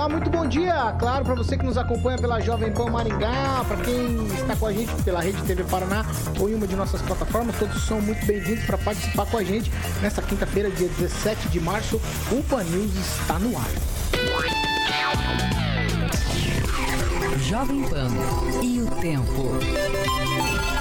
Olá, 0.00 0.08
muito 0.08 0.30
bom 0.30 0.46
dia. 0.46 0.96
Claro, 0.98 1.26
para 1.26 1.34
você 1.34 1.58
que 1.58 1.62
nos 1.62 1.76
acompanha 1.76 2.16
pela 2.16 2.40
Jovem 2.40 2.72
Pan 2.72 2.86
Maringá, 2.86 3.62
para 3.68 3.76
quem 3.84 4.24
está 4.28 4.56
com 4.56 4.64
a 4.64 4.72
gente 4.72 4.90
pela 5.02 5.20
Rede 5.20 5.42
TV 5.42 5.62
Paraná 5.64 6.06
ou 6.38 6.48
em 6.48 6.54
uma 6.54 6.66
de 6.66 6.74
nossas 6.74 7.02
plataformas, 7.02 7.54
todos 7.58 7.82
são 7.82 8.00
muito 8.00 8.24
bem-vindos 8.24 8.64
para 8.64 8.78
participar 8.78 9.26
com 9.26 9.36
a 9.36 9.44
gente 9.44 9.70
nessa 10.00 10.22
quinta-feira, 10.22 10.70
dia 10.70 10.88
17 10.88 11.50
de 11.50 11.60
março. 11.60 12.00
O 12.32 12.42
Pan 12.44 12.64
News 12.64 12.94
está 12.96 13.38
no 13.38 13.54
ar. 13.58 13.68
Jovem 17.40 17.82
Pan 17.82 18.08
e 18.62 18.80
o 18.80 18.86
tempo. 19.02 20.79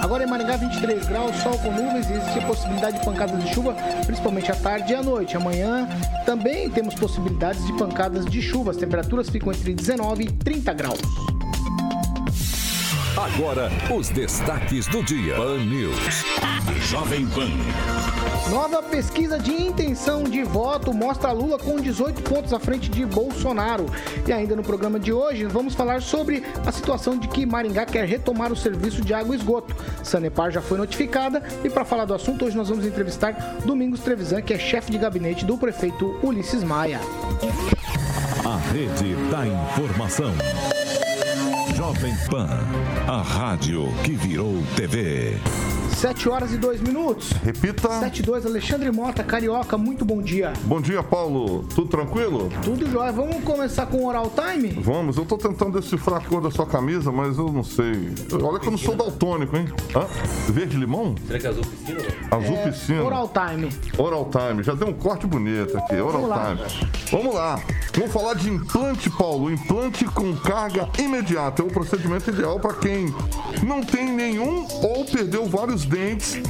Agora 0.00 0.24
em 0.24 0.26
Maringá, 0.26 0.56
23 0.56 1.06
graus, 1.06 1.36
sol 1.36 1.58
com 1.58 1.70
nuvens 1.70 2.08
e 2.08 2.14
existe 2.14 2.38
a 2.38 2.46
possibilidade 2.46 2.98
de 2.98 3.04
pancadas 3.04 3.44
de 3.44 3.54
chuva, 3.54 3.74
principalmente 4.06 4.50
à 4.50 4.54
tarde 4.54 4.92
e 4.92 4.96
à 4.96 5.02
noite. 5.02 5.36
Amanhã 5.36 5.86
também 6.24 6.70
temos 6.70 6.94
possibilidades 6.94 7.64
de 7.66 7.72
pancadas 7.74 8.24
de 8.24 8.40
chuva. 8.40 8.70
As 8.70 8.78
temperaturas 8.78 9.28
ficam 9.28 9.52
entre 9.52 9.74
19 9.74 10.24
e 10.24 10.32
30 10.32 10.72
graus. 10.72 11.00
Agora, 13.20 13.70
os 13.94 14.08
destaques 14.08 14.86
do 14.86 15.02
dia. 15.02 15.36
Pan 15.36 15.58
News. 15.58 16.24
Jovem 16.88 17.26
Pan. 17.26 17.50
Nova 18.48 18.82
pesquisa 18.82 19.38
de 19.38 19.52
intenção 19.62 20.24
de 20.24 20.42
voto 20.42 20.90
mostra 20.94 21.30
Lula 21.30 21.58
com 21.58 21.76
18 21.76 22.22
pontos 22.22 22.54
à 22.54 22.58
frente 22.58 22.88
de 22.88 23.04
Bolsonaro. 23.04 23.84
E 24.26 24.32
ainda 24.32 24.56
no 24.56 24.62
programa 24.62 24.98
de 24.98 25.12
hoje, 25.12 25.44
vamos 25.44 25.74
falar 25.74 26.00
sobre 26.00 26.42
a 26.64 26.72
situação 26.72 27.18
de 27.18 27.28
que 27.28 27.44
Maringá 27.44 27.84
quer 27.84 28.06
retomar 28.06 28.50
o 28.50 28.56
serviço 28.56 29.02
de 29.02 29.12
água 29.12 29.34
e 29.34 29.38
esgoto. 29.38 29.76
Sanepar 30.02 30.50
já 30.50 30.62
foi 30.62 30.78
notificada 30.78 31.42
e 31.62 31.68
para 31.68 31.84
falar 31.84 32.06
do 32.06 32.14
assunto, 32.14 32.46
hoje 32.46 32.56
nós 32.56 32.70
vamos 32.70 32.86
entrevistar 32.86 33.32
Domingos 33.66 34.00
Trevisan, 34.00 34.40
que 34.40 34.54
é 34.54 34.58
chefe 34.58 34.90
de 34.90 34.96
gabinete 34.96 35.44
do 35.44 35.58
prefeito 35.58 36.18
Ulisses 36.22 36.64
Maia. 36.64 36.98
A 38.46 38.56
rede 38.72 39.14
da 39.30 39.46
informação. 39.46 40.32
Jovem 41.74 42.16
Pan, 42.30 42.48
a 43.06 43.22
rádio 43.22 43.92
que 44.04 44.12
virou 44.12 44.62
TV. 44.76 45.69
7 46.00 46.30
horas 46.30 46.50
e 46.50 46.56
2 46.56 46.80
minutos. 46.80 47.30
Repita. 47.44 47.90
7 48.00 48.20
e 48.20 48.22
2, 48.22 48.46
Alexandre 48.46 48.90
Mota, 48.90 49.22
Carioca, 49.22 49.76
muito 49.76 50.02
bom 50.02 50.22
dia. 50.22 50.54
Bom 50.64 50.80
dia, 50.80 51.02
Paulo. 51.02 51.62
Tudo 51.74 51.88
tranquilo? 51.88 52.50
Tudo 52.64 52.90
jóia. 52.90 53.12
Vamos 53.12 53.44
começar 53.44 53.84
com 53.84 53.98
o 53.98 54.06
Oral 54.06 54.32
Time? 54.34 54.68
Vamos. 54.80 55.18
Eu 55.18 55.26
tô 55.26 55.36
tentando 55.36 55.78
decifrar 55.78 56.22
a 56.22 56.24
cor 56.24 56.40
da 56.40 56.50
sua 56.50 56.64
camisa, 56.64 57.12
mas 57.12 57.36
eu 57.36 57.52
não 57.52 57.62
sei. 57.62 58.14
Olha 58.42 58.58
que 58.58 58.66
eu 58.66 58.70
não 58.70 58.78
sou 58.78 58.96
daltônico, 58.96 59.54
hein? 59.54 59.66
Hã? 59.94 60.06
Verde 60.50 60.78
limão? 60.78 61.14
Será 61.26 61.38
que 61.38 61.46
é 61.46 61.50
azul 61.50 61.64
piscina? 61.66 62.00
Azul 62.30 62.56
é, 62.56 62.70
piscina. 62.70 63.02
Oral 63.02 63.28
Time. 63.28 63.68
Oral 63.98 64.30
Time. 64.30 64.62
Já 64.62 64.72
deu 64.72 64.88
um 64.88 64.94
corte 64.94 65.26
bonito 65.26 65.76
aqui. 65.76 65.96
Oral 65.96 66.22
Vamos 66.22 66.38
Time. 66.38 66.60
Lá. 66.60 66.90
Vamos 67.10 67.34
lá. 67.34 67.60
Vamos 67.92 68.10
falar 68.10 68.34
de 68.36 68.48
implante, 68.48 69.10
Paulo. 69.10 69.50
Implante 69.52 70.06
com 70.06 70.34
carga 70.34 70.88
imediata. 70.98 71.60
É 71.60 71.64
o 71.64 71.68
procedimento 71.68 72.30
ideal 72.30 72.58
para 72.58 72.72
quem 72.72 73.14
não 73.62 73.82
tem 73.82 74.10
nenhum 74.10 74.66
ou 74.82 75.04
perdeu 75.04 75.44
vários 75.44 75.89
dentes 75.90 76.40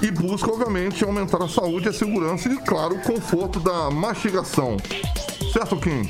e 0.00 0.10
busca, 0.10 0.50
obviamente, 0.50 1.02
aumentar 1.04 1.42
a 1.42 1.48
saúde, 1.48 1.88
a 1.88 1.92
segurança 1.92 2.48
e, 2.48 2.56
claro, 2.58 2.94
o 2.94 3.02
conforto 3.02 3.58
da 3.58 3.90
mastigação. 3.90 4.76
Certo, 5.52 5.76
Kim? 5.78 6.08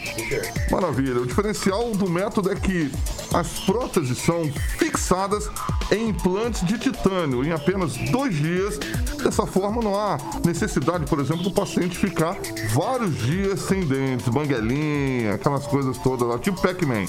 Maravilha. 0.70 1.20
O 1.20 1.26
diferencial 1.26 1.92
do 1.92 2.08
método 2.10 2.50
é 2.50 2.56
que 2.56 2.90
as 3.32 3.60
próteses 3.60 4.18
são 4.18 4.50
fixadas 4.76 5.48
em 5.90 6.08
implantes 6.08 6.66
de 6.66 6.78
titânio 6.78 7.44
em 7.44 7.52
apenas 7.52 7.96
dois 8.10 8.34
dias. 8.34 8.78
Dessa 9.22 9.46
forma, 9.46 9.80
não 9.80 9.98
há 9.98 10.18
necessidade, 10.44 11.06
por 11.06 11.20
exemplo, 11.20 11.44
do 11.44 11.52
paciente 11.52 11.96
ficar 11.96 12.36
vários 12.74 13.16
dias 13.18 13.60
sem 13.60 13.86
dentes, 13.86 14.28
banguelinha, 14.28 15.34
aquelas 15.34 15.66
coisas 15.66 15.96
todas 15.98 16.28
lá, 16.28 16.38
tipo 16.38 16.60
Pac-Man. 16.60 17.06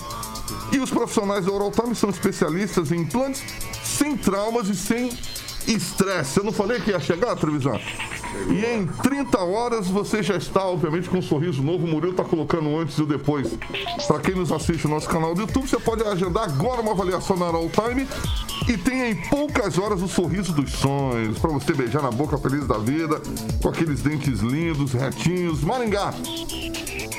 E 0.71 0.77
os 0.77 0.89
profissionais 0.89 1.45
da 1.45 1.51
Oral 1.51 1.71
Time 1.71 1.95
são 1.95 2.09
especialistas 2.09 2.91
em 2.91 3.01
implantes 3.01 3.43
sem 3.83 4.15
traumas 4.15 4.69
e 4.69 4.75
sem 4.75 5.09
estresse. 5.67 6.39
Eu 6.39 6.43
não 6.43 6.51
falei 6.51 6.79
que 6.79 6.91
ia 6.91 6.99
chegar, 6.99 7.35
Trevisan? 7.35 7.79
E 8.49 8.65
em 8.65 8.85
30 8.85 9.39
horas 9.39 9.87
você 9.87 10.21
já 10.21 10.35
está, 10.35 10.65
obviamente, 10.65 11.09
com 11.09 11.17
um 11.17 11.21
sorriso 11.21 11.61
novo. 11.61 11.85
O 11.85 11.89
Murilo 11.89 12.11
está 12.11 12.23
colocando 12.23 12.77
antes 12.77 12.97
e 12.97 13.05
depois. 13.05 13.57
Para 14.07 14.19
quem 14.19 14.35
nos 14.35 14.51
assiste 14.51 14.85
no 14.85 14.93
nosso 14.93 15.09
canal 15.09 15.33
do 15.33 15.41
YouTube, 15.41 15.67
você 15.67 15.79
pode 15.79 16.03
agendar 16.03 16.43
agora 16.43 16.81
uma 16.81 16.91
avaliação 16.91 17.35
na 17.35 17.45
All 17.47 17.69
Time 17.69 18.07
e 18.67 18.77
tenha 18.77 19.09
em 19.09 19.15
poucas 19.15 19.77
horas 19.77 20.01
o 20.01 20.07
sorriso 20.07 20.53
dos 20.53 20.71
sonhos. 20.71 21.39
Para 21.39 21.51
você 21.51 21.73
beijar 21.73 22.01
na 22.01 22.11
boca 22.11 22.37
feliz 22.37 22.67
da 22.67 22.77
vida, 22.77 23.21
com 23.61 23.69
aqueles 23.69 24.01
dentes 24.01 24.39
lindos, 24.39 24.93
retinhos. 24.93 25.61
Maringá. 25.61 26.13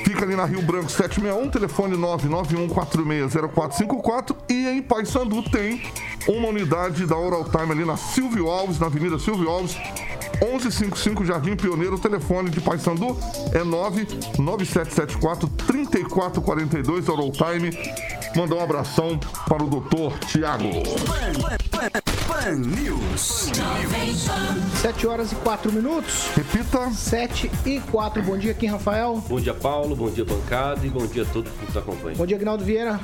Fica 0.03 0.25
ali 0.25 0.35
na 0.35 0.45
Rio 0.45 0.61
Branco 0.61 0.89
761, 0.89 1.49
telefone 1.49 1.95
991460454 1.97 4.35
e 4.49 4.67
em 4.67 4.81
Paysandu 4.81 5.41
tem 5.43 5.81
uma 6.27 6.49
unidade 6.49 7.05
da 7.05 7.17
Oral 7.17 7.45
Time 7.45 7.71
ali 7.71 7.85
na 7.85 7.95
Silvio 7.97 8.49
Alves, 8.49 8.79
na 8.79 8.87
Avenida 8.87 9.19
Silvio 9.19 9.49
Alves, 9.49 9.77
1155 10.41 11.25
Jardim 11.25 11.55
Pioneiro. 11.55 11.95
O 11.95 11.99
telefone 11.99 12.49
de 12.49 12.59
Paysandu 12.61 13.17
é 13.53 13.63
99774 13.63 15.47
3442 15.49 17.09
Oral 17.09 17.31
Time. 17.31 17.71
Mandar 18.35 18.55
um 18.55 18.63
abração 18.63 19.19
para 19.47 19.63
o 19.63 19.67
doutor 19.67 20.17
Tiago. 20.19 20.69
Pan 22.27 22.55
News. 22.55 23.51
7 24.81 25.07
horas 25.07 25.31
e 25.31 25.35
4 25.35 25.71
minutos. 25.71 26.27
Repita. 26.35 26.91
7 26.91 27.49
e 27.65 27.79
4. 27.91 28.23
Bom 28.23 28.37
dia 28.37 28.51
aqui, 28.51 28.67
Rafael. 28.67 29.23
Bom 29.27 29.41
dia, 29.41 29.53
Paulo. 29.53 29.68
Bom 29.69 30.09
dia, 30.09 30.25
bancada. 30.25 30.83
E 30.83 30.89
bom 30.89 31.05
dia 31.05 31.21
a 31.21 31.25
todos 31.27 31.51
que 31.51 31.65
nos 31.65 31.77
acompanham. 31.77 32.17
Bom 32.17 32.25
dia, 32.25 32.37
Agnaldo 32.37 32.63
Vieira. 32.63 32.99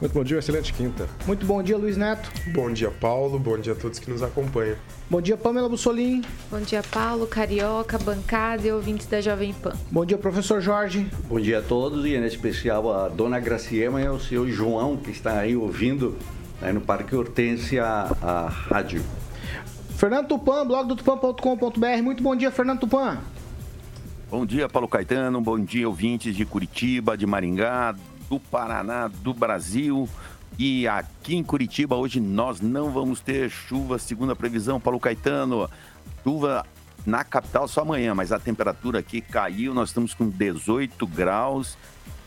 Muito 0.00 0.12
bom 0.12 0.22
dia, 0.22 0.38
excelente 0.38 0.72
quinta. 0.72 1.08
Muito 1.26 1.46
bom 1.46 1.62
dia, 1.62 1.78
Luiz 1.78 1.96
Neto. 1.96 2.30
Bom 2.52 2.70
dia, 2.70 2.90
Paulo. 2.90 3.38
Bom 3.38 3.58
dia 3.58 3.72
a 3.72 3.76
todos 3.76 3.98
que 3.98 4.10
nos 4.10 4.22
acompanham. 4.22 4.76
Bom 5.08 5.20
dia, 5.20 5.36
Pamela 5.36 5.68
Bussolim. 5.68 6.22
Bom 6.50 6.60
dia, 6.60 6.82
Paulo, 6.82 7.26
Carioca, 7.26 7.98
bancada 7.98 8.66
e 8.66 8.70
ouvintes 8.70 9.06
da 9.06 9.22
Jovem 9.22 9.54
Pan. 9.54 9.72
Bom 9.90 10.04
dia, 10.04 10.18
professor 10.18 10.60
Jorge. 10.60 11.06
Bom 11.26 11.40
dia 11.40 11.60
a 11.60 11.62
todos 11.62 12.04
e 12.04 12.14
em 12.14 12.24
especial 12.26 12.92
a 12.92 13.08
dona 13.08 13.40
Graciema 13.40 14.00
e 14.02 14.06
ao 14.06 14.20
senhor 14.20 14.46
João, 14.48 14.98
que 14.98 15.10
está 15.10 15.38
aí 15.38 15.56
ouvindo 15.56 16.16
aí 16.60 16.72
no 16.72 16.82
Parque 16.82 17.16
Hortência 17.16 17.82
a, 17.82 18.16
a 18.22 18.48
rádio. 18.48 19.02
Fernando 19.96 20.28
Tupan, 20.28 20.66
blog 20.66 20.86
do 20.86 20.96
tupan.com.br. 20.96 22.02
Muito 22.02 22.22
bom 22.22 22.36
dia, 22.36 22.50
Fernando 22.50 22.80
Tupan. 22.80 23.18
Bom 24.30 24.46
dia, 24.46 24.68
Paulo 24.68 24.86
Caetano. 24.86 25.40
Bom 25.40 25.58
dia, 25.58 25.88
ouvintes 25.88 26.36
de 26.36 26.44
Curitiba, 26.44 27.18
de 27.18 27.26
Maringá, 27.26 27.96
do 28.28 28.38
Paraná, 28.38 29.08
do 29.08 29.34
Brasil. 29.34 30.08
E 30.56 30.86
aqui 30.86 31.34
em 31.34 31.42
Curitiba, 31.42 31.96
hoje 31.96 32.20
nós 32.20 32.60
não 32.60 32.92
vamos 32.92 33.18
ter 33.20 33.50
chuva, 33.50 33.98
segundo 33.98 34.30
a 34.30 34.36
previsão, 34.36 34.78
Paulo 34.78 35.00
Caetano. 35.00 35.68
Chuva 36.22 36.64
na 37.04 37.24
capital 37.24 37.66
só 37.66 37.80
amanhã, 37.80 38.14
mas 38.14 38.30
a 38.30 38.38
temperatura 38.38 39.00
aqui 39.00 39.20
caiu, 39.20 39.74
nós 39.74 39.88
estamos 39.88 40.14
com 40.14 40.28
18 40.28 41.04
graus 41.08 41.76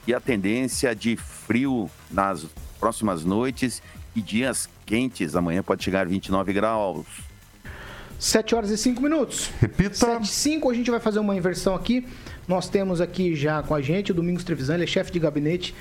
e 0.05 0.13
a 0.13 0.19
tendência 0.19 0.93
de 0.93 1.15
frio 1.15 1.89
nas 2.11 2.45
próximas 2.81 3.23
noites 3.23 3.81
e 4.13 4.21
dias 4.21 4.67
quentes. 4.85 5.37
Amanhã 5.37 5.63
pode 5.63 5.81
chegar 5.81 6.01
a 6.01 6.09
29 6.09 6.51
graus. 6.51 7.32
7 8.19 8.55
horas 8.55 8.69
e 8.69 8.77
5 8.77 9.01
minutos. 9.01 9.49
Repita. 9.59 9.95
7 9.95 10.23
e 10.23 10.27
5, 10.27 10.69
a 10.69 10.73
gente 10.73 10.91
vai 10.91 10.99
fazer 10.99 11.19
uma 11.19 11.35
inversão 11.35 11.75
aqui. 11.75 12.05
Nós 12.47 12.69
temos 12.69 13.01
aqui 13.01 13.35
já 13.35 13.63
com 13.63 13.73
a 13.73 13.81
gente 13.81 14.11
o 14.11 14.15
Domingos 14.15 14.43
Trevisan, 14.43 14.75
ele 14.75 14.83
é 14.83 14.87
chefe 14.87 15.11
de 15.11 15.19
gabinete 15.19 15.73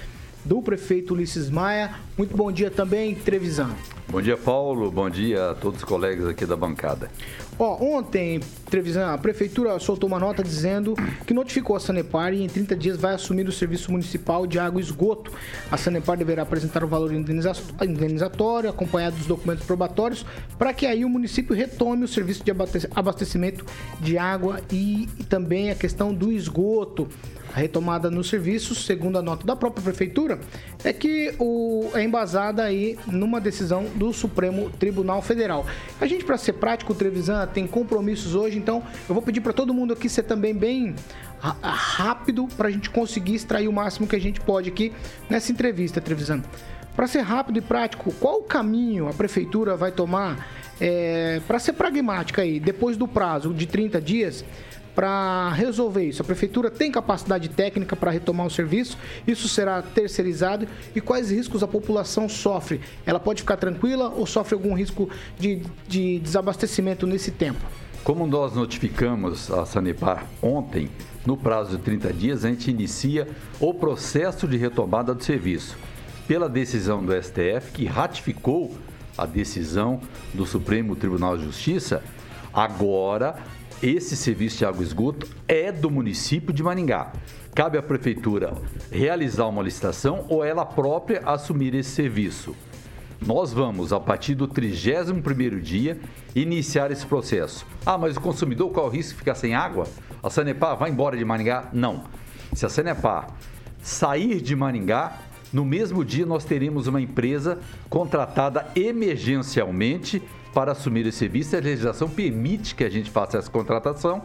do 0.44 0.60
prefeito 0.60 1.14
Ulisses 1.14 1.50
Maia. 1.50 1.94
Muito 2.16 2.36
bom 2.36 2.52
dia 2.52 2.70
também, 2.70 3.14
Trevisan. 3.14 3.70
Bom 4.06 4.20
dia, 4.20 4.36
Paulo. 4.36 4.90
Bom 4.90 5.08
dia 5.08 5.50
a 5.50 5.54
todos 5.54 5.78
os 5.78 5.84
colegas 5.84 6.28
aqui 6.28 6.44
da 6.44 6.54
bancada. 6.54 7.10
Ó, 7.58 7.82
ontem, 7.82 8.40
Trevisan, 8.68 9.06
a 9.06 9.16
prefeitura 9.16 9.78
soltou 9.78 10.08
uma 10.08 10.18
nota 10.18 10.42
dizendo 10.42 10.94
que 11.26 11.32
notificou 11.32 11.74
a 11.74 11.80
Sanepar 11.80 12.34
e 12.34 12.42
em 12.42 12.48
30 12.48 12.76
dias 12.76 12.96
vai 12.98 13.14
assumir 13.14 13.48
o 13.48 13.52
serviço 13.52 13.90
municipal 13.90 14.46
de 14.46 14.58
água 14.58 14.80
e 14.80 14.84
esgoto. 14.84 15.32
A 15.70 15.78
Sanepar 15.78 16.18
deverá 16.18 16.42
apresentar 16.42 16.84
o 16.84 16.88
valor 16.88 17.12
indenizatório, 17.14 18.68
acompanhado 18.68 19.16
dos 19.16 19.26
documentos 19.26 19.64
probatórios, 19.64 20.26
para 20.58 20.74
que 20.74 20.84
aí 20.84 21.06
o 21.06 21.08
município 21.08 21.56
retome 21.56 22.04
o 22.04 22.08
serviço 22.08 22.44
de 22.44 22.52
abastecimento 22.94 23.64
de 24.00 24.18
água 24.18 24.60
e, 24.70 25.08
e 25.18 25.24
também 25.24 25.70
a 25.70 25.74
questão 25.74 26.12
do 26.12 26.30
esgoto. 26.30 27.08
A 27.54 27.60
retomada 27.60 28.10
nos 28.10 28.30
serviços, 28.30 28.86
segundo 28.86 29.18
a 29.18 29.22
nota 29.22 29.46
da 29.46 29.54
própria 29.54 29.82
prefeitura, 29.82 30.40
é 30.82 30.92
que 30.92 31.34
o, 31.38 31.90
é 31.92 32.01
embasada 32.04 32.62
aí 32.62 32.98
numa 33.06 33.40
decisão 33.40 33.84
do 33.94 34.12
Supremo 34.12 34.70
Tribunal 34.70 35.22
Federal. 35.22 35.66
A 36.00 36.06
gente, 36.06 36.24
para 36.24 36.36
ser 36.36 36.54
prático, 36.54 36.94
Trevisan 36.94 37.46
tem 37.46 37.66
compromissos 37.66 38.34
hoje, 38.34 38.58
então 38.58 38.82
eu 39.08 39.14
vou 39.14 39.22
pedir 39.22 39.40
para 39.40 39.52
todo 39.52 39.72
mundo 39.74 39.92
aqui 39.92 40.08
ser 40.08 40.24
também 40.24 40.54
bem 40.54 40.94
rápido 41.40 42.46
para 42.56 42.68
a 42.68 42.70
gente 42.70 42.88
conseguir 42.88 43.34
extrair 43.34 43.68
o 43.68 43.72
máximo 43.72 44.06
que 44.06 44.14
a 44.14 44.20
gente 44.20 44.40
pode 44.40 44.68
aqui 44.68 44.92
nessa 45.28 45.50
entrevista, 45.50 46.00
Trevisan. 46.00 46.42
Para 46.94 47.06
ser 47.06 47.20
rápido 47.20 47.58
e 47.58 47.62
prático, 47.62 48.12
qual 48.20 48.40
o 48.40 48.42
caminho 48.42 49.08
a 49.08 49.12
prefeitura 49.12 49.76
vai 49.76 49.90
tomar 49.90 50.46
é, 50.80 51.40
para 51.46 51.58
ser 51.58 51.72
pragmática 51.72 52.42
aí, 52.42 52.60
depois 52.60 52.96
do 52.96 53.08
prazo 53.08 53.52
de 53.52 53.66
30 53.66 54.00
dias? 54.00 54.44
Para 54.94 55.50
resolver 55.50 56.04
isso? 56.04 56.22
A 56.22 56.24
prefeitura 56.24 56.70
tem 56.70 56.90
capacidade 56.90 57.48
técnica 57.48 57.96
para 57.96 58.10
retomar 58.10 58.46
o 58.46 58.50
serviço? 58.50 58.98
Isso 59.26 59.48
será 59.48 59.82
terceirizado? 59.82 60.66
E 60.94 61.00
quais 61.00 61.30
riscos 61.30 61.62
a 61.62 61.68
população 61.68 62.28
sofre? 62.28 62.80
Ela 63.06 63.20
pode 63.20 63.42
ficar 63.42 63.56
tranquila 63.56 64.08
ou 64.08 64.26
sofre 64.26 64.54
algum 64.54 64.74
risco 64.74 65.08
de, 65.38 65.62
de 65.88 66.18
desabastecimento 66.18 67.06
nesse 67.06 67.30
tempo? 67.30 67.60
Como 68.04 68.26
nós 68.26 68.54
notificamos 68.54 69.50
a 69.50 69.64
Sanepar 69.64 70.26
ontem, 70.42 70.90
no 71.24 71.36
prazo 71.36 71.76
de 71.76 71.84
30 71.84 72.12
dias, 72.12 72.44
a 72.44 72.48
gente 72.48 72.68
inicia 72.68 73.28
o 73.60 73.72
processo 73.72 74.48
de 74.48 74.56
retomada 74.56 75.14
do 75.14 75.22
serviço. 75.22 75.76
Pela 76.26 76.48
decisão 76.48 77.04
do 77.04 77.12
STF, 77.12 77.70
que 77.72 77.84
ratificou 77.84 78.76
a 79.16 79.24
decisão 79.24 80.00
do 80.34 80.44
Supremo 80.44 80.96
Tribunal 80.96 81.36
de 81.36 81.44
Justiça, 81.44 82.02
agora 82.52 83.36
esse 83.82 84.16
serviço 84.16 84.58
de 84.58 84.64
água 84.64 84.80
e 84.80 84.86
esgoto 84.86 85.26
é 85.48 85.72
do 85.72 85.90
município 85.90 86.52
de 86.52 86.62
Maringá. 86.62 87.12
Cabe 87.52 87.76
à 87.76 87.82
prefeitura 87.82 88.54
realizar 88.92 89.48
uma 89.48 89.60
licitação 89.60 90.24
ou 90.28 90.44
ela 90.44 90.64
própria 90.64 91.20
assumir 91.26 91.74
esse 91.74 91.90
serviço. 91.90 92.54
Nós 93.20 93.52
vamos, 93.52 93.92
a 93.92 93.98
partir 93.98 94.36
do 94.36 94.46
31º 94.46 95.60
dia, 95.60 95.98
iniciar 96.34 96.92
esse 96.92 97.04
processo. 97.04 97.66
Ah, 97.84 97.98
mas 97.98 98.16
o 98.16 98.20
consumidor, 98.20 98.70
qual 98.70 98.86
é 98.86 98.88
o 98.88 98.92
risco 98.92 99.14
de 99.14 99.18
ficar 99.18 99.34
sem 99.34 99.54
água? 99.54 99.86
A 100.22 100.30
Sanepar 100.30 100.76
vai 100.76 100.90
embora 100.90 101.16
de 101.16 101.24
Maringá? 101.24 101.68
Não. 101.72 102.04
Se 102.52 102.64
a 102.64 102.68
Sanepar 102.68 103.36
sair 103.82 104.40
de 104.40 104.54
Maringá, 104.54 105.18
no 105.52 105.64
mesmo 105.64 106.04
dia 106.04 106.24
nós 106.24 106.44
teremos 106.44 106.86
uma 106.86 107.00
empresa 107.00 107.58
contratada 107.90 108.66
emergencialmente 108.76 110.22
para 110.52 110.72
assumir 110.72 111.06
esse 111.06 111.18
serviço. 111.18 111.56
A 111.56 111.60
legislação 111.60 112.08
permite 112.08 112.74
que 112.74 112.84
a 112.84 112.90
gente 112.90 113.10
faça 113.10 113.38
essa 113.38 113.50
contratação 113.50 114.22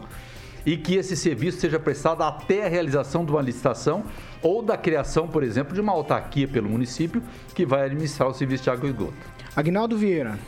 e 0.66 0.76
que 0.76 0.96
esse 0.96 1.16
serviço 1.16 1.60
seja 1.60 1.78
prestado 1.78 2.22
até 2.22 2.66
a 2.66 2.68
realização 2.68 3.24
de 3.24 3.30
uma 3.30 3.40
licitação 3.40 4.04
ou 4.42 4.62
da 4.62 4.76
criação, 4.76 5.26
por 5.26 5.42
exemplo, 5.42 5.74
de 5.74 5.80
uma 5.80 5.92
autarquia 5.92 6.46
pelo 6.46 6.68
município 6.68 7.22
que 7.54 7.64
vai 7.64 7.86
administrar 7.86 8.28
o 8.28 8.34
serviço 8.34 8.64
de 8.64 8.70
água 8.70 8.86
e 8.86 8.90
esgoto. 8.90 9.14
Agnaldo 9.56 9.96
Vieira. 9.96 10.38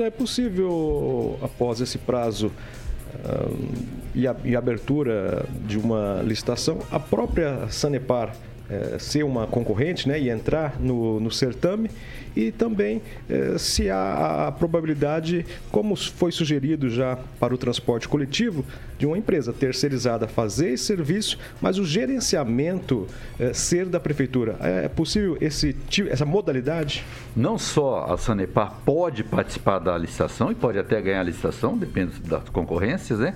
É 0.00 0.10
possível, 0.10 1.38
após 1.42 1.80
esse 1.80 1.98
prazo 1.98 2.48
uh, 2.48 3.74
e, 4.14 4.28
a, 4.28 4.36
e 4.44 4.54
abertura 4.54 5.44
de 5.66 5.76
uma 5.76 6.22
licitação, 6.22 6.78
a 6.90 7.00
própria 7.00 7.68
Sanepar 7.68 8.32
é, 8.72 8.98
ser 8.98 9.22
uma 9.24 9.46
concorrente 9.46 10.08
né, 10.08 10.18
e 10.18 10.30
entrar 10.30 10.80
no, 10.80 11.20
no 11.20 11.30
certame 11.30 11.90
e 12.34 12.50
também 12.50 13.02
é, 13.28 13.58
se 13.58 13.90
há 13.90 14.48
a 14.48 14.52
probabilidade, 14.52 15.44
como 15.70 15.94
foi 15.96 16.32
sugerido 16.32 16.88
já 16.88 17.18
para 17.38 17.54
o 17.54 17.58
transporte 17.58 18.08
coletivo, 18.08 18.64
de 18.98 19.06
uma 19.06 19.18
empresa 19.18 19.52
terceirizada 19.52 20.26
fazer 20.26 20.70
esse 20.70 20.84
serviço, 20.84 21.38
mas 21.60 21.78
o 21.78 21.84
gerenciamento 21.84 23.06
é, 23.38 23.52
ser 23.52 23.86
da 23.86 24.00
prefeitura. 24.00 24.56
É 24.60 24.88
possível 24.88 25.36
esse, 25.40 25.76
essa 26.08 26.24
modalidade? 26.24 27.04
Não 27.36 27.58
só 27.58 28.06
a 28.08 28.16
Sanepar 28.16 28.76
pode 28.84 29.24
participar 29.24 29.78
da 29.78 29.98
licitação 29.98 30.50
e 30.50 30.54
pode 30.54 30.78
até 30.78 31.00
ganhar 31.00 31.20
a 31.20 31.24
licitação, 31.24 31.76
depende 31.76 32.18
das 32.20 32.48
concorrências, 32.48 33.18
né? 33.18 33.34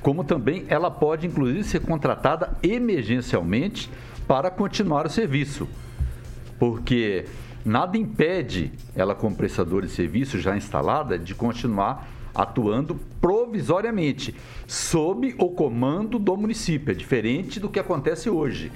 Como 0.00 0.24
também 0.24 0.64
ela 0.68 0.90
pode, 0.90 1.26
inclusive, 1.28 1.62
ser 1.62 1.80
contratada 1.80 2.56
emergencialmente 2.62 3.88
para 4.26 4.50
continuar 4.50 5.06
o 5.06 5.10
serviço. 5.10 5.68
Porque 6.58 7.26
nada 7.64 7.96
impede 7.98 8.72
ela, 8.94 9.14
como 9.14 9.36
prestadora 9.36 9.86
de 9.86 9.92
serviço 9.92 10.38
já 10.40 10.56
instalada, 10.56 11.18
de 11.18 11.34
continuar 11.34 12.08
atuando 12.34 12.94
provisoriamente, 13.20 14.34
sob 14.66 15.34
o 15.38 15.50
comando 15.50 16.18
do 16.18 16.36
município. 16.36 16.92
É 16.92 16.94
diferente 16.94 17.60
do 17.60 17.68
que 17.68 17.78
acontece 17.78 18.30
hoje. 18.30 18.72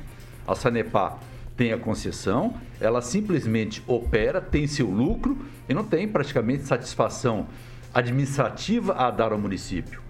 A 0.47 0.55
Sanepar 0.55 1.19
tem 1.57 1.73
a 1.73 1.79
concessão, 1.79 2.55
ela 2.79 3.01
simplesmente 3.01 3.83
opera, 3.87 4.41
tem 4.41 4.67
seu 4.67 4.89
lucro 4.89 5.39
e 5.69 5.73
não 5.73 5.83
tem 5.83 6.07
praticamente 6.07 6.65
satisfação 6.65 7.47
administrativa 7.95 8.95
a 8.95 9.11
dar 9.11 9.33
ao 9.33 9.39
município. 9.39 10.03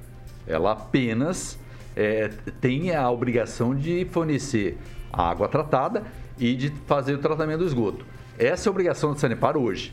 Ela 0.47 0.73
apenas 0.73 1.59
é, 1.95 2.29
tem 2.61 2.95
a 2.95 3.09
obrigação 3.09 3.75
de 3.75 4.05
fornecer 4.11 4.77
a 5.17 5.31
água 5.31 5.49
tratada 5.49 6.05
e 6.39 6.55
de 6.55 6.71
fazer 6.87 7.15
o 7.15 7.19
tratamento 7.19 7.61
do 7.61 7.67
esgoto. 7.67 8.05
Essa 8.39 8.69
é 8.69 8.71
a 8.71 8.73
obrigação 8.73 9.13
da 9.13 9.19
Sanepar 9.19 9.57
hoje. 9.57 9.93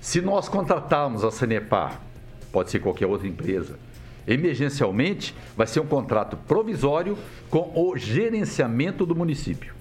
Se 0.00 0.20
nós 0.20 0.48
contratarmos 0.48 1.24
a 1.24 1.30
Sanepar, 1.30 2.00
pode 2.50 2.70
ser 2.70 2.80
qualquer 2.80 3.06
outra 3.06 3.28
empresa, 3.28 3.78
emergencialmente, 4.26 5.34
vai 5.56 5.66
ser 5.66 5.80
um 5.80 5.86
contrato 5.86 6.36
provisório 6.36 7.16
com 7.48 7.72
o 7.74 7.96
gerenciamento 7.96 9.06
do 9.06 9.14
município. 9.14 9.74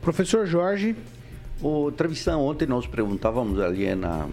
Professor 0.00 0.46
Jorge. 0.46 0.96
O 1.60 1.90
Travissão, 1.90 2.40
ontem 2.42 2.66
nós 2.68 2.86
perguntávamos 2.86 3.58
ali 3.58 3.92
na, 3.92 4.28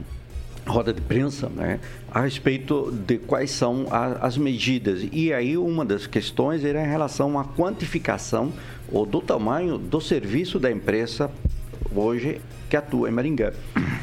roda 0.68 0.92
de 0.92 1.02
prensa, 1.02 1.48
né, 1.50 1.80
a 2.12 2.22
respeito 2.22 2.92
de 2.92 3.18
quais 3.18 3.52
são 3.52 3.86
a, 3.92 4.26
as 4.26 4.38
medidas. 4.38 5.08
E 5.12 5.32
aí 5.32 5.58
uma 5.58 5.86
das 5.86 6.08
questões 6.08 6.64
era 6.64 6.84
em 6.84 6.88
relação 6.88 7.40
à 7.40 7.46
quantificação 7.46 8.52
ou 8.96 9.06
do 9.06 9.20
tamanho 9.20 9.78
do 9.78 10.00
serviço 10.00 10.58
da 10.58 10.72
empresa 10.72 11.30
hoje 11.94 12.42
que 12.70 12.78
atua 12.78 13.10
em 13.10 13.12
Maringá. 13.12 13.52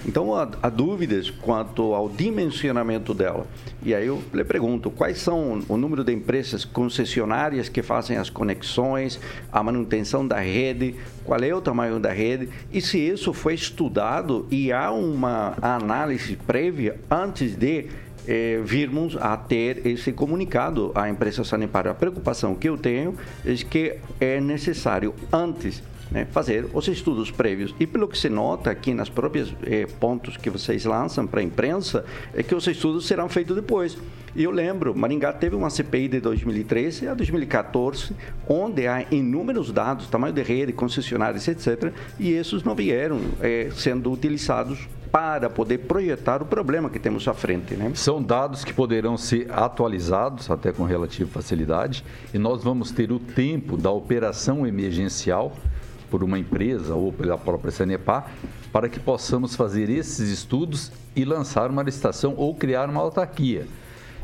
Então, 0.07 0.35
há, 0.35 0.49
há, 0.63 0.69
dúvidas 0.69 1.31
quanto 1.31 1.95
ao 1.95 2.09
dimensionamento 2.09 3.15
dela. 3.15 3.47
E 3.83 3.95
aí 3.95 4.07
eu 4.07 4.23
lhe 4.33 4.45
pergunto, 4.45 4.91
quais 4.91 5.19
são 5.19 5.63
o 5.67 5.77
número 5.77 6.05
de 6.05 6.13
empresas 6.13 6.65
concessionárias 6.65 7.69
que 7.69 7.83
fazem 7.83 8.19
as 8.19 8.29
conexões, 8.29 9.19
a 9.51 9.63
manutenção 9.63 10.27
da 10.27 10.39
rede, 10.39 10.95
qual 11.25 11.41
é 11.41 11.55
o 11.55 11.61
tamanho 11.61 11.99
da 11.99 12.13
rede, 12.13 12.51
e 12.71 12.81
se 12.81 12.99
isso 12.99 13.33
foi 13.33 13.55
estudado 13.55 14.47
e 14.51 14.71
há 14.73 14.91
uma 14.91 15.57
análise 15.63 16.37
prévia 16.37 17.01
antes 17.11 17.57
de 17.57 17.87
eh, 18.27 18.61
virmos 18.65 19.17
a 19.17 19.37
ter 19.37 19.87
esse 19.87 20.13
comunicado 20.13 20.93
à 20.95 21.09
empresa 21.09 21.45
sanitária. 21.45 21.91
A 21.91 21.95
preocupação 21.95 22.55
que 22.55 22.69
eu 22.69 22.77
tenho 22.77 23.17
é 23.45 23.55
que 23.55 23.97
é 24.21 24.41
necessário, 24.41 25.15
antes 25.33 25.83
né, 26.13 26.27
fazer 26.31 26.67
os 26.73 26.87
estudos 26.89 27.31
prévios. 27.31 27.75
E 27.81 27.87
pelo 27.87 28.07
que 28.07 28.17
se 28.17 28.29
nota 28.29 28.71
aqui 28.71 28.93
nas 28.93 29.09
próprias 29.09 29.53
eh, 29.65 29.87
pontos 29.99 30.37
que 30.37 30.51
vocês 30.51 30.85
lançam 30.85 31.27
para 31.27 31.41
a 31.41 31.43
imprensa, 31.43 32.05
é 32.35 32.43
que 32.43 32.55
os 32.55 32.67
estudos 32.67 33.07
serão 33.07 33.29
feitos 33.29 33.57
depois. 33.57 33.97
E 34.37 34.45
eu 34.45 34.51
lembro, 34.51 34.95
Maringá 34.95 35.33
teve 35.33 35.57
uma 35.57 35.71
CPI 35.71 36.09
de 36.09 36.21
2013 36.21 37.09
a 37.09 37.15
2014, 37.15 38.15
onde 38.47 38.87
há 38.87 39.07
inúmeros 39.11 39.73
dados, 39.73 40.07
tamanho 40.07 40.35
de 40.35 40.43
rede, 40.43 40.73
concessionários, 40.73 41.49
etc., 41.49 41.93
e 42.19 42.33
esses 42.33 42.63
não 42.63 42.75
vieram 42.75 43.21
eh, 43.41 43.71
sendo 43.75 44.13
utilizados 44.13 44.87
para 45.13 45.51
poder 45.51 45.79
projetar 45.79 46.41
o 46.41 46.47
problema 46.47 46.89
que 46.89 46.99
temos 46.99 47.29
à 47.29 47.35
frente. 47.35 47.75
Né? 47.75 47.93
São 47.95 48.23
dados 48.23 48.65
que 48.65 48.73
poderão 48.73 49.19
ser 49.19 49.53
atualizados 49.53 50.51
até 50.51 50.73
com 50.73 50.85
relativa 50.85 51.31
facilidade 51.31 52.03
e 52.33 52.39
nós 52.39 52.65
vamos 52.65 52.91
ter 52.91 53.13
o 53.13 53.19
tempo 53.19 53.77
da 53.77 53.91
operação 53.91 54.67
emergencial 54.67 55.53
por 56.11 56.25
uma 56.25 56.39
empresa 56.39 56.95
ou 56.95 57.13
pela 57.13 57.37
própria 57.37 57.71
Sanepar, 57.71 58.31
para 58.73 58.89
que 58.89 58.99
possamos 58.99 59.55
fazer 59.55 59.91
esses 59.91 60.31
estudos 60.31 60.91
e 61.15 61.25
lançar 61.25 61.71
uma 61.71 61.83
licitação 61.83 62.35
ou 62.37 62.55
criar 62.55 62.89
uma 62.89 63.01
autarquia. 63.01 63.67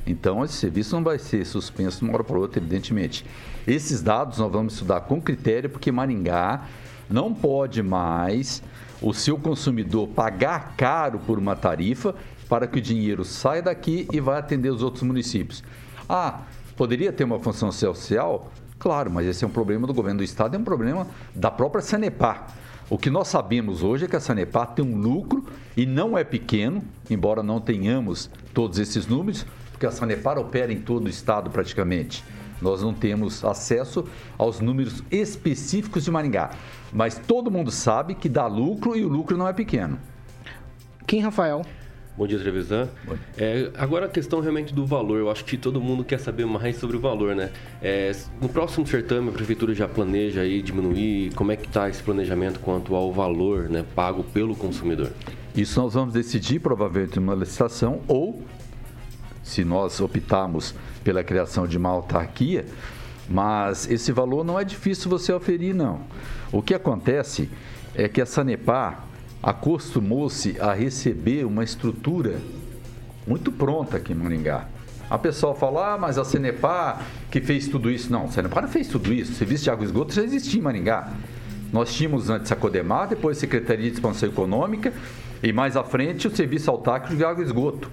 Então, 0.07 0.42
esse 0.42 0.54
serviço 0.54 0.95
não 0.97 1.04
vai 1.04 1.18
ser 1.18 1.45
suspenso 1.45 1.99
de 1.99 2.04
uma 2.04 2.14
hora 2.14 2.25
para 2.25 2.38
outra, 2.38 2.59
evidentemente. 2.59 3.26
Esses 3.66 4.00
dados 4.02 4.38
nós 4.38 4.50
vamos 4.50 4.73
estudar 4.73 5.02
com 5.02 5.21
critério, 5.21 5.68
porque 5.68 5.92
Maringá 5.92 6.66
não 7.11 7.33
pode 7.33 7.83
mais 7.83 8.62
o 9.00 9.12
seu 9.12 9.38
consumidor 9.38 10.09
pagar 10.09 10.75
caro 10.76 11.19
por 11.19 11.38
uma 11.38 11.55
tarifa 11.55 12.14
para 12.49 12.67
que 12.67 12.78
o 12.78 12.83
dinheiro 12.83 13.25
saia 13.25 13.62
daqui 13.62 14.09
e 14.12 14.21
vá 14.21 14.38
atender 14.38 14.71
os 14.71 14.83
outros 14.83 15.02
municípios. 15.02 15.62
Ah, 16.09 16.43
poderia 16.76 17.12
ter 17.12 17.25
uma 17.25 17.38
função 17.38 17.71
social? 17.71 18.50
Claro, 18.78 19.11
mas 19.11 19.26
esse 19.26 19.45
é 19.45 19.47
um 19.47 19.50
problema 19.50 19.87
do 19.87 19.93
governo 19.93 20.19
do 20.19 20.25
estado, 20.25 20.55
é 20.55 20.59
um 20.59 20.64
problema 20.64 21.07
da 21.35 21.50
própria 21.50 21.83
Sanepar. 21.83 22.49
O 22.88 22.97
que 22.97 23.11
nós 23.11 23.28
sabemos 23.28 23.83
hoje 23.83 24.07
é 24.07 24.09
que 24.09 24.17
a 24.17 24.21
Sanepar 24.21 24.69
tem 24.69 24.85
um 24.85 24.97
lucro 24.97 25.45
e 25.76 25.85
não 25.85 26.17
é 26.17 26.25
pequeno, 26.25 26.83
embora 27.11 27.43
não 27.43 27.61
tenhamos 27.61 28.31
todos 28.55 28.78
esses 28.78 29.07
números, 29.07 29.45
porque 29.71 29.85
a 29.85 29.90
Sanepar 29.90 30.38
opera 30.38 30.73
em 30.73 30.81
todo 30.81 31.05
o 31.05 31.09
estado 31.09 31.50
praticamente. 31.50 32.25
Nós 32.61 32.83
não 32.83 32.93
temos 32.93 33.45
acesso 33.45 34.05
aos 34.37 34.61
números 34.61 35.03
específicos 35.11 36.05
de 36.05 36.11
Maringá. 36.11 36.50
Mas 36.93 37.19
todo 37.19 37.50
mundo 37.50 37.71
sabe 37.71 38.15
que 38.15 38.29
dá 38.29 38.47
lucro 38.47 38.97
e 38.97 39.05
o 39.05 39.09
lucro 39.09 39.37
não 39.37 39.47
é 39.47 39.53
pequeno. 39.53 39.99
Quem, 41.07 41.21
Rafael? 41.21 41.62
Bom 42.19 42.27
dia, 42.27 42.37
Trevisan. 42.37 42.88
É, 43.37 43.71
agora 43.77 44.07
a 44.07 44.09
questão 44.09 44.41
realmente 44.41 44.75
do 44.75 44.85
valor, 44.85 45.21
eu 45.21 45.31
acho 45.31 45.45
que 45.45 45.57
todo 45.57 45.81
mundo 45.81 46.03
quer 46.03 46.19
saber 46.19 46.45
mais 46.47 46.77
sobre 46.77 46.97
o 46.97 47.00
valor, 47.00 47.33
né? 47.37 47.53
É, 47.81 48.11
no 48.43 48.49
próximo 48.49 48.85
certame, 48.85 49.29
a 49.29 49.33
prefeitura 49.33 49.73
já 49.73 49.87
planeja 49.87 50.41
aí 50.41 50.61
diminuir, 50.61 51.33
como 51.35 51.53
é 51.53 51.57
que 51.57 51.69
está 51.69 51.88
esse 51.88 52.03
planejamento 52.03 52.59
quanto 52.59 52.97
ao 52.97 53.12
valor 53.12 53.69
né, 53.69 53.85
pago 53.95 54.25
pelo 54.25 54.57
consumidor? 54.57 55.12
Isso 55.55 55.81
nós 55.81 55.95
vamos 55.95 56.12
decidir 56.12 56.59
provavelmente 56.59 57.21
numa 57.21 57.37
licitação 57.37 58.00
ou, 58.09 58.43
se 59.45 59.65
nós 59.65 60.00
optarmos 60.00 60.75
pela 61.09 61.25
criação 61.25 61.67
de 61.67 61.79
uma 61.79 61.88
autarquia, 61.88 62.67
mas 63.27 63.91
esse 63.91 64.12
valor 64.12 64.45
não 64.45 64.61
é 64.61 64.65
difícil 64.65 65.09
você 65.09 65.33
oferir, 65.33 65.75
não. 65.75 66.03
O 66.53 66.61
que 66.61 66.75
acontece 66.75 67.49
é 67.95 68.07
que 68.11 68.21
a 68.21 68.27
Sanepar 68.27 69.07
acostumou-se 69.43 70.61
a 70.61 70.75
receber 70.75 71.47
uma 71.47 71.65
estrutura 71.65 72.37
muito 73.27 73.50
pronta 73.50 73.97
aqui 73.97 74.12
em 74.12 74.17
Maringá. 74.17 74.67
A 75.09 75.17
pessoa 75.17 75.55
fala, 75.55 75.95
ah, 75.95 75.99
mas 75.99 76.19
a 76.19 76.27
Sanepar 76.27 77.07
que 77.31 77.41
fez 77.41 77.69
tudo 77.69 77.91
isso. 77.91 78.12
Não, 78.12 78.27
a 78.27 78.29
Sanepar 78.29 78.62
não 78.62 78.69
fez 78.69 78.87
tudo 78.87 79.11
isso. 79.11 79.33
O 79.33 79.35
serviço 79.35 79.65
de 79.65 79.71
água 79.71 79.85
e 79.85 79.87
esgoto 79.87 80.12
já 80.12 80.23
existia 80.23 80.61
em 80.61 80.62
Maringá. 80.62 81.11
Nós 81.73 81.95
tínhamos 81.95 82.29
antes 82.29 82.53
a 82.53 82.57
Codemar, 82.57 83.09
depois 83.09 83.38
a 83.38 83.41
Secretaria 83.41 83.88
de 83.88 83.95
Expansão 83.95 84.29
Econômica 84.29 84.93
e 85.43 85.55
mais 85.55 85.75
à 85.75 85.83
frente 85.83 86.29
o 86.29 86.37
Serviço 86.37 86.71
Autárquico 86.71 87.17
de 87.17 87.25
Água 87.25 87.43
e 87.43 87.47
Esgoto. 87.47 87.91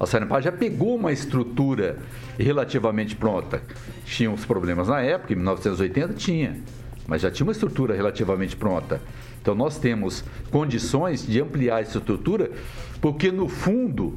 A 0.00 0.04
Sanepar 0.04 0.42
já 0.42 0.50
pegou 0.50 0.96
uma 0.96 1.12
estrutura 1.12 1.98
relativamente 2.42 3.16
pronta. 3.16 3.62
Tinha 4.04 4.30
uns 4.30 4.44
problemas 4.44 4.88
na 4.88 5.00
época, 5.00 5.32
em 5.32 5.36
1980 5.36 6.14
tinha, 6.14 6.60
mas 7.06 7.22
já 7.22 7.30
tinha 7.30 7.46
uma 7.46 7.52
estrutura 7.52 7.94
relativamente 7.94 8.56
pronta. 8.56 9.00
Então 9.40 9.54
nós 9.54 9.78
temos 9.78 10.24
condições 10.50 11.26
de 11.26 11.40
ampliar 11.40 11.80
essa 11.80 11.98
estrutura, 11.98 12.50
porque 13.00 13.30
no 13.30 13.48
fundo 13.48 14.14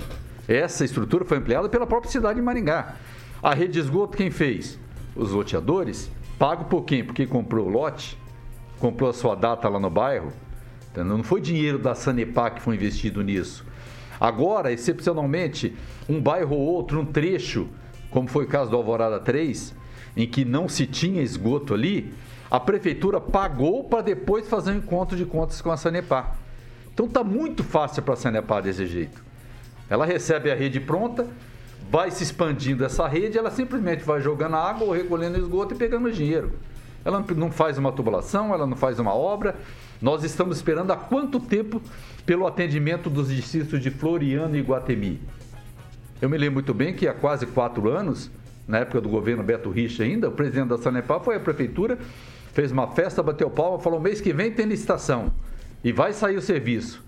essa 0.47 0.83
estrutura 0.83 1.23
foi 1.23 1.37
ampliada 1.37 1.69
pela 1.69 1.85
própria 1.85 2.11
cidade 2.11 2.39
de 2.39 2.41
Maringá. 2.41 2.95
A 3.41 3.53
rede 3.53 3.73
de 3.73 3.79
esgoto 3.79 4.17
quem 4.17 4.31
fez? 4.31 4.79
Os 5.15 5.31
loteadores. 5.31 6.09
Pago 6.39 6.65
por 6.65 6.83
quem? 6.83 7.03
Porque 7.03 7.27
comprou 7.27 7.67
o 7.67 7.69
lote, 7.69 8.17
comprou 8.79 9.09
a 9.09 9.13
sua 9.13 9.35
data 9.35 9.69
lá 9.69 9.79
no 9.79 9.89
bairro. 9.89 10.33
Entendeu? 10.89 11.17
Não 11.17 11.23
foi 11.23 11.39
dinheiro 11.39 11.77
da 11.77 11.93
Sanepar 11.93 12.55
que 12.55 12.61
foi 12.61 12.75
investido 12.75 13.21
nisso. 13.21 13.65
Agora, 14.19 14.71
excepcionalmente, 14.71 15.75
um 16.09 16.19
bairro 16.19 16.55
ou 16.55 16.61
outro, 16.61 16.99
um 16.99 17.05
trecho, 17.05 17.69
como 18.11 18.27
foi 18.27 18.45
o 18.45 18.47
caso 18.47 18.71
do 18.71 18.77
Alvorada 18.77 19.19
3, 19.19 19.73
em 20.17 20.27
que 20.27 20.43
não 20.43 20.67
se 20.67 20.85
tinha 20.85 21.21
esgoto 21.21 21.73
ali, 21.73 22.13
a 22.49 22.59
prefeitura 22.59 23.21
pagou 23.21 23.83
para 23.83 24.01
depois 24.01 24.47
fazer 24.47 24.71
um 24.71 24.77
encontro 24.77 25.15
de 25.15 25.25
contas 25.25 25.61
com 25.61 25.71
a 25.71 25.77
Sanepar. 25.77 26.35
Então 26.93 27.05
está 27.05 27.23
muito 27.23 27.63
fácil 27.63 28.01
para 28.01 28.15
a 28.15 28.17
Sanepar 28.17 28.63
desse 28.63 28.85
jeito. 28.85 29.23
Ela 29.89 30.05
recebe 30.05 30.51
a 30.51 30.55
rede 30.55 30.79
pronta, 30.79 31.27
vai 31.89 32.11
se 32.11 32.23
expandindo 32.23 32.83
essa 32.83 33.07
rede, 33.07 33.37
ela 33.37 33.51
simplesmente 33.51 34.03
vai 34.03 34.21
jogando 34.21 34.55
água 34.55 34.87
ou 34.87 34.93
recolhendo 34.93 35.39
esgoto 35.39 35.73
e 35.73 35.77
pegando 35.77 36.11
dinheiro. 36.11 36.53
Ela 37.05 37.23
não 37.35 37.51
faz 37.51 37.77
uma 37.77 37.91
tubulação, 37.91 38.53
ela 38.53 38.67
não 38.67 38.75
faz 38.75 38.99
uma 38.99 39.13
obra. 39.13 39.55
Nós 40.01 40.23
estamos 40.23 40.57
esperando 40.57 40.91
há 40.91 40.97
quanto 40.97 41.39
tempo 41.39 41.81
pelo 42.25 42.45
atendimento 42.45 43.09
dos 43.09 43.29
distritos 43.29 43.79
de 43.81 43.89
Floriano 43.89 44.55
e 44.55 44.61
Guatemi? 44.61 45.21
Eu 46.21 46.29
me 46.29 46.37
lembro 46.37 46.55
muito 46.55 46.73
bem 46.73 46.93
que 46.93 47.07
há 47.07 47.13
quase 47.13 47.45
quatro 47.45 47.89
anos, 47.89 48.29
na 48.67 48.79
época 48.79 49.01
do 49.01 49.09
governo 49.09 49.43
Beto 49.43 49.69
Richa 49.69 50.03
ainda, 50.03 50.29
o 50.29 50.31
presidente 50.31 50.69
da 50.69 50.77
Sanepar 50.77 51.19
foi 51.21 51.35
à 51.35 51.39
prefeitura 51.39 51.97
fez 52.53 52.71
uma 52.71 52.87
festa, 52.87 53.23
bateu 53.23 53.49
palma, 53.49 53.79
falou: 53.79 53.99
mês 53.99 54.19
que 54.19 54.33
vem 54.33 54.51
tem 54.51 54.65
licitação 54.65 55.31
e 55.83 55.91
vai 55.91 56.13
sair 56.13 56.37
o 56.37 56.41
serviço. 56.41 57.01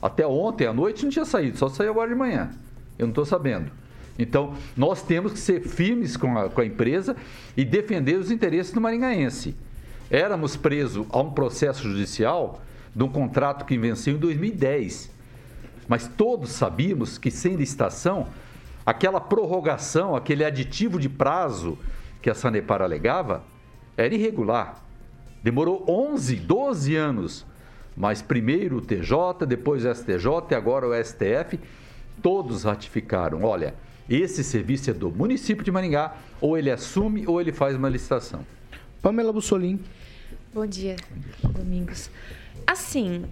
Até 0.00 0.26
ontem 0.26 0.66
à 0.66 0.72
noite 0.72 1.02
não 1.02 1.10
tinha 1.10 1.24
saído, 1.24 1.58
só 1.58 1.68
saiu 1.68 1.90
agora 1.90 2.10
de 2.10 2.14
manhã. 2.14 2.50
Eu 2.98 3.06
não 3.06 3.10
estou 3.10 3.24
sabendo. 3.24 3.70
Então, 4.16 4.54
nós 4.76 5.02
temos 5.02 5.32
que 5.32 5.38
ser 5.40 5.62
firmes 5.62 6.16
com 6.16 6.38
a, 6.38 6.48
com 6.48 6.60
a 6.60 6.66
empresa 6.66 7.16
e 7.56 7.64
defender 7.64 8.16
os 8.16 8.30
interesses 8.30 8.72
do 8.72 8.80
maringaense. 8.80 9.56
Éramos 10.08 10.56
presos 10.56 11.06
a 11.10 11.18
um 11.20 11.32
processo 11.32 11.82
judicial 11.82 12.62
de 12.94 13.02
um 13.02 13.08
contrato 13.08 13.64
que 13.64 13.76
venceu 13.76 14.14
em 14.14 14.18
2010. 14.18 15.10
Mas 15.88 16.06
todos 16.06 16.50
sabíamos 16.50 17.18
que 17.18 17.30
sem 17.30 17.56
licitação, 17.56 18.28
aquela 18.84 19.20
prorrogação, 19.20 20.14
aquele 20.14 20.44
aditivo 20.44 20.98
de 20.98 21.08
prazo 21.08 21.78
que 22.20 22.30
a 22.30 22.34
Sanepar 22.34 22.82
alegava, 22.82 23.44
era 23.96 24.14
irregular. 24.14 24.82
Demorou 25.42 25.84
11, 25.88 26.36
12 26.36 26.96
anos. 26.96 27.46
Mas 27.96 28.20
primeiro 28.20 28.78
o 28.78 28.80
TJ, 28.80 29.46
depois 29.46 29.84
o 29.84 29.94
STJ 29.94 30.26
e 30.50 30.54
agora 30.54 30.88
o 30.88 31.04
STF, 31.04 31.60
todos 32.22 32.64
ratificaram. 32.64 33.44
Olha, 33.44 33.74
esse 34.08 34.42
serviço 34.42 34.90
é 34.90 34.92
do 34.92 35.10
município 35.10 35.64
de 35.64 35.70
Maringá, 35.70 36.16
ou 36.40 36.58
ele 36.58 36.70
assume 36.70 37.26
ou 37.26 37.40
ele 37.40 37.52
faz 37.52 37.76
uma 37.76 37.88
licitação. 37.88 38.44
Pamela 39.00 39.32
Bussolim. 39.32 39.80
Bom 40.52 40.66
dia, 40.66 40.96
Domingos. 41.42 42.10
Assim, 42.66 43.24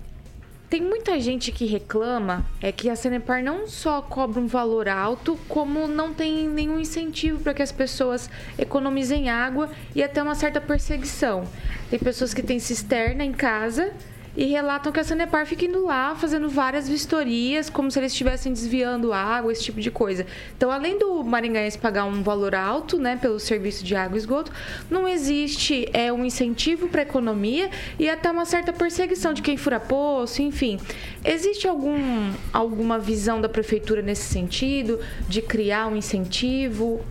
tem 0.73 0.81
muita 0.81 1.21
gente 1.21 1.53
que 1.53 1.67
reclama 1.67 2.47
é 2.59 2.73
que 2.73 2.89
a 2.89 2.97
Sanepar 2.97 3.45
não 3.45 3.69
só 3.69 4.01
cobra 4.01 4.41
um 4.41 4.47
valor 4.47 4.89
alto, 4.89 5.39
como 5.47 5.87
não 5.87 6.15
tem 6.15 6.49
nenhum 6.49 6.81
incentivo 6.81 7.41
para 7.41 7.53
que 7.53 7.61
as 7.61 7.71
pessoas 7.71 8.31
economizem 8.57 9.29
água 9.29 9.69
e 9.95 10.03
até 10.03 10.23
uma 10.23 10.35
certa 10.35 10.63
perseguição. 10.63 11.45
Tem 11.91 11.99
pessoas 11.99 12.33
que 12.33 12.43
têm 12.43 12.59
cisterna 12.59 13.23
em 13.23 13.33
casa 13.33 13.93
e 14.37 14.47
relatam 14.47 14.91
que 14.91 15.01
a 15.01 15.05
Sanepar 15.05 15.47
fica 15.47 15.65
indo 15.65 15.85
lá 15.85 16.15
fazendo 16.15 16.49
várias 16.49 16.89
vistorias, 16.89 17.69
como 17.69 17.91
se 17.91 17.99
eles 17.99 18.13
estivessem 18.13 18.53
desviando 18.53 19.13
água, 19.13 19.53
esse 19.53 19.63
tipo 19.63 19.81
de 19.81 19.91
coisa. 19.91 20.27
Então, 20.57 20.71
além 20.71 20.99
do 20.99 21.23
maringaense 21.23 21.79
pagar 21.79 22.05
um 22.05 22.23
valor 22.23 22.55
alto, 22.55 22.99
né, 22.99 23.17
pelo 23.17 23.39
serviço 23.39 23.85
de 23.85 23.95
água 23.95 24.17
e 24.17 24.19
esgoto, 24.19 24.51
não 24.91 25.07
existe 25.07 25.89
é 25.93 26.13
um 26.13 26.25
incentivo 26.25 26.89
para 26.89 27.03
a 27.03 27.05
economia 27.05 27.71
e 27.99 28.09
até 28.09 28.31
uma 28.31 28.45
certa 28.45 28.73
perseguição 28.73 29.35
de 29.35 29.43
quem 29.43 29.57
fura 29.57 29.79
poço, 29.79 30.41
enfim. 30.41 30.79
Existe 31.25 31.69
algum, 31.69 32.33
alguma 32.53 32.99
visão 32.99 33.41
da 33.41 33.49
prefeitura 33.49 34.01
nesse 34.01 34.23
sentido, 34.23 34.99
de 35.29 35.43
criar 35.43 35.89
um 35.89 35.97
incentivo? 35.97 37.05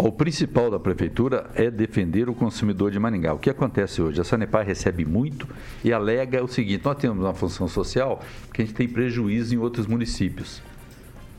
O 0.00 0.12
principal 0.12 0.70
da 0.70 0.78
prefeitura 0.78 1.50
é 1.56 1.68
defender 1.68 2.28
o 2.28 2.34
consumidor 2.34 2.92
de 2.92 3.00
Maringá. 3.00 3.34
O 3.34 3.38
que 3.38 3.50
acontece 3.50 4.00
hoje? 4.00 4.20
A 4.20 4.24
Sanepar 4.24 4.64
recebe 4.64 5.04
muito 5.04 5.48
e 5.82 5.92
alega 5.92 6.42
o 6.42 6.46
seguinte: 6.46 6.84
nós 6.84 6.96
temos 6.96 7.18
uma 7.18 7.34
função 7.34 7.66
social 7.66 8.22
que 8.54 8.62
a 8.62 8.64
gente 8.64 8.76
tem 8.76 8.86
prejuízo 8.86 9.56
em 9.56 9.58
outros 9.58 9.88
municípios. 9.88 10.62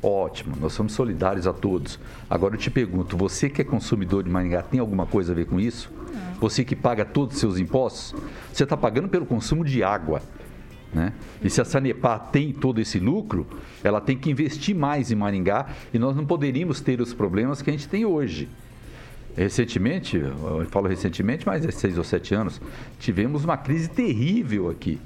Ótimo, 0.03 0.57
nós 0.59 0.73
somos 0.73 0.91
solidários 0.91 1.47
a 1.47 1.53
todos. 1.53 1.97
Agora 2.29 2.55
eu 2.55 2.59
te 2.59 2.69
pergunto: 2.69 3.15
você 3.15 3.49
que 3.49 3.61
é 3.61 3.63
consumidor 3.63 4.23
de 4.23 4.29
Maringá 4.29 4.61
tem 4.61 4.81
alguma 4.81 5.05
coisa 5.05 5.31
a 5.31 5.35
ver 5.35 5.45
com 5.45 5.57
isso? 5.57 5.89
Você 6.41 6.65
que 6.65 6.75
paga 6.75 7.05
todos 7.05 7.35
os 7.35 7.39
seus 7.39 7.59
impostos? 7.59 8.13
Você 8.51 8.63
está 8.63 8.75
pagando 8.75 9.07
pelo 9.07 9.25
consumo 9.25 9.63
de 9.63 9.83
água. 9.83 10.21
Né? 10.93 11.13
E 11.43 11.49
se 11.49 11.59
a 11.61 11.65
Sanepar 11.65 12.29
tem 12.31 12.51
todo 12.51 12.81
esse 12.81 12.99
lucro, 12.99 13.45
ela 13.83 14.01
tem 14.01 14.17
que 14.17 14.31
investir 14.31 14.75
mais 14.75 15.11
em 15.11 15.15
Maringá 15.15 15.67
e 15.93 15.99
nós 15.99 16.15
não 16.15 16.25
poderíamos 16.25 16.81
ter 16.81 16.99
os 16.99 17.13
problemas 17.13 17.61
que 17.61 17.69
a 17.69 17.73
gente 17.73 17.87
tem 17.87 18.05
hoje. 18.05 18.49
Recentemente, 19.37 20.17
eu 20.17 20.65
falo 20.69 20.87
recentemente, 20.87 21.45
mas 21.45 21.63
é 21.65 21.71
seis 21.71 21.97
ou 21.97 22.03
sete 22.03 22.33
anos, 22.33 22.59
tivemos 22.99 23.45
uma 23.45 23.55
crise 23.55 23.89
terrível 23.89 24.69
aqui 24.69 24.99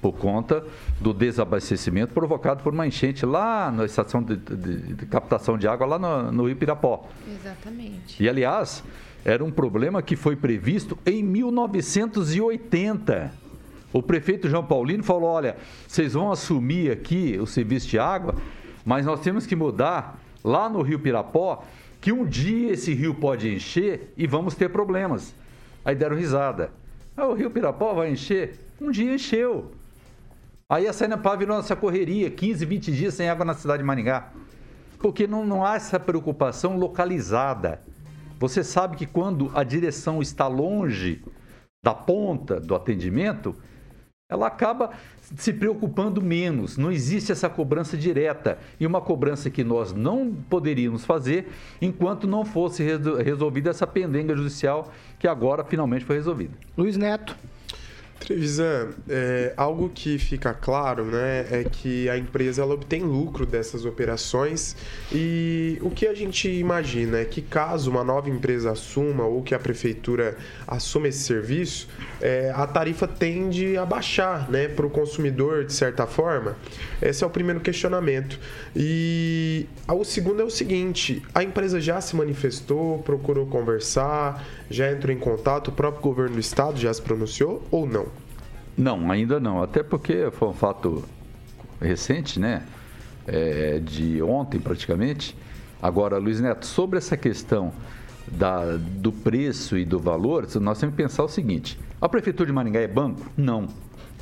por 0.00 0.12
conta 0.12 0.64
do 1.00 1.12
desabastecimento 1.12 2.14
provocado 2.14 2.62
por 2.62 2.72
uma 2.72 2.86
enchente 2.86 3.26
lá 3.26 3.70
na 3.70 3.84
estação 3.84 4.22
de, 4.22 4.36
de, 4.36 4.94
de 4.94 5.06
captação 5.06 5.58
de 5.58 5.68
água 5.68 5.86
lá 5.86 5.98
no, 5.98 6.32
no 6.32 6.46
Rio 6.46 6.56
Pirapó. 6.56 7.06
Exatamente. 7.28 8.22
E 8.22 8.28
aliás, 8.28 8.82
era 9.24 9.44
um 9.44 9.50
problema 9.50 10.02
que 10.02 10.16
foi 10.16 10.36
previsto 10.36 10.98
em 11.04 11.22
1980 11.22 13.45
o 13.92 14.02
prefeito 14.02 14.48
João 14.48 14.64
Paulino 14.64 15.02
falou: 15.02 15.30
olha, 15.30 15.56
vocês 15.86 16.12
vão 16.12 16.30
assumir 16.30 16.90
aqui 16.90 17.38
o 17.40 17.46
serviço 17.46 17.88
de 17.88 17.98
água, 17.98 18.34
mas 18.84 19.06
nós 19.06 19.20
temos 19.20 19.46
que 19.46 19.56
mudar 19.56 20.20
lá 20.44 20.68
no 20.68 20.82
Rio 20.82 20.98
Pirapó, 20.98 21.64
que 22.00 22.12
um 22.12 22.24
dia 22.24 22.72
esse 22.72 22.94
rio 22.94 23.14
pode 23.14 23.52
encher 23.52 24.12
e 24.16 24.26
vamos 24.26 24.54
ter 24.54 24.68
problemas. 24.68 25.34
Aí 25.84 25.94
deram 25.94 26.16
risada. 26.16 26.70
Ah, 27.16 27.26
o 27.26 27.34
Rio 27.34 27.50
Pirapó 27.50 27.94
vai 27.94 28.10
encher? 28.10 28.60
Um 28.80 28.90
dia 28.90 29.14
encheu. 29.14 29.72
Aí 30.68 30.86
a 30.86 30.92
Sanepar 30.92 31.38
virou 31.38 31.58
essa 31.58 31.76
correria, 31.76 32.30
15, 32.30 32.64
20 32.64 32.92
dias 32.92 33.14
sem 33.14 33.28
água 33.28 33.44
na 33.44 33.54
cidade 33.54 33.78
de 33.78 33.86
Maringá. 33.86 34.32
Porque 34.98 35.26
não, 35.26 35.46
não 35.46 35.64
há 35.64 35.76
essa 35.76 35.98
preocupação 35.98 36.76
localizada. 36.76 37.80
Você 38.38 38.62
sabe 38.62 38.96
que 38.96 39.06
quando 39.06 39.50
a 39.54 39.62
direção 39.62 40.20
está 40.20 40.46
longe 40.46 41.22
da 41.82 41.94
ponta 41.94 42.60
do 42.60 42.74
atendimento, 42.74 43.54
ela 44.28 44.48
acaba 44.48 44.90
se 45.36 45.52
preocupando 45.52 46.20
menos. 46.20 46.76
Não 46.76 46.90
existe 46.90 47.30
essa 47.30 47.48
cobrança 47.48 47.96
direta 47.96 48.58
e 48.78 48.86
uma 48.86 49.00
cobrança 49.00 49.48
que 49.50 49.62
nós 49.62 49.92
não 49.92 50.34
poderíamos 50.50 51.04
fazer 51.04 51.48
enquanto 51.80 52.26
não 52.26 52.44
fosse 52.44 52.82
resolvida 53.22 53.70
essa 53.70 53.86
pendenga 53.86 54.34
judicial 54.36 54.90
que 55.18 55.28
agora 55.28 55.64
finalmente 55.64 56.04
foi 56.04 56.16
resolvida. 56.16 56.58
Luiz 56.76 56.96
Neto. 56.96 57.36
Trevisan, 58.18 58.88
é, 59.08 59.52
algo 59.56 59.90
que 59.94 60.18
fica 60.18 60.52
claro 60.52 61.04
né, 61.04 61.46
é 61.50 61.64
que 61.64 62.08
a 62.08 62.16
empresa 62.16 62.62
ela 62.62 62.74
obtém 62.74 63.02
lucro 63.02 63.46
dessas 63.46 63.84
operações 63.84 64.74
e 65.12 65.78
o 65.80 65.90
que 65.90 66.06
a 66.06 66.14
gente 66.14 66.48
imagina 66.48 67.18
é 67.18 67.24
que 67.24 67.40
caso 67.42 67.90
uma 67.90 68.02
nova 68.02 68.28
empresa 68.28 68.72
assuma 68.72 69.24
ou 69.24 69.42
que 69.42 69.54
a 69.54 69.58
prefeitura 69.58 70.36
assuma 70.66 71.08
esse 71.08 71.20
serviço, 71.20 71.88
é, 72.20 72.50
a 72.54 72.66
tarifa 72.66 73.06
tende 73.06 73.76
a 73.76 73.84
baixar 73.84 74.50
né, 74.50 74.66
para 74.68 74.86
o 74.86 74.90
consumidor 74.90 75.64
de 75.64 75.72
certa 75.72 76.06
forma. 76.06 76.56
Esse 77.00 77.22
é 77.22 77.26
o 77.26 77.30
primeiro 77.30 77.60
questionamento. 77.60 78.40
E 78.74 79.66
o 79.88 80.04
segundo 80.04 80.40
é 80.40 80.44
o 80.44 80.50
seguinte: 80.50 81.22
a 81.34 81.42
empresa 81.42 81.80
já 81.80 82.00
se 82.00 82.16
manifestou, 82.16 82.98
procurou 82.98 83.46
conversar, 83.46 84.44
já 84.70 84.90
entrou 84.90 85.14
em 85.14 85.18
contato, 85.18 85.68
o 85.68 85.72
próprio 85.72 86.02
governo 86.02 86.34
do 86.34 86.40
estado 86.40 86.78
já 86.78 86.92
se 86.92 87.00
pronunciou 87.00 87.62
ou 87.70 87.86
não? 87.86 88.06
Não, 88.76 89.10
ainda 89.10 89.40
não. 89.40 89.62
Até 89.62 89.82
porque 89.82 90.28
foi 90.32 90.48
um 90.48 90.52
fato 90.52 91.04
recente, 91.80 92.38
né? 92.38 92.62
É, 93.26 93.78
de 93.78 94.22
ontem 94.22 94.60
praticamente. 94.60 95.36
Agora, 95.82 96.18
Luiz 96.18 96.40
Neto, 96.40 96.66
sobre 96.66 96.98
essa 96.98 97.16
questão 97.16 97.72
da, 98.28 98.76
do 98.76 99.12
preço 99.12 99.76
e 99.76 99.84
do 99.84 99.98
valor, 99.98 100.46
nós 100.60 100.78
temos 100.78 100.94
que 100.94 101.02
pensar 101.02 101.24
o 101.24 101.28
seguinte: 101.28 101.78
a 102.00 102.08
Prefeitura 102.08 102.46
de 102.46 102.52
Maringá 102.52 102.80
é 102.80 102.88
banco? 102.88 103.30
Não. 103.36 103.68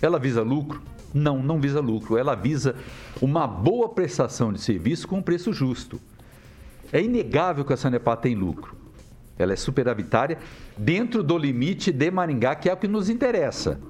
Ela 0.01 0.19
visa 0.19 0.43
lucro? 0.43 0.83
Não, 1.13 1.43
não 1.43 1.61
visa 1.61 1.81
lucro. 1.81 2.17
Ela 2.17 2.35
visa 2.35 2.77
uma 3.21 3.47
boa 3.47 3.89
prestação 3.89 4.53
de 4.53 4.61
serviço 4.61 5.07
com 5.07 5.19
um 5.19 5.23
preço 5.23 5.53
justo. 5.53 6.01
É 6.93 7.03
inegável 7.03 7.65
que 7.65 7.73
a 7.73 7.77
Sanepar 7.77 8.17
tem 8.17 8.35
lucro. 8.35 8.84
Ela 9.39 9.53
é 9.53 9.57
superavitária 9.57 10.39
dentro 10.77 11.23
do 11.23 11.37
limite 11.37 11.91
de 11.91 12.11
Maringá, 12.11 12.55
que 12.55 12.69
é 12.69 12.73
o 12.73 12.77
que 12.77 12.89
nos 12.89 13.09
interessa. 13.09 13.81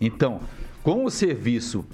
Então, 0.00 0.40
com 0.82 1.04
o 1.04 1.10
serviço 1.10 1.84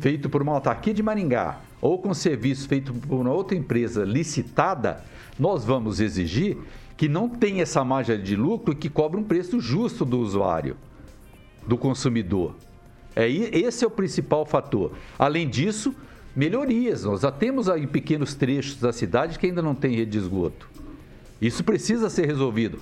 feito 0.00 0.28
por 0.28 0.42
uma 0.42 0.52
autarquia 0.52 0.92
de 0.92 1.02
Maringá 1.02 1.60
ou 1.80 1.98
com 1.98 2.10
o 2.10 2.14
serviço 2.14 2.68
feito 2.68 2.92
por 2.92 3.20
uma 3.20 3.32
outra 3.32 3.56
empresa 3.56 4.04
licitada, 4.04 5.02
nós 5.38 5.64
vamos 5.64 6.00
exigir 6.00 6.58
que 6.96 7.08
não 7.08 7.28
tenha 7.28 7.62
essa 7.62 7.82
margem 7.82 8.20
de 8.20 8.36
lucro 8.36 8.72
e 8.72 8.76
que 8.76 8.90
cobre 8.90 9.18
um 9.18 9.24
preço 9.24 9.58
justo 9.58 10.04
do 10.04 10.18
usuário, 10.18 10.76
do 11.66 11.78
consumidor. 11.78 12.54
É, 13.16 13.28
esse 13.28 13.84
é 13.84 13.86
o 13.86 13.90
principal 13.90 14.44
fator. 14.44 14.92
Além 15.18 15.48
disso, 15.48 15.94
melhorias. 16.36 17.04
Nós 17.04 17.22
já 17.22 17.32
temos 17.32 17.68
aí 17.68 17.86
pequenos 17.86 18.34
trechos 18.34 18.76
da 18.76 18.92
cidade 18.92 19.38
que 19.38 19.46
ainda 19.46 19.62
não 19.62 19.74
tem 19.74 19.96
rede 19.96 20.12
de 20.12 20.18
esgoto. 20.18 20.68
Isso 21.40 21.64
precisa 21.64 22.10
ser 22.10 22.26
resolvido. 22.26 22.80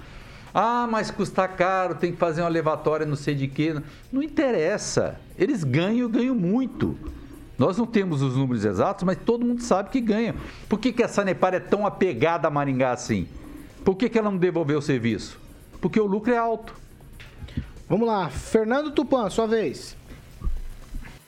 Ah, 0.53 0.89
mas 0.91 1.11
custa 1.11 1.47
caro, 1.47 1.95
tem 1.95 2.13
que 2.13 2.19
fazer 2.19 2.41
uma 2.41 2.49
levatória, 2.49 3.07
não 3.07 3.17
sei 3.17 3.35
de 3.35 3.47
quê. 3.47 3.81
Não 4.11 4.23
interessa. 4.23 5.21
Eles 5.39 5.63
ganham, 5.63 6.11
ganham 6.11 6.35
muito. 6.35 6.99
Nós 7.59 7.77
não 7.77 7.87
temos 7.87 8.23
os 8.23 8.37
números 8.37 8.65
exatos, 8.65 9.05
mas 9.05 9.19
todo 9.19 9.45
mundo 9.45 9.63
sabe 9.63 9.91
que 9.91 10.01
ganha. 10.01 10.35
Por 10.69 10.79
que, 10.79 10.93
que 10.93 11.03
a 11.03 11.09
Sanepar 11.09 11.55
é 11.55 11.61
tão 11.61 11.87
apegada 11.87 12.49
a 12.49 12.51
Maringá 12.51 12.93
assim? 12.93 13.29
Por 13.85 13.97
que, 13.97 14.09
que 14.09 14.19
ela 14.19 14.31
não 14.31 14.39
devolveu 14.39 14.79
o 14.79 14.83
serviço? 14.83 15.39
Porque 15.81 16.01
o 16.01 16.07
lucro 16.07 16.33
é 16.33 16.37
alto. 16.37 16.75
Vamos 17.89 18.07
lá, 18.07 18.29
Fernando 18.29 18.91
Tupan, 18.91 19.31
sua 19.31 19.47
vez. 19.47 19.97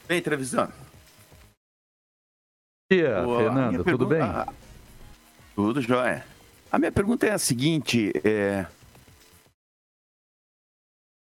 Bem, 0.07 0.21
Trevisan. 0.21 0.67
Bom 0.67 2.97
dia, 2.97 3.25
Fernando, 3.39 3.85
tudo 3.85 4.07
bem? 4.07 4.21
Ah, 4.21 4.49
tudo 5.55 5.81
jóia. 5.81 6.25
A 6.73 6.79
minha 6.79 6.93
pergunta 6.93 7.27
é 7.27 7.33
a 7.33 7.39
seguinte: 7.39 8.13
é... 8.25 8.65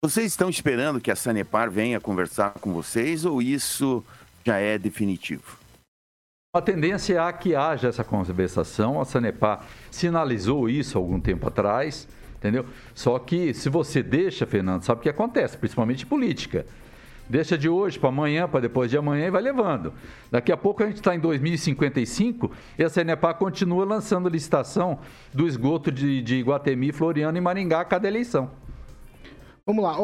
vocês 0.03 0.27
estão 0.27 0.47
esperando 0.47 1.01
que 1.01 1.09
a 1.09 1.15
Sanepar 1.15 1.71
venha 1.71 1.99
conversar 1.99 2.51
com 2.59 2.71
vocês 2.71 3.25
ou 3.25 3.41
isso 3.41 4.05
já 4.45 4.57
é 4.57 4.77
definitivo? 4.77 5.57
A 6.55 6.61
tendência 6.61 7.19
é 7.19 7.33
que 7.33 7.55
haja 7.55 7.87
essa 7.87 8.03
conversação. 8.03 9.01
A 9.01 9.05
Sanepar 9.05 9.65
sinalizou 9.89 10.69
isso 10.69 10.97
algum 10.97 11.19
tempo 11.19 11.47
atrás, 11.47 12.07
entendeu? 12.35 12.65
Só 12.93 13.17
que 13.17 13.53
se 13.53 13.69
você 13.69 14.03
deixa, 14.03 14.45
Fernando, 14.45 14.83
sabe 14.83 14.99
o 14.99 15.03
que 15.03 15.09
acontece, 15.09 15.57
principalmente 15.57 16.05
política. 16.05 16.65
Deixa 17.29 17.55
de 17.55 17.69
hoje 17.69 17.99
para 17.99 18.09
amanhã, 18.09 18.47
para 18.47 18.61
depois 18.61 18.89
de 18.89 18.97
amanhã 18.97 19.27
e 19.27 19.29
vai 19.31 19.41
levando. 19.41 19.93
Daqui 20.31 20.51
a 20.51 20.57
pouco 20.57 20.81
a 20.81 20.87
gente 20.87 20.95
está 20.95 21.13
em 21.13 21.19
2055 21.19 22.51
e 22.77 22.83
a 22.83 22.89
CNEPA 22.89 23.35
continua 23.35 23.85
lançando 23.85 24.27
licitação 24.27 24.97
do 25.31 25.47
esgoto 25.47 25.91
de, 25.91 26.23
de 26.23 26.37
Iguatemi, 26.37 26.91
Floriano 26.91 27.37
e 27.37 27.41
Maringá 27.41 27.81
a 27.81 27.85
cada 27.85 28.07
eleição. 28.07 28.49
Vamos 29.63 29.83
lá. 29.83 29.95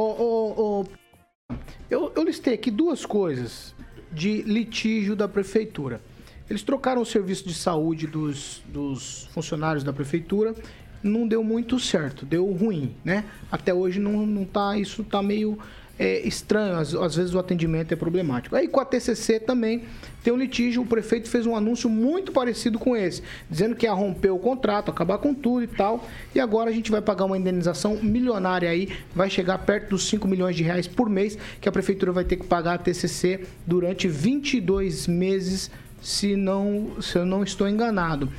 Eu, 1.89 2.11
eu 2.15 2.23
listei 2.23 2.53
aqui 2.53 2.69
duas 2.69 3.07
coisas 3.07 3.73
de 4.11 4.43
litígio 4.43 5.15
da 5.15 5.27
prefeitura. 5.27 6.01
Eles 6.47 6.61
trocaram 6.61 7.01
o 7.01 7.05
serviço 7.05 7.47
de 7.47 7.55
saúde 7.55 8.05
dos, 8.05 8.61
dos 8.67 9.25
funcionários 9.33 9.83
da 9.83 9.91
prefeitura 9.91 10.53
não 11.01 11.27
deu 11.27 11.43
muito 11.43 11.79
certo, 11.79 12.25
deu 12.25 12.51
ruim, 12.51 12.95
né? 13.03 13.25
Até 13.51 13.71
hoje 13.73 13.99
não, 13.99 14.25
não 14.25 14.43
tá, 14.43 14.75
isso 14.77 15.03
tá 15.03 15.21
meio 15.21 15.59
é 15.97 16.27
estranho, 16.27 16.77
às, 16.77 16.93
às, 16.93 17.15
vezes 17.15 17.33
o 17.33 17.39
atendimento 17.39 17.93
é 17.93 17.95
problemático. 17.95 18.55
Aí 18.55 18.67
com 18.67 18.79
a 18.79 18.85
TCC 18.85 19.39
também 19.39 19.83
tem 20.23 20.33
um 20.33 20.37
litígio, 20.37 20.81
o 20.81 20.85
prefeito 20.85 21.29
fez 21.29 21.45
um 21.45 21.55
anúncio 21.55 21.89
muito 21.89 22.31
parecido 22.31 22.77
com 22.79 22.95
esse, 22.95 23.21
dizendo 23.49 23.75
que 23.75 23.85
ia 23.85 23.93
romper 23.93 24.31
o 24.31 24.39
contrato, 24.39 24.89
acabar 24.89 25.19
com 25.19 25.33
tudo 25.33 25.63
e 25.63 25.67
tal, 25.67 26.05
e 26.33 26.39
agora 26.39 26.69
a 26.69 26.73
gente 26.73 26.91
vai 26.91 27.01
pagar 27.01 27.25
uma 27.25 27.37
indenização 27.37 27.97
milionária 28.01 28.69
aí, 28.69 28.89
vai 29.13 29.29
chegar 29.29 29.59
perto 29.59 29.91
dos 29.91 30.07
5 30.09 30.27
milhões 30.27 30.55
de 30.55 30.63
reais 30.63 30.87
por 30.87 31.09
mês, 31.09 31.37
que 31.61 31.69
a 31.69 31.71
prefeitura 31.71 32.11
vai 32.11 32.23
ter 32.23 32.37
que 32.37 32.45
pagar 32.45 32.73
a 32.73 32.77
TCC 32.77 33.45
durante 33.65 34.07
22 34.07 35.07
meses, 35.07 35.69
se 36.01 36.35
não, 36.35 37.01
se 37.01 37.17
eu 37.17 37.25
não 37.25 37.43
estou 37.43 37.67
enganado 37.67 38.29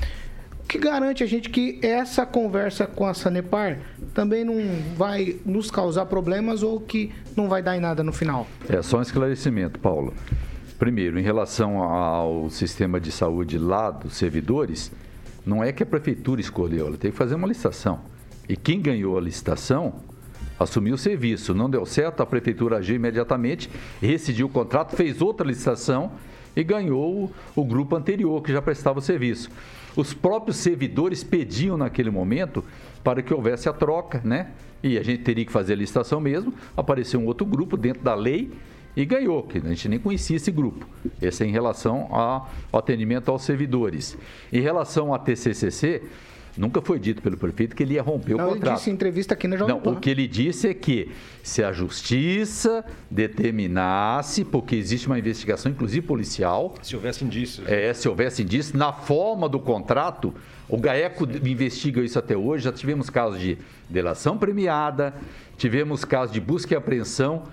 que 0.67 0.79
garante 0.79 1.23
a 1.23 1.27
gente 1.27 1.49
que 1.49 1.79
essa 1.81 2.27
conversa 2.27 2.87
com 2.87 3.07
a 3.07 3.15
Sanepar 3.15 3.79
também 4.17 4.47
não 4.47 4.57
vai 4.97 5.37
nos 5.45 5.71
causar 5.71 6.07
problemas 6.07 6.63
ou 6.63 6.81
que 6.81 7.13
não 7.37 7.51
vai 7.51 7.63
dar 7.63 7.77
em 7.77 7.81
nada 7.81 8.03
no 8.03 8.15
final? 8.15 8.47
É 8.67 8.81
só 8.81 8.99
um 8.99 9.03
esclarecimento, 9.03 9.79
Paulo. 9.79 10.15
Primeiro, 10.79 11.21
em 11.21 11.23
relação 11.23 11.83
ao 11.83 12.49
sistema 12.49 12.99
de 12.99 13.13
saúde 13.13 13.59
lá 13.59 13.91
dos 13.91 14.15
servidores, 14.15 14.91
não 15.45 15.63
é 15.63 15.71
que 15.71 15.83
a 15.83 15.87
prefeitura 15.87 16.41
escolheu, 16.41 16.87
ela 16.87 16.97
tem 16.97 17.11
que 17.11 17.17
fazer 17.17 17.35
uma 17.35 17.47
licitação. 17.47 18.01
E 18.49 18.57
quem 18.57 18.81
ganhou 18.81 19.19
a 19.19 19.21
licitação 19.21 19.97
assumiu 20.59 20.95
o 20.95 20.99
serviço. 20.99 21.53
Não 21.53 21.69
deu 21.69 21.85
certo, 21.85 22.23
a 22.23 22.27
prefeitura 22.27 22.79
agiu 22.79 22.97
imediatamente, 22.97 23.69
rescindiu 24.01 24.47
o 24.47 24.51
contrato, 24.51 24.97
fez 24.97 25.21
outra 25.21 25.47
licitação 25.47 26.13
e 26.57 26.65
ganhou 26.65 27.31
o, 27.55 27.61
o 27.61 27.65
grupo 27.67 27.95
anterior 27.95 28.43
que 28.43 28.51
já 28.51 28.63
prestava 28.63 28.99
o 28.99 29.03
serviço. 29.03 29.51
Os 29.95 30.13
próprios 30.13 30.57
servidores 30.57 31.23
pediam 31.23 31.77
naquele 31.77 32.11
momento 32.11 32.65
para 33.07 33.23
que 33.23 33.33
houvesse 33.33 33.69
a 33.69 33.73
troca, 33.73 34.21
né? 34.25 34.49
E 34.83 34.99
a 34.99 35.03
gente 35.05 35.23
teria 35.23 35.45
que 35.45 35.53
fazer 35.53 35.75
a 35.75 35.77
licitação 35.77 36.19
mesmo. 36.19 36.53
Apareceu 36.77 37.21
um 37.21 37.27
outro 37.27 37.47
grupo 37.47 37.77
dentro 37.77 38.03
da 38.03 38.17
lei 38.17 38.51
e 38.97 39.05
ganhou, 39.05 39.45
que 39.45 39.59
a 39.59 39.61
gente 39.61 39.89
nem 39.89 40.01
conhecia 40.01 40.35
esse 40.35 40.51
grupo. 40.51 40.89
Esse 41.23 41.45
é 41.45 41.47
em 41.47 41.53
relação 41.53 42.09
ao 42.11 42.51
atendimento 42.73 43.31
aos 43.31 43.43
servidores. 43.43 44.19
Em 44.53 44.61
relação 44.61 45.15
à 45.15 45.21
TCCC, 45.21 46.03
Nunca 46.57 46.81
foi 46.81 46.99
dito 46.99 47.21
pelo 47.21 47.37
prefeito 47.37 47.77
que 47.77 47.83
ele 47.83 47.95
ia 47.95 48.03
romper 48.03 48.35
o 48.35 48.39
contrato. 48.39 48.67
Ele 48.67 48.75
disse 48.77 48.91
em 48.91 48.93
entrevista 48.95 49.35
aqui 49.35 49.47
na 49.47 49.57
Jovem 49.57 49.79
Não, 49.83 49.93
o 49.93 50.01
que 50.01 50.09
ele 50.09 50.27
disse 50.27 50.69
é 50.69 50.75
que 50.75 51.11
se 51.43 51.63
a 51.63 51.71
justiça 51.71 52.85
determinasse, 53.11 54.45
porque 54.45 54.75
existe 54.75 55.07
uma 55.07 55.19
investigação, 55.19 55.71
inclusive 55.71 56.07
policial. 56.07 56.75
Se 56.83 56.97
houvesse 56.97 57.25
indícios. 57.25 57.67
É, 57.69 57.93
se 57.93 58.09
houvesse 58.09 58.43
indícios, 58.43 58.73
na 58.73 58.93
forma 58.93 59.49
do 59.49 59.61
contrato, 59.61 60.33
o 60.69 60.79
GAECO 60.79 61.25
investiga 61.45 62.01
isso 62.01 62.19
até 62.19 62.37
hoje. 62.37 62.65
Já 62.65 62.73
tivemos 62.73 63.11
casos 63.11 63.39
de 63.39 63.59
delação 63.89 64.39
premiada, 64.39 65.15
tivemos 65.59 66.05
casos 66.05 66.33
de 66.33 66.41
busca 66.41 66.73
e 66.73 66.77
apreensão 66.77 67.45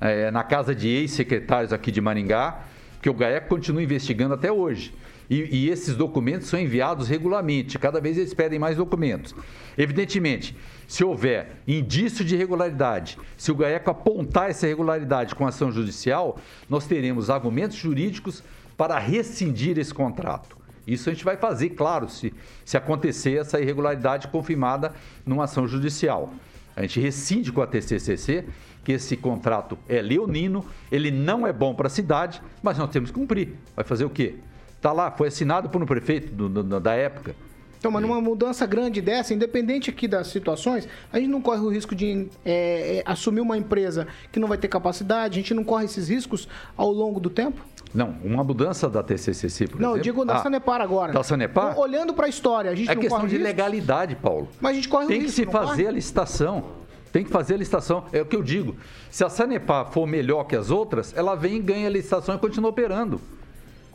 é, 0.00 0.30
na 0.30 0.44
casa 0.44 0.74
de 0.74 0.88
ex-secretários 0.88 1.72
aqui 1.72 1.90
de 1.90 2.00
Maringá, 2.00 2.62
que 3.00 3.10
o 3.10 3.14
GAECO 3.14 3.48
continua 3.48 3.82
investigando 3.82 4.34
até 4.34 4.52
hoje. 4.52 4.94
E, 5.32 5.48
e, 5.50 5.70
esses 5.70 5.96
documentos 5.96 6.48
são 6.48 6.60
enviados 6.60 7.08
regularmente. 7.08 7.78
Cada 7.78 7.98
vez 8.02 8.18
eles 8.18 8.34
pedem 8.34 8.58
mais 8.58 8.76
documentos. 8.76 9.34
Evidentemente, 9.78 10.54
se 10.86 11.02
houver 11.02 11.52
indício 11.66 12.22
de 12.22 12.34
irregularidade, 12.34 13.16
se 13.38 13.50
o 13.50 13.54
GAECO 13.54 13.90
apontar 13.90 14.50
essa 14.50 14.66
irregularidade 14.66 15.34
com 15.34 15.46
ação 15.46 15.72
judicial, 15.72 16.38
nós 16.68 16.86
teremos 16.86 17.30
argumentos 17.30 17.78
jurídicos 17.78 18.44
para 18.76 18.98
rescindir 18.98 19.78
esse 19.78 19.94
contrato. 19.94 20.54
Isso 20.86 21.08
a 21.08 21.14
gente 21.14 21.24
vai 21.24 21.38
fazer, 21.38 21.70
claro, 21.70 22.10
se, 22.10 22.34
se 22.62 22.76
acontecer 22.76 23.40
essa 23.40 23.58
irregularidade 23.58 24.28
confirmada 24.28 24.92
numa 25.24 25.44
ação 25.44 25.66
judicial. 25.66 26.34
A 26.76 26.82
gente 26.82 27.00
rescinde 27.00 27.50
com 27.50 27.62
a 27.62 27.66
TCCC 27.66 28.44
que 28.84 28.92
esse 28.92 29.16
contrato 29.16 29.78
é 29.88 30.02
leonino, 30.02 30.62
ele 30.90 31.10
não 31.10 31.46
é 31.46 31.54
bom 31.54 31.74
para 31.74 31.86
a 31.86 31.90
cidade, 31.90 32.42
mas 32.62 32.76
nós 32.76 32.90
temos 32.90 33.10
que 33.10 33.18
cumprir. 33.18 33.54
Vai 33.74 33.84
fazer 33.86 34.04
o 34.04 34.10
quê? 34.10 34.34
Está 34.82 34.90
lá, 34.90 35.12
foi 35.12 35.28
assinado 35.28 35.68
por 35.68 35.80
um 35.80 35.86
prefeito 35.86 36.34
do, 36.34 36.48
do, 36.48 36.80
da 36.80 36.92
época. 36.92 37.36
Então, 37.78 37.88
mas 37.88 38.02
numa 38.02 38.20
mudança 38.20 38.66
grande 38.66 39.00
dessa, 39.00 39.32
independente 39.32 39.88
aqui 39.88 40.08
das 40.08 40.26
situações, 40.26 40.88
a 41.12 41.20
gente 41.20 41.28
não 41.30 41.40
corre 41.40 41.60
o 41.60 41.68
risco 41.68 41.94
de 41.94 42.26
é, 42.44 42.98
é, 42.98 43.02
assumir 43.06 43.42
uma 43.42 43.56
empresa 43.56 44.08
que 44.32 44.40
não 44.40 44.48
vai 44.48 44.58
ter 44.58 44.66
capacidade, 44.66 45.38
a 45.38 45.40
gente 45.40 45.54
não 45.54 45.62
corre 45.62 45.84
esses 45.84 46.08
riscos 46.08 46.48
ao 46.76 46.90
longo 46.90 47.20
do 47.20 47.30
tempo? 47.30 47.64
Não, 47.94 48.16
uma 48.24 48.42
mudança 48.42 48.90
da 48.90 49.04
TCCC, 49.04 49.68
por 49.68 49.80
não, 49.80 49.90
exemplo. 49.90 49.96
Não, 49.98 50.02
digo 50.02 50.24
da 50.24 50.34
ah, 50.34 50.42
Sanepar 50.42 50.80
agora. 50.80 51.12
Da 51.12 51.22
Sanepar? 51.22 51.78
Olhando 51.78 52.12
para 52.12 52.26
a 52.26 52.28
história, 52.28 52.68
a 52.68 52.74
gente 52.74 52.90
é 52.90 52.94
não 52.96 53.02
questão 53.02 53.20
corre 53.20 53.30
de 53.30 53.36
risco? 53.36 53.48
legalidade, 53.48 54.16
Paulo. 54.16 54.48
Mas 54.60 54.72
a 54.72 54.74
gente 54.74 54.88
corre 54.88 55.06
Tem 55.06 55.18
o 55.18 55.22
risco. 55.22 55.42
risco, 55.42 55.52
Tem 55.52 55.60
que 55.60 55.60
se 55.60 55.68
fazer 55.68 55.82
corre? 55.82 55.86
a 55.86 55.92
licitação. 55.92 56.64
Tem 57.12 57.22
que 57.22 57.30
fazer 57.30 57.54
a 57.54 57.58
licitação. 57.58 58.04
É 58.12 58.20
o 58.20 58.26
que 58.26 58.34
eu 58.34 58.42
digo. 58.42 58.74
Se 59.12 59.22
a 59.22 59.28
Sanepar 59.28 59.92
for 59.92 60.08
melhor 60.08 60.42
que 60.42 60.56
as 60.56 60.72
outras, 60.72 61.16
ela 61.16 61.36
vem 61.36 61.58
e 61.58 61.60
ganha 61.60 61.86
a 61.86 61.90
licitação 61.90 62.34
e 62.34 62.38
continua 62.38 62.70
operando. 62.70 63.20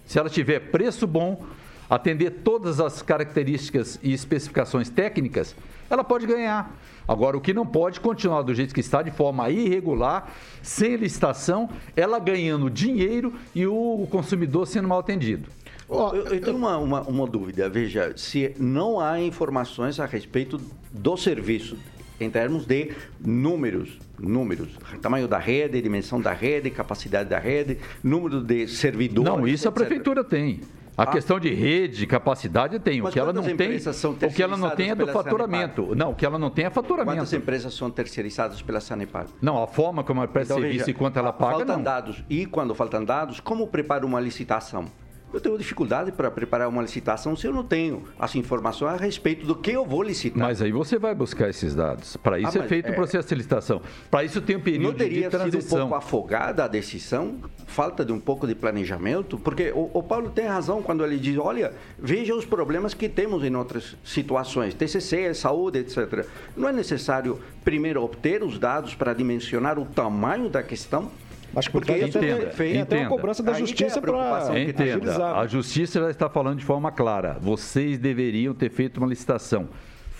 Se 0.08 0.17
ela 0.17 0.30
tiver 0.30 0.72
preço 0.72 1.06
bom, 1.06 1.46
atender 1.89 2.32
todas 2.43 2.80
as 2.80 3.02
características 3.02 4.00
e 4.02 4.13
especificações 4.13 4.89
técnicas, 4.89 5.56
ela 5.89 6.04
pode 6.04 6.26
ganhar. 6.26 6.76
Agora, 7.08 7.38
o 7.38 7.41
que 7.41 7.54
não 7.54 7.65
pode 7.65 8.00
continuar 8.00 8.41
do 8.41 8.54
jeito 8.54 8.74
que 8.74 8.82
está, 8.82 9.02
de 9.02 9.12
forma 9.12 9.50
irregular, 9.50 10.30
sem 10.62 10.96
licitação, 10.96 11.70
ela 11.96 12.20
ganhando 12.20 12.70
dinheiro 12.70 13.34
e 13.54 13.65
o 13.65 14.08
consumidor 14.10 14.67
sendo 14.67 14.88
mal 14.88 15.00
atendido. 15.00 15.50
Oh, 15.89 16.10
eu, 16.13 16.26
eu, 16.26 16.41
tenho 16.41 16.58
uma, 16.58 16.78
uma, 16.78 17.02
uma, 17.04 17.26
dúvida. 17.26 17.70
Veja, 17.70 18.13
se 18.17 18.54
não 18.60 19.00
há 19.00 19.22
informações 19.22 20.02
a 20.02 20.06
respeito 20.06 20.60
do 20.91 21.15
serviço, 21.15 21.78
em 22.19 22.30
termos 22.30 22.65
de 22.65 22.91
números, 23.19 23.97
números, 24.19 24.69
tamanho 25.01 25.27
da 25.27 25.38
rede, 25.38 25.82
dimensão 25.82 26.19
da 26.19 26.34
rede, 26.34 26.69
capacidade 26.69 27.30
da 27.30 27.39
rede, 27.39 27.77
número 28.03 28.41
de 28.41 28.67
servidores. 28.67 29.32
Não, 29.32 29.47
isso 29.47 29.67
etc. 29.67 29.69
a 29.69 29.71
prefeitura 29.71 30.23
tem. 30.23 30.62
A 30.97 31.03
ah. 31.03 31.08
questão 31.08 31.39
de 31.39 31.53
rede, 31.53 32.08
capacidade 32.08 32.80
tem. 32.80 33.01
Mas 33.01 33.12
o 33.12 33.13
que 33.13 33.19
ela 33.19 33.32
não 33.32 33.43
tem, 33.43 33.77
o 33.77 34.34
que 34.34 34.41
ela 34.41 34.58
não 34.58 34.71
tem 34.71 34.89
é 34.89 34.95
do 34.95 35.06
faturamento. 35.06 35.84
Sanepar? 35.84 35.95
Não, 35.95 36.10
o 36.12 36.15
que 36.15 36.25
ela 36.25 36.39
não 36.39 36.49
tem 36.49 36.65
é 36.65 36.69
faturamento. 36.71 37.17
Quantas 37.17 37.34
empresas 37.34 37.73
são 37.75 37.91
terceirizadas 37.91 38.63
pela 38.63 38.82
Sanepar? 38.82 39.27
Não, 39.39 39.62
a 39.62 39.67
forma 39.67 40.03
como 40.03 40.21
ela 40.21 40.27
presta 40.27 40.53
então, 40.53 40.63
serviço 40.63 40.89
e 40.89 40.93
quanto 40.95 41.19
ela 41.19 41.32
paga, 41.32 41.58
faltam 41.58 41.77
não. 41.77 41.84
dados. 41.84 42.23
E 42.27 42.47
quando 42.47 42.73
faltam 42.73 43.06
dados, 43.06 43.39
como 43.39 43.67
prepara 43.67 44.03
uma 44.08 44.19
licitação? 44.19 44.88
Eu 45.34 45.42
tenho 45.42 45.58
dificuldade 45.58 46.12
para 46.12 46.32
preparar 46.32 46.70
uma 46.70 46.82
licitação 46.82 47.36
se 47.36 47.46
eu 47.46 47.54
não 47.54 47.63
tenho 47.63 48.04
as 48.18 48.34
informações 48.36 48.94
a 48.94 48.98
respeito 48.98 49.46
do 49.46 49.56
que 49.56 49.72
eu 49.72 49.86
vou 49.86 50.02
licitar. 50.02 50.40
Mas 50.40 50.62
aí 50.62 50.72
você 50.72 50.98
vai 50.98 51.13
buscar 51.13 51.50
esses 51.50 51.76
dados. 51.76 52.16
Para 52.18 52.40
isso 52.40 52.58
ah, 52.58 52.63
é 52.63 52.68
feito 52.68 52.88
o 52.88 52.92
é... 52.92 52.96
processo 52.96 53.28
de 53.28 53.36
licitação. 53.36 53.82
Para 54.10 54.24
isso 54.24 54.42
tem 54.42 54.56
um 54.56 54.62
período 54.62 54.92
não 54.92 54.94
teria 54.94 55.24
de 55.24 55.30
transição. 55.30 55.62
sido 55.62 55.76
um 55.76 55.80
pouco 55.80 55.96
afogada 55.96 56.63
a 56.63 56.68
decisão? 56.68 57.40
Falta 57.66 58.06
de 58.06 58.13
um 58.13 58.20
pouco 58.20 58.48
de 58.48 58.56
planejamento? 58.56 59.38
Porque 59.38 59.72
o, 59.72 59.92
o, 59.94 60.02
Paulo 60.02 60.30
tem 60.30 60.46
razão 60.46 60.82
quando 60.82 61.04
ele 61.04 61.18
diz, 61.18 61.38
olha, 61.38 61.74
veja 62.00 62.34
os 62.34 62.46
problemas 62.46 62.94
que 62.94 63.10
temos 63.10 63.44
em 63.44 63.54
outras 63.56 63.98
situações, 64.06 64.74
TCC, 64.74 65.34
saúde, 65.34 65.80
etc. 65.80 66.26
Não 66.56 66.70
é 66.70 66.72
necessário 66.72 67.40
primeiro 67.63 68.02
obter 68.02 68.44
os 68.44 68.58
dados 68.58 68.96
para 68.96 69.13
dimensionar 69.13 69.78
o 69.78 69.86
tamanho 69.86 70.50
da 70.50 70.63
questão? 70.63 71.12
Acho 71.58 71.70
que 71.70 71.74
porque 71.74 71.91
isso 71.93 72.17
entenda, 72.20 72.54
é 72.63 72.82
até 72.82 73.00
uma 73.00 73.10
cobrança 73.10 73.41
da 73.41 73.54
justiça 73.54 74.00
para 74.00 74.60
Entenda, 74.60 75.38
a 75.39 75.48
justiça 75.48 76.00
já 76.00 76.10
está 76.12 76.30
falando 76.30 76.60
de 76.60 76.65
forma 76.65 76.91
clara. 76.91 77.38
Vocês 77.41 77.98
deveriam 77.98 78.54
ter 78.54 78.70
feito 78.70 78.98
uma 78.98 79.08
licitação 79.08 79.67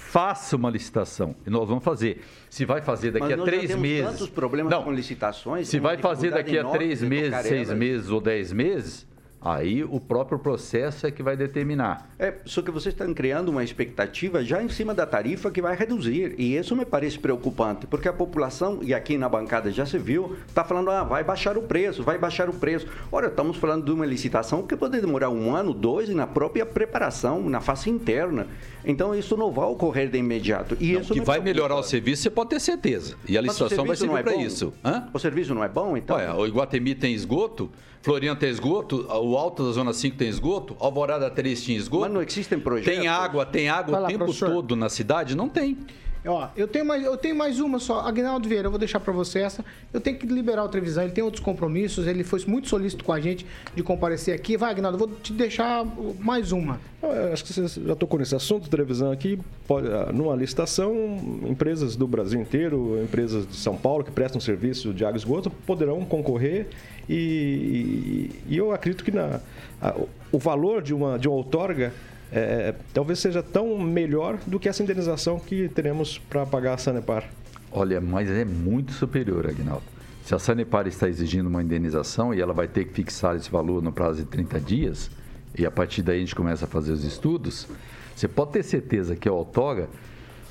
faça 0.08 0.56
uma 0.56 0.70
licitação 0.70 1.36
e 1.46 1.50
nós 1.50 1.68
vamos 1.68 1.84
fazer. 1.84 2.24
Se 2.50 2.66
vai 2.66 2.82
fazer 2.82 3.12
daqui 3.12 3.36
Mas 3.36 3.42
a 3.42 3.44
três 3.44 3.76
meses. 3.76 4.12
Tantos 4.12 4.30
problemas 4.30 4.72
não, 4.72 4.84
com 4.84 4.92
licitações. 4.92 5.68
Se 5.68 5.80
vai 5.80 5.98
fazer 5.98 6.32
daqui 6.32 6.58
a 6.58 6.64
três 6.64 7.02
meses, 7.04 7.46
seis 7.46 7.72
meses 7.74 8.10
ou 8.10 8.22
dez 8.22 8.54
meses, 8.54 9.06
Aí 9.40 9.84
o 9.84 10.00
próprio 10.00 10.40
processo 10.40 11.06
é 11.06 11.12
que 11.12 11.22
vai 11.22 11.38
determinar. 11.38 12.10
É, 12.18 12.34
só 12.46 12.62
que 12.62 12.72
vocês 12.72 12.94
estão 12.94 13.14
criando 13.14 13.50
uma 13.50 13.64
expectativa 13.64 14.44
já 14.44 14.62
em 14.62 14.70
cima 14.70 14.94
da 14.94 15.06
tarifa 15.06 15.52
que 15.52 15.62
vai 15.62 15.76
reduzir. 15.76 16.34
E 16.38 16.58
isso 16.58 16.76
me 16.76 16.86
parece 16.86 17.20
preocupante, 17.20 17.86
porque 17.86 18.08
a 18.08 18.14
população, 18.14 18.80
e 18.82 18.94
aqui 18.94 19.18
na 19.18 19.30
bancada 19.30 19.72
já 19.72 19.86
se 19.86 19.98
viu, 20.00 20.36
está 20.48 20.64
falando, 20.64 20.90
ah, 20.90 21.04
vai 21.04 21.24
baixar 21.24 21.58
o 21.58 21.62
preço, 21.62 22.04
vai 22.04 22.18
baixar 22.18 22.50
o 22.50 22.54
preço. 22.54 22.88
Ora, 23.12 23.28
estamos 23.28 23.58
falando 23.58 23.86
de 23.86 23.92
uma 23.92 24.06
licitação 24.06 24.66
que 24.66 24.76
pode 24.76 25.00
demorar 25.00 25.30
um 25.30 25.56
ano, 25.56 25.74
dois, 25.74 26.10
na 26.10 26.26
própria 26.26 26.66
preparação, 26.66 27.48
na 27.48 27.62
fase 27.62 27.90
interna. 27.90 28.48
Então 28.84 29.14
isso 29.14 29.38
não 29.38 29.52
vai 29.52 29.66
ocorrer 29.66 30.10
de 30.10 30.18
imediato. 30.18 30.76
E 30.80 30.94
não, 30.94 31.02
isso 31.02 31.14
que 31.14 31.22
vai 31.22 31.40
melhorar 31.40 31.76
o 31.76 31.84
serviço, 31.84 32.24
você 32.24 32.30
pode 32.30 32.50
ter 32.50 32.60
certeza. 32.60 33.16
E 33.28 33.38
a 33.38 33.42
licitação 33.42 33.86
vai 33.86 33.96
servir 33.96 34.18
é 34.18 34.24
para 34.24 34.36
isso. 34.36 34.74
Hã? 34.84 35.08
O 35.14 35.20
serviço 35.20 35.54
não 35.54 35.64
é 35.64 35.70
bom, 35.70 35.96
então? 35.96 36.16
Olha, 36.16 36.34
o 36.36 36.48
Iguatemi 36.48 36.96
tem 36.96 37.14
esgoto, 37.14 37.70
Floriano 38.08 38.40
tem 38.40 38.48
esgoto, 38.50 39.06
o 39.06 39.38
Alto 39.38 39.66
da 39.66 39.72
Zona 39.74 39.92
5 39.92 40.16
tem 40.16 40.30
esgoto, 40.30 40.78
Alvorada 40.80 41.30
3 41.30 41.62
tinha 41.62 41.78
esgoto. 41.78 42.04
Mas 42.04 42.14
não 42.14 42.22
existem 42.22 42.58
projetos. 42.58 42.98
Tem 42.98 43.06
água, 43.06 43.46
tem 43.46 43.68
água 43.68 44.02
o 44.02 44.08
tempo 44.08 44.20
professor. 44.20 44.50
todo 44.50 44.78
na 44.78 44.88
cidade? 44.88 45.36
Não 45.36 45.50
tem. 45.50 45.78
Ó, 46.26 46.50
eu 46.56 46.68
tenho 46.68 46.86
mais, 46.86 47.04
eu 47.04 47.18
tenho 47.18 47.36
mais 47.36 47.60
uma 47.60 47.80
só. 47.80 48.02
Aguinaldo 48.02 48.48
Vieira, 48.48 48.68
eu 48.68 48.72
vou 48.72 48.80
deixar 48.80 49.00
para 49.00 49.14
você 49.14 49.40
essa. 49.40 49.64
Eu 49.94 50.00
tenho 50.02 50.18
que 50.18 50.26
liberar 50.26 50.64
o 50.64 50.70
Trevisan, 50.70 51.04
ele 51.04 51.14
tem 51.14 51.24
outros 51.24 51.44
compromissos, 51.44 52.08
ele 52.08 52.24
foi 52.24 52.44
muito 52.48 52.68
solícito 52.68 53.04
com 53.04 53.14
a 53.14 53.20
gente 53.20 53.46
de 53.76 53.84
comparecer 53.84 54.34
aqui. 54.34 54.58
Vai, 54.58 54.72
Aguinaldo, 54.72 54.96
eu 54.96 55.08
vou 55.08 55.18
te 55.18 55.34
deixar 55.34 55.86
mais 56.20 56.52
uma. 56.52 56.80
Eu 57.02 57.32
acho 57.32 57.44
que 57.44 57.54
você 57.54 57.82
já 57.82 57.96
tocou 57.96 58.20
nesse 58.20 58.36
assunto, 58.36 58.70
Trevisan, 58.70 59.12
aqui. 59.12 59.40
Pode, 59.68 59.88
ah, 59.88 60.12
numa 60.12 60.36
licitação, 60.36 61.20
empresas 61.48 61.96
do 61.96 62.08
Brasil 62.08 62.42
inteiro, 62.42 63.02
empresas 63.04 63.48
de 63.48 63.56
São 63.56 63.78
Paulo 63.78 64.04
que 64.04 64.12
prestam 64.12 64.42
serviço 64.42 64.94
de 64.94 65.06
água 65.06 65.18
e 65.18 65.20
esgoto 65.20 65.50
poderão 65.50 66.04
concorrer 66.06 66.68
e, 67.10 68.30
e 68.48 68.58
eu 68.58 68.72
acredito 68.72 69.04
que 69.04 69.12
na, 69.12 69.40
a, 69.82 69.96
o 70.32 70.38
valor 70.38 70.82
de 70.82 70.94
uma, 70.94 71.18
de 71.18 71.28
uma 71.28 71.38
outorga 71.38 71.94
é, 72.32 72.76
talvez 72.94 73.20
seja 73.20 73.42
tão 73.42 73.78
melhor 73.80 74.38
do 74.46 74.60
que 74.60 74.68
essa 74.68 74.84
indenização 74.84 75.40
que 75.40 75.70
teremos 75.70 76.18
para 76.18 76.46
pagar 76.46 76.74
a 76.74 76.78
Sanepar. 76.78 77.30
Olha, 77.72 78.02
mas 78.02 78.30
é 78.30 78.46
muito 78.46 78.92
superior, 78.94 79.48
Agnaldo. 79.48 79.84
Se 80.24 80.36
a 80.36 80.40
Sanepar 80.40 80.88
está 80.88 81.08
exigindo 81.08 81.48
uma 81.48 81.64
indenização 81.64 82.34
e 82.34 82.42
ela 82.42 82.54
vai 82.54 82.68
ter 82.68 82.86
que 82.86 82.94
fixar 82.94 83.36
esse 83.36 83.50
valor 83.50 83.82
no 83.82 83.92
prazo 83.92 84.24
de 84.24 84.26
30 84.26 84.60
dias, 84.60 85.10
e 85.58 85.66
a 85.66 85.72
partir 85.72 86.02
daí 86.02 86.18
a 86.18 86.20
gente 86.20 86.36
começa 86.36 86.66
a 86.66 86.68
fazer 86.68 86.92
os 86.92 87.04
estudos, 87.04 87.68
você 88.16 88.28
pode 88.28 88.52
ter 88.52 88.64
certeza 88.64 89.16
que 89.16 89.30
a 89.30 89.32
outorga 89.32 89.88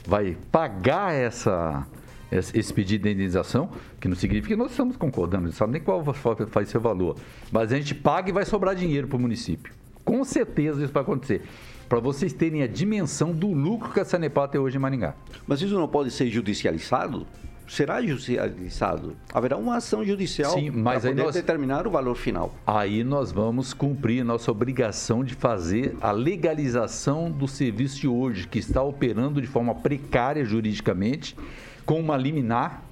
vai 0.07 0.37
pagar 0.51 1.13
essa, 1.13 1.87
esse 2.31 2.73
pedido 2.73 3.03
de 3.03 3.11
indenização, 3.11 3.69
que 4.01 4.09
não 4.09 4.17
significa 4.17 4.55
que 4.55 4.57
nós 4.57 4.71
estamos 4.71 4.97
concordando, 4.97 5.45
não 5.45 5.53
sabe 5.53 5.75
nem 5.75 5.83
qual 5.83 6.03
vai 6.03 6.65
ser 6.65 6.79
o 6.79 6.81
valor, 6.81 7.17
mas 7.51 7.73
a 7.73 7.77
gente 7.77 7.95
paga 7.95 8.31
e 8.31 8.33
vai 8.33 8.45
sobrar 8.45 8.75
dinheiro 8.75 9.07
para 9.09 9.17
o 9.17 9.21
município. 9.21 9.73
Com 10.07 10.25
certeza 10.25 10.83
isso 10.83 10.93
vai 10.93 11.03
acontecer. 11.03 11.43
Para 11.89 12.01
vocês 12.01 12.33
terem 12.33 12.63
a 12.63 12.67
dimensão 12.67 13.33
do 13.33 13.53
lucro 13.53 13.93
que 13.93 14.01
a 14.01 14.05
Sanepar 14.05 14.49
tem 14.49 14.61
hoje 14.61 14.77
em 14.77 14.81
Maringá. 14.81 15.15
Mas 15.47 15.61
isso 15.61 15.75
não 15.75 15.87
pode 15.87 16.11
ser 16.11 16.31
judicializado? 16.31 17.27
será 17.69 18.01
judicializado. 18.01 19.17
Haverá 19.33 19.57
uma 19.57 19.77
ação 19.77 20.05
judicial 20.05 20.55
para 20.85 21.01
poder 21.01 21.15
nós, 21.15 21.35
determinar 21.35 21.87
o 21.87 21.91
valor 21.91 22.15
final. 22.15 22.55
Aí 22.67 23.03
nós 23.03 23.33
vamos 23.33 23.75
cumprir 23.75 24.25
nossa 24.25 24.51
obrigação 24.51 25.25
de 25.25 25.35
fazer 25.35 25.97
a 26.01 26.13
legalização 26.13 27.31
do 27.31 27.49
serviço 27.49 28.01
de 28.01 28.09
hoje, 28.09 28.47
que 28.47 28.59
está 28.59 28.83
operando 28.83 29.41
de 29.41 29.47
forma 29.47 29.75
precária 29.75 30.45
juridicamente, 30.45 31.37
com 31.85 31.99
uma 31.99 32.17
liminar 32.17 32.83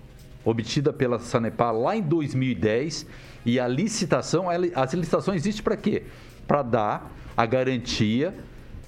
obtida 0.44 0.92
pela 0.92 1.18
Sanepar 1.18 1.72
lá 1.74 1.96
em 1.96 2.03
2010 2.03 3.07
e 3.46 3.59
a 3.59 3.66
licitação, 3.68 4.46
as 4.74 4.92
licitações 4.92 5.42
existem 5.42 5.62
para 5.62 5.77
quê? 5.77 6.03
Para 6.46 6.62
dar 6.62 7.12
a 7.37 7.46
garantia 7.46 8.35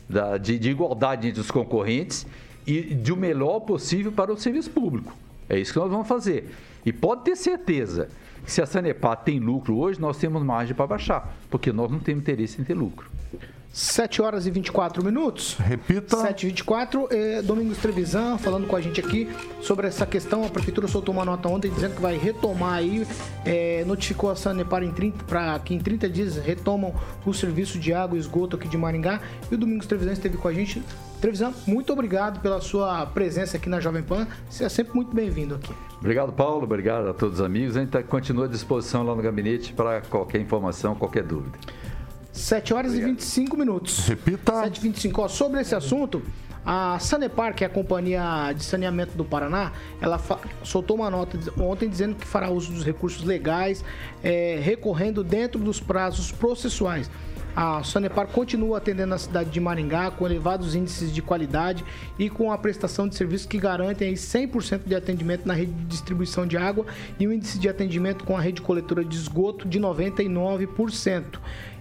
da, 0.09 0.37
de, 0.39 0.59
de, 0.59 0.71
igualdade 0.71 1.29
entre 1.29 1.41
os 1.41 1.51
concorrentes 1.51 2.27
e 2.67 2.95
de 2.95 3.13
o 3.13 3.17
melhor 3.17 3.61
possível 3.61 4.13
para 4.13 4.33
o 4.33 4.37
serviço 4.37 4.71
público. 4.71 5.17
É 5.49 5.59
isso 5.59 5.73
que 5.73 5.79
nós 5.79 5.91
vamos 5.91 6.07
fazer. 6.07 6.53
E 6.85 6.93
pode 6.93 7.25
ter 7.25 7.37
certeza 7.37 8.09
que 8.45 8.53
se 8.53 8.63
a 8.63 8.67
Sanepar 8.67 9.17
tem 9.17 9.41
lucro 9.41 9.77
hoje, 9.77 10.01
nós 10.01 10.19
temos 10.19 10.43
margem 10.43 10.75
para 10.75 10.87
baixar, 10.87 11.35
porque 11.51 11.73
nós 11.73 11.91
não 11.91 11.99
temos 11.99 12.23
interesse 12.23 12.61
em 12.61 12.65
ter 12.65 12.75
lucro. 12.75 13.11
7 13.77 14.23
horas 14.23 14.47
e 14.47 14.51
24 14.51 15.05
minutos. 15.05 15.55
Repita. 15.59 16.17
7 16.17 16.45
e 16.45 16.47
24. 16.49 17.09
É, 17.11 17.43
Domingos 17.43 17.77
Trevisan 17.77 18.39
falando 18.39 18.67
com 18.67 18.75
a 18.75 18.81
gente 18.81 19.03
aqui 19.03 19.29
sobre 19.61 19.87
essa 19.87 20.07
questão. 20.07 20.47
A 20.47 20.49
prefeitura 20.49 20.89
soltou 20.89 21.15
uma 21.15 21.27
nota 21.27 21.47
ontem 21.51 21.71
dizendo 21.71 21.95
que 21.95 22.01
vai 22.01 22.17
retomar 22.17 22.73
aí, 22.73 23.07
é, 23.45 23.85
notificou 23.87 24.31
a 24.31 24.35
Sanepar 24.35 24.83
em 24.83 24.91
30, 24.91 25.25
para 25.25 25.59
que 25.59 25.75
em 25.75 25.79
30 25.79 26.09
dias 26.09 26.37
retomam 26.39 26.95
o 27.27 27.35
serviço 27.35 27.79
de 27.79 27.93
água 27.93 28.17
e 28.17 28.21
esgoto 28.21 28.57
aqui 28.57 28.67
de 28.67 28.79
Maringá. 28.79 29.21
E 29.51 29.55
o 29.55 29.59
Domingos 29.59 29.87
Trevisan 29.87 30.13
esteve 30.13 30.39
com 30.39 30.49
a 30.49 30.55
gente. 30.55 30.83
Trevisan, 31.21 31.53
muito 31.67 31.93
obrigado 31.93 32.41
pela 32.41 32.63
sua 32.63 33.05
presença 33.05 33.59
aqui 33.59 33.69
na 33.69 33.79
Jovem 33.79 34.03
Pan. 34.03 34.27
Você 34.49 34.65
é 34.65 34.71
sempre 34.71 34.95
muito 34.95 35.15
bem-vindo 35.15 35.55
aqui. 35.55 35.75
Obrigado, 36.01 36.33
Paulo. 36.33 36.65
Obrigado 36.65 37.11
a 37.11 37.13
todos 37.13 37.41
os 37.41 37.45
amigos. 37.45 37.77
A 37.77 37.81
gente 37.81 37.91
tá, 37.91 38.03
continua 38.03 38.47
à 38.47 38.49
disposição 38.49 39.03
lá 39.03 39.15
no 39.15 39.21
gabinete 39.21 39.75
para 39.75 40.01
qualquer 40.01 40.41
informação, 40.41 40.95
qualquer 40.95 41.25
dúvida. 41.25 41.59
7 42.37 42.75
horas 42.75 42.93
Obrigado. 42.93 43.11
e 43.11 43.15
25 43.15 43.57
minutos. 43.57 44.07
Repita. 44.07 44.53
7 44.63 44.77
e 44.77 44.81
25. 44.81 45.23
Ó, 45.23 45.29
sobre 45.29 45.61
esse 45.61 45.75
assunto, 45.75 46.23
A 46.65 46.99
Sanepar, 46.99 47.55
que 47.55 47.63
é 47.63 47.67
a 47.69 47.71
companhia 47.71 48.53
de 48.53 48.65
saneamento 48.65 49.17
do 49.17 49.25
Paraná, 49.25 49.73
ela 50.01 50.21
soltou 50.65 50.97
uma 50.97 51.09
nota 51.09 51.39
ontem 51.61 51.89
dizendo 51.89 52.17
que 52.17 52.27
fará 52.27 52.51
uso 52.51 52.73
dos 52.73 52.85
recursos 52.85 53.23
legais, 53.25 53.85
é, 54.23 54.59
recorrendo 54.61 55.23
dentro 55.23 55.61
dos 55.61 55.79
prazos 55.79 56.33
processuais. 56.33 57.09
A 57.55 57.83
Sanepar 57.83 58.27
continua 58.27 58.77
atendendo 58.77 59.15
a 59.15 59.19
cidade 59.19 59.49
de 59.49 59.59
Maringá 59.59 60.11
com 60.11 60.27
elevados 60.27 60.75
índices 60.75 61.11
de 61.11 61.23
qualidade 61.23 61.83
e 62.19 62.29
com 62.29 62.53
a 62.53 62.59
prestação 62.59 63.09
de 63.09 63.15
serviços 63.15 63.47
que 63.47 63.57
garantem 63.57 64.13
100% 64.13 64.83
de 64.85 64.95
atendimento 64.95 65.49
na 65.49 65.55
rede 65.55 65.73
de 65.73 65.85
distribuição 65.85 66.47
de 66.47 66.59
água 66.59 66.85
e 67.19 67.27
o 67.27 67.33
índice 67.33 67.59
de 67.59 67.67
atendimento 67.67 68.25
com 68.25 68.37
a 68.37 68.41
rede 68.43 68.61
coletora 68.61 69.03
de 69.03 69.17
esgoto 69.17 69.67
de 69.67 69.81
99% 69.81 71.39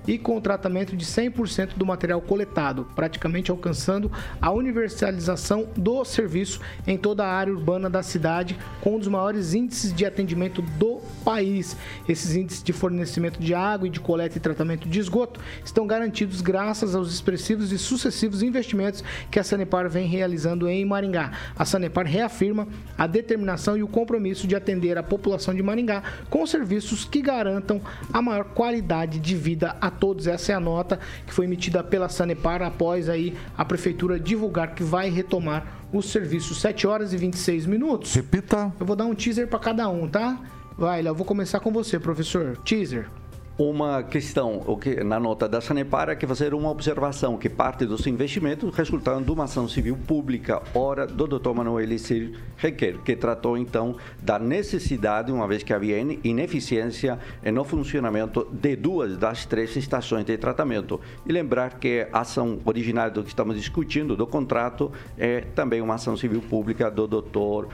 e 0.07 0.17
com 0.17 0.37
o 0.37 0.41
tratamento 0.41 0.95
de 0.95 1.05
100% 1.05 1.75
do 1.75 1.85
material 1.85 2.21
coletado, 2.21 2.87
praticamente 2.95 3.51
alcançando 3.51 4.11
a 4.41 4.51
universalização 4.51 5.67
do 5.75 6.03
serviço 6.03 6.59
em 6.85 6.97
toda 6.97 7.25
a 7.25 7.31
área 7.31 7.53
urbana 7.53 7.89
da 7.89 8.03
cidade, 8.03 8.57
com 8.81 8.95
um 8.95 8.99
dos 8.99 9.07
maiores 9.07 9.53
índices 9.53 9.93
de 9.93 10.05
atendimento 10.05 10.61
do 10.61 11.01
país. 11.23 11.75
Esses 12.07 12.35
índices 12.35 12.63
de 12.63 12.73
fornecimento 12.73 13.39
de 13.39 13.53
água 13.53 13.87
e 13.87 13.91
de 13.91 13.99
coleta 13.99 14.37
e 14.37 14.41
tratamento 14.41 14.87
de 14.87 14.99
esgoto 14.99 15.39
estão 15.63 15.87
garantidos 15.87 16.41
graças 16.41 16.95
aos 16.95 17.11
expressivos 17.13 17.71
e 17.71 17.77
sucessivos 17.77 18.41
investimentos 18.41 19.03
que 19.31 19.39
a 19.39 19.43
Sanepar 19.43 19.89
vem 19.89 20.07
realizando 20.07 20.67
em 20.67 20.85
Maringá. 20.85 21.31
A 21.57 21.65
Sanepar 21.65 22.05
reafirma 22.05 22.67
a 22.97 23.07
determinação 23.07 23.77
e 23.77 23.83
o 23.83 23.87
compromisso 23.87 24.47
de 24.47 24.55
atender 24.55 24.97
a 24.97 25.03
população 25.03 25.53
de 25.53 25.63
Maringá 25.63 26.03
com 26.29 26.45
serviços 26.45 27.05
que 27.05 27.21
garantam 27.21 27.81
a 28.11 28.21
maior 28.21 28.45
qualidade 28.45 29.19
de 29.19 29.35
vida 29.35 29.75
a 29.81 29.89
todos. 29.95 30.27
Essa 30.27 30.51
é 30.51 30.55
a 30.55 30.59
nota 30.59 30.99
que 31.25 31.33
foi 31.33 31.45
emitida 31.45 31.83
pela 31.83 32.09
Sanepar 32.09 32.61
após 32.61 33.09
aí 33.09 33.35
a 33.57 33.65
prefeitura 33.65 34.19
divulgar 34.19 34.75
que 34.75 34.83
vai 34.83 35.09
retomar 35.09 35.65
os 35.91 36.09
serviços 36.09 36.59
7 36.61 36.85
horas 36.85 37.13
e 37.13 37.17
26 37.17 37.65
minutos. 37.65 38.13
Repita. 38.13 38.73
Eu 38.79 38.85
vou 38.85 38.95
dar 38.95 39.05
um 39.05 39.15
teaser 39.15 39.47
para 39.47 39.59
cada 39.59 39.89
um, 39.89 40.07
tá? 40.07 40.39
Vai, 40.77 41.01
Léo, 41.01 41.15
vou 41.15 41.25
começar 41.25 41.59
com 41.59 41.71
você, 41.71 41.97
professor. 41.99 42.57
Teaser 42.57 43.07
uma 43.57 44.03
questão 44.03 44.61
o 44.65 44.75
que, 44.75 45.01
na 45.01 45.17
nota 45.17 45.47
da 45.47 45.61
Sanepar 45.61 46.09
é 46.09 46.15
que 46.15 46.27
fazer 46.27 46.53
uma 46.53 46.69
observação 46.69 47.37
que 47.37 47.49
parte 47.49 47.85
dos 47.85 48.05
investimentos 48.05 48.75
resultaram 48.75 49.21
de 49.21 49.31
uma 49.31 49.45
ação 49.45 49.67
civil 49.67 49.97
pública, 50.05 50.61
hora 50.73 51.07
do 51.07 51.25
Dr. 51.25 51.53
Manuel 51.53 51.79
Elisir 51.79 52.37
Requer, 52.57 52.97
que 52.99 53.15
tratou 53.15 53.57
então 53.57 53.95
da 54.21 54.37
necessidade, 54.37 55.31
uma 55.31 55.47
vez 55.47 55.63
que 55.63 55.73
havia 55.73 55.97
ineficiência 56.23 57.17
no 57.53 57.63
funcionamento 57.63 58.45
de 58.51 58.75
duas 58.75 59.17
das 59.17 59.45
três 59.45 59.73
estações 59.77 60.25
de 60.25 60.37
tratamento. 60.37 60.99
E 61.25 61.31
lembrar 61.31 61.79
que 61.79 62.07
a 62.11 62.19
ação 62.19 62.59
originária 62.65 63.11
do 63.11 63.23
que 63.23 63.29
estamos 63.29 63.55
discutindo, 63.55 64.17
do 64.17 64.27
contrato, 64.27 64.91
é 65.17 65.41
também 65.41 65.81
uma 65.81 65.95
ação 65.95 66.17
civil 66.17 66.41
pública 66.41 66.91
do 66.91 67.07
Dr. 67.07 67.69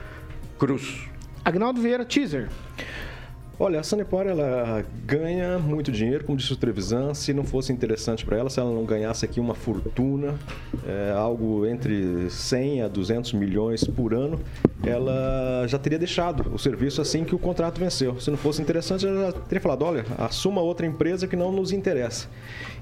Cruz. 0.58 1.08
Agnaldo 1.44 1.80
Vieira, 1.80 2.04
teaser. 2.04 2.48
Olha, 3.64 3.78
a 3.78 3.82
Sanepar 3.84 4.26
ela 4.26 4.84
ganha 5.06 5.56
muito 5.56 5.92
dinheiro, 5.92 6.24
como 6.24 6.36
disse 6.36 6.52
o 6.52 6.56
Trevisan. 6.56 7.14
Se 7.14 7.32
não 7.32 7.44
fosse 7.44 7.72
interessante 7.72 8.26
para 8.26 8.36
ela, 8.36 8.50
se 8.50 8.58
ela 8.58 8.72
não 8.72 8.84
ganhasse 8.84 9.24
aqui 9.24 9.38
uma 9.38 9.54
fortuna, 9.54 10.34
é, 10.84 11.12
algo 11.12 11.64
entre 11.64 12.28
100 12.28 12.82
a 12.82 12.88
200 12.88 13.34
milhões 13.34 13.84
por 13.84 14.14
ano, 14.14 14.40
ela 14.84 15.64
já 15.68 15.78
teria 15.78 15.96
deixado 15.96 16.52
o 16.52 16.58
serviço 16.58 17.00
assim 17.00 17.22
que 17.22 17.36
o 17.36 17.38
contrato 17.38 17.78
venceu. 17.78 18.18
Se 18.18 18.32
não 18.32 18.36
fosse 18.36 18.60
interessante, 18.60 19.06
ela 19.06 19.26
já 19.26 19.32
teria 19.32 19.60
falado: 19.60 19.84
olha, 19.84 20.04
assuma 20.18 20.60
outra 20.60 20.84
empresa 20.84 21.28
que 21.28 21.36
não 21.36 21.52
nos 21.52 21.70
interessa. 21.70 22.28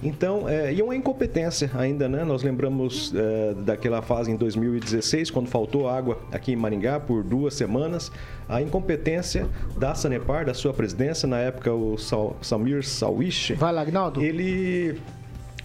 Então, 0.03 0.49
é, 0.49 0.73
e 0.73 0.81
é 0.81 0.83
uma 0.83 0.97
incompetência 0.97 1.71
ainda, 1.75 2.09
né? 2.09 2.25
Nós 2.25 2.43
lembramos 2.43 3.13
é, 3.15 3.53
daquela 3.53 4.01
fase 4.01 4.31
em 4.31 4.37
2016, 4.37 5.31
quando 5.31 5.49
faltou 5.49 5.87
água 5.87 6.19
aqui 6.33 6.53
em 6.53 6.57
Maringá 6.57 6.99
por 6.99 7.23
duas 7.23 7.53
semanas. 7.53 8.11
A 8.51 8.61
incompetência 8.61 9.49
da 9.79 9.95
Sanepar, 9.95 10.45
da 10.45 10.53
sua 10.53 10.75
presidência, 10.75 11.29
na 11.29 11.39
época 11.39 11.73
o 11.73 11.97
Samir 12.43 12.85
Sawish. 12.85 13.53
Vai 13.55 13.73
lá, 13.73 13.83
Agnaldo. 13.83 14.21
Ele 14.21 15.01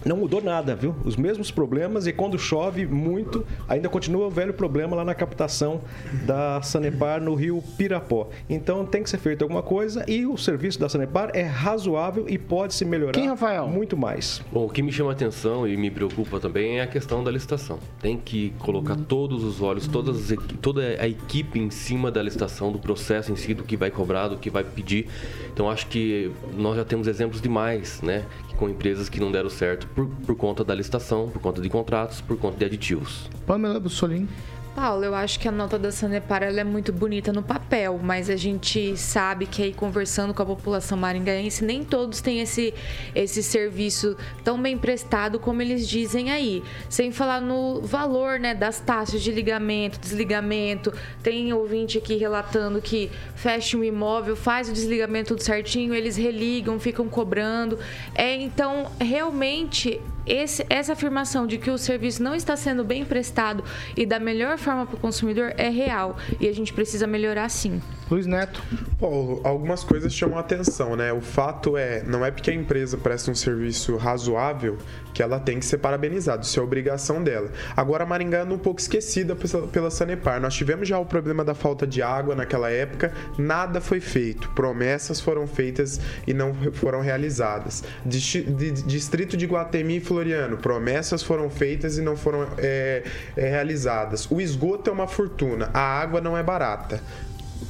não 0.06 0.16
mudou 0.16 0.40
nada, 0.40 0.74
viu? 0.74 0.94
Os 1.04 1.16
mesmos 1.16 1.50
problemas 1.50 2.06
e 2.06 2.12
quando 2.12 2.38
chove 2.38 2.86
muito, 2.86 3.44
ainda 3.68 3.88
continua 3.88 4.26
o 4.26 4.30
velho 4.30 4.54
problema 4.54 4.94
lá 4.94 5.04
na 5.04 5.14
captação 5.14 5.80
da 6.24 6.62
Sanepar 6.62 7.20
no 7.20 7.34
rio 7.34 7.62
Pirapó. 7.76 8.28
Então 8.48 8.86
tem 8.86 9.02
que 9.02 9.10
ser 9.10 9.18
feito 9.18 9.42
alguma 9.42 9.62
coisa 9.62 10.04
e 10.06 10.24
o 10.24 10.36
serviço 10.36 10.78
da 10.78 10.88
Sanepar 10.88 11.30
é 11.34 11.42
razoável 11.42 12.26
e 12.28 12.38
pode 12.38 12.74
se 12.74 12.84
melhorar 12.84 13.12
Quem, 13.12 13.26
Rafael? 13.26 13.66
muito 13.66 13.96
mais. 13.96 14.40
Bom, 14.52 14.66
o 14.66 14.70
que 14.70 14.80
me 14.80 14.92
chama 14.92 15.10
a 15.10 15.12
atenção 15.12 15.66
e 15.66 15.76
me 15.76 15.90
preocupa 15.90 16.38
também 16.38 16.78
é 16.78 16.82
a 16.82 16.86
questão 16.86 17.24
da 17.24 17.30
licitação. 17.30 17.80
Tem 18.00 18.16
que 18.16 18.54
colocar 18.60 18.96
uhum. 18.96 19.04
todos 19.04 19.42
os 19.42 19.60
olhos, 19.60 19.88
todas 19.88 20.30
as, 20.30 20.38
toda 20.62 20.82
a 20.82 21.08
equipe 21.08 21.58
em 21.58 21.70
cima 21.70 22.12
da 22.12 22.22
licitação, 22.22 22.70
do 22.70 22.78
processo 22.78 23.32
em 23.32 23.36
si, 23.36 23.54
do 23.54 23.64
que 23.64 23.76
vai 23.76 23.90
cobrar, 23.90 24.28
do 24.28 24.36
que 24.36 24.50
vai 24.50 24.62
pedir. 24.62 25.08
Então 25.52 25.68
acho 25.68 25.88
que 25.88 26.30
nós 26.56 26.76
já 26.76 26.84
temos 26.84 27.08
exemplos 27.08 27.40
demais, 27.40 28.00
né? 28.02 28.24
Com 28.56 28.68
empresas 28.68 29.08
que 29.08 29.20
não 29.20 29.30
deram 29.30 29.50
certo 29.50 29.86
por, 29.88 30.06
por 30.06 30.36
conta 30.36 30.64
da 30.64 30.74
licitação, 30.74 31.28
por 31.28 31.40
conta 31.40 31.60
de 31.60 31.68
contratos, 31.68 32.20
por 32.20 32.36
conta 32.36 32.58
de 32.58 32.64
aditivos. 32.64 33.30
Pamela 33.46 33.78
Bussolini. 33.78 34.28
Paulo, 34.76 35.06
eu 35.06 35.14
acho 35.14 35.40
que 35.40 35.48
a 35.48 35.50
nota 35.50 35.78
da 35.78 35.90
Sanepar 35.90 36.42
é 36.42 36.62
muito 36.62 36.92
bonita 36.92 37.32
no 37.32 37.42
papel, 37.42 37.98
mas 38.02 38.28
a 38.28 38.36
gente 38.36 38.94
sabe 38.94 39.46
que 39.46 39.62
aí 39.62 39.72
conversando 39.72 40.34
com 40.34 40.42
a 40.42 40.44
população 40.44 40.98
maringaense, 40.98 41.64
nem 41.64 41.82
todos 41.82 42.20
têm 42.20 42.40
esse, 42.40 42.74
esse 43.14 43.42
serviço 43.42 44.14
tão 44.44 44.60
bem 44.60 44.76
prestado 44.76 45.40
como 45.40 45.62
eles 45.62 45.88
dizem 45.88 46.30
aí. 46.30 46.62
Sem 46.90 47.10
falar 47.10 47.40
no 47.40 47.80
valor 47.80 48.38
né, 48.38 48.54
das 48.54 48.78
taxas 48.78 49.22
de 49.22 49.32
ligamento, 49.32 49.98
desligamento. 49.98 50.92
Tem 51.22 51.50
ouvinte 51.54 51.96
aqui 51.96 52.16
relatando 52.16 52.82
que 52.82 53.10
fecha 53.34 53.78
um 53.78 53.82
imóvel, 53.82 54.36
faz 54.36 54.68
o 54.68 54.74
desligamento 54.74 55.28
tudo 55.28 55.42
certinho, 55.42 55.94
eles 55.94 56.18
religam, 56.18 56.78
ficam 56.78 57.08
cobrando. 57.08 57.78
É, 58.14 58.34
então, 58.34 58.92
realmente 59.00 60.02
esse, 60.26 60.66
essa 60.68 60.92
afirmação 60.92 61.46
de 61.46 61.58
que 61.58 61.70
o 61.70 61.78
serviço 61.78 62.22
não 62.22 62.34
está 62.34 62.56
sendo 62.56 62.84
bem 62.84 63.04
prestado 63.04 63.64
e 63.96 64.04
da 64.04 64.18
melhor 64.18 64.58
forma 64.58 64.86
para 64.86 64.96
o 64.96 64.98
consumidor 64.98 65.52
é 65.56 65.68
real 65.68 66.16
e 66.40 66.48
a 66.48 66.52
gente 66.52 66.72
precisa 66.72 67.06
melhorar 67.06 67.48
sim. 67.48 67.80
Luiz 68.10 68.26
Neto. 68.26 68.62
Paulo, 69.00 69.40
algumas 69.44 69.82
coisas 69.82 70.12
chamam 70.12 70.38
a 70.38 70.40
atenção, 70.40 70.94
né? 70.94 71.12
O 71.12 71.20
fato 71.20 71.76
é, 71.76 72.02
não 72.04 72.24
é 72.24 72.30
porque 72.30 72.50
a 72.50 72.54
empresa 72.54 72.96
presta 72.96 73.30
um 73.30 73.34
serviço 73.34 73.96
razoável 73.96 74.78
que 75.16 75.22
ela 75.22 75.40
tem 75.40 75.58
que 75.58 75.64
ser 75.64 75.78
parabenizada, 75.78 76.42
isso 76.42 76.60
é 76.60 76.62
obrigação 76.62 77.24
dela. 77.24 77.50
Agora, 77.74 78.04
Maringá 78.04 78.40
é 78.40 78.44
um 78.44 78.58
pouco 78.58 78.78
esquecida 78.78 79.34
pela 79.72 79.90
Sanepar. 79.90 80.38
Nós 80.38 80.52
tivemos 80.52 80.86
já 80.86 80.98
o 80.98 81.06
problema 81.06 81.42
da 81.42 81.54
falta 81.54 81.86
de 81.86 82.02
água 82.02 82.34
naquela 82.34 82.70
época, 82.70 83.10
nada 83.38 83.80
foi 83.80 83.98
feito. 83.98 84.50
Promessas 84.50 85.18
foram 85.18 85.46
feitas 85.46 85.98
e 86.26 86.34
não 86.34 86.52
foram 86.70 87.00
realizadas. 87.00 87.82
Distrito 88.04 89.38
de 89.38 89.46
Guatemi 89.46 89.96
e 89.96 90.00
Floriano, 90.00 90.58
promessas 90.58 91.22
foram 91.22 91.48
feitas 91.48 91.96
e 91.96 92.02
não 92.02 92.14
foram 92.14 92.46
é, 92.58 93.02
é, 93.38 93.48
realizadas. 93.48 94.30
O 94.30 94.38
esgoto 94.38 94.90
é 94.90 94.92
uma 94.92 95.06
fortuna, 95.06 95.70
a 95.72 95.80
água 95.80 96.20
não 96.20 96.36
é 96.36 96.42
barata 96.42 97.00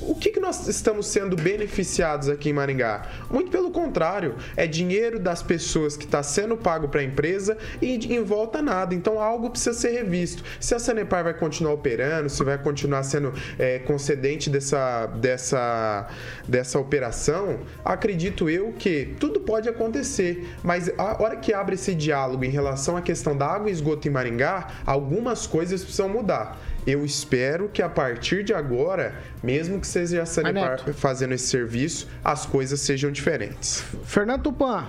o 0.00 0.14
que, 0.14 0.30
que 0.30 0.40
nós 0.40 0.66
estamos 0.68 1.06
sendo 1.06 1.36
beneficiados 1.36 2.28
aqui 2.28 2.50
em 2.50 2.52
Maringá? 2.52 3.06
Muito 3.30 3.50
pelo 3.50 3.70
contrário, 3.70 4.36
é 4.56 4.66
dinheiro 4.66 5.18
das 5.18 5.42
pessoas 5.42 5.96
que 5.96 6.04
está 6.04 6.22
sendo 6.22 6.56
pago 6.56 6.88
para 6.88 7.00
a 7.00 7.04
empresa 7.04 7.56
e 7.82 7.96
em 8.14 8.22
volta 8.22 8.62
nada. 8.62 8.94
Então 8.94 9.20
algo 9.20 9.50
precisa 9.50 9.74
ser 9.74 9.90
revisto. 9.90 10.44
Se 10.60 10.74
a 10.74 10.78
Sanepar 10.78 11.24
vai 11.24 11.34
continuar 11.34 11.74
operando, 11.74 12.28
se 12.28 12.42
vai 12.44 12.58
continuar 12.58 13.02
sendo 13.02 13.32
é, 13.58 13.78
concedente 13.80 14.48
dessa, 14.48 15.06
dessa, 15.06 16.08
dessa 16.46 16.78
operação, 16.78 17.60
acredito 17.84 18.48
eu 18.48 18.72
que 18.72 19.14
tudo 19.18 19.40
pode 19.40 19.68
acontecer. 19.68 20.48
Mas 20.62 20.90
a 20.96 21.22
hora 21.22 21.36
que 21.36 21.52
abre 21.52 21.74
esse 21.74 21.94
diálogo 21.94 22.44
em 22.44 22.50
relação 22.50 22.96
à 22.96 23.02
questão 23.02 23.36
da 23.36 23.46
água 23.46 23.68
e 23.68 23.72
esgoto 23.72 24.06
em 24.06 24.10
Maringá, 24.10 24.68
algumas 24.84 25.46
coisas 25.46 25.82
precisam 25.82 26.08
mudar. 26.08 26.58
Eu 26.86 27.04
espero 27.04 27.68
que 27.68 27.82
a 27.82 27.88
partir 27.88 28.44
de 28.44 28.54
agora, 28.54 29.20
mesmo 29.42 29.80
que 29.80 29.86
seja 29.86 30.22
a 30.22 30.26
Sanepar 30.26 30.78
fazendo 30.94 31.34
esse 31.34 31.48
serviço, 31.48 32.06
as 32.24 32.46
coisas 32.46 32.80
sejam 32.80 33.10
diferentes. 33.10 33.84
Fernando 34.04 34.44
Tupan, 34.44 34.84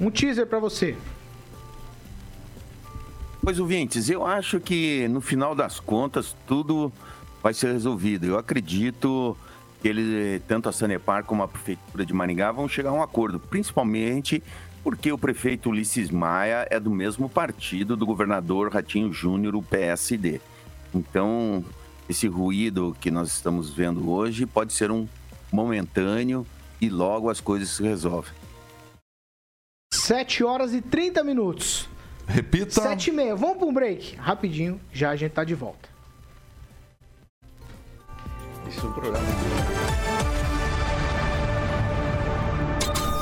um 0.00 0.08
teaser 0.08 0.46
para 0.46 0.60
você. 0.60 0.94
Pois, 3.42 3.58
ouvintes, 3.58 4.08
eu 4.08 4.24
acho 4.24 4.60
que 4.60 5.08
no 5.08 5.20
final 5.20 5.52
das 5.52 5.80
contas 5.80 6.36
tudo 6.46 6.92
vai 7.42 7.52
ser 7.52 7.72
resolvido. 7.72 8.26
Eu 8.26 8.38
acredito 8.38 9.36
que 9.82 9.88
ele, 9.88 10.40
tanto 10.46 10.68
a 10.68 10.72
Sanepar 10.72 11.24
como 11.24 11.42
a 11.42 11.48
Prefeitura 11.48 12.06
de 12.06 12.12
Maringá 12.12 12.52
vão 12.52 12.68
chegar 12.68 12.90
a 12.90 12.92
um 12.92 13.02
acordo, 13.02 13.40
principalmente 13.40 14.40
porque 14.84 15.10
o 15.10 15.18
prefeito 15.18 15.70
Ulisses 15.70 16.08
Maia 16.10 16.68
é 16.70 16.78
do 16.78 16.90
mesmo 16.90 17.28
partido 17.28 17.96
do 17.96 18.06
governador 18.06 18.72
Ratinho 18.72 19.12
Júnior, 19.12 19.56
o 19.56 19.62
PSD. 19.62 20.40
Então, 20.96 21.62
esse 22.08 22.26
ruído 22.26 22.96
que 22.98 23.10
nós 23.10 23.28
estamos 23.28 23.68
vendo 23.70 24.10
hoje 24.10 24.46
pode 24.46 24.72
ser 24.72 24.90
um 24.90 25.06
momentâneo 25.52 26.46
e 26.80 26.88
logo 26.88 27.28
as 27.28 27.40
coisas 27.40 27.68
se 27.68 27.82
resolvem. 27.82 28.32
7 29.92 30.42
horas 30.42 30.72
e 30.72 30.80
30 30.80 31.22
minutos. 31.22 31.88
Repita. 32.26 32.80
Sete 32.80 33.10
e 33.10 33.12
meia. 33.12 33.36
Vamos 33.36 33.58
para 33.58 33.66
um 33.66 33.72
break? 33.72 34.16
Rapidinho, 34.16 34.80
já 34.92 35.10
a 35.10 35.16
gente 35.16 35.32
tá 35.32 35.44
de 35.44 35.54
volta. 35.54 35.88
Isso 38.68 38.84
é 38.84 38.88
um 38.88 38.92
programa. 38.92 39.26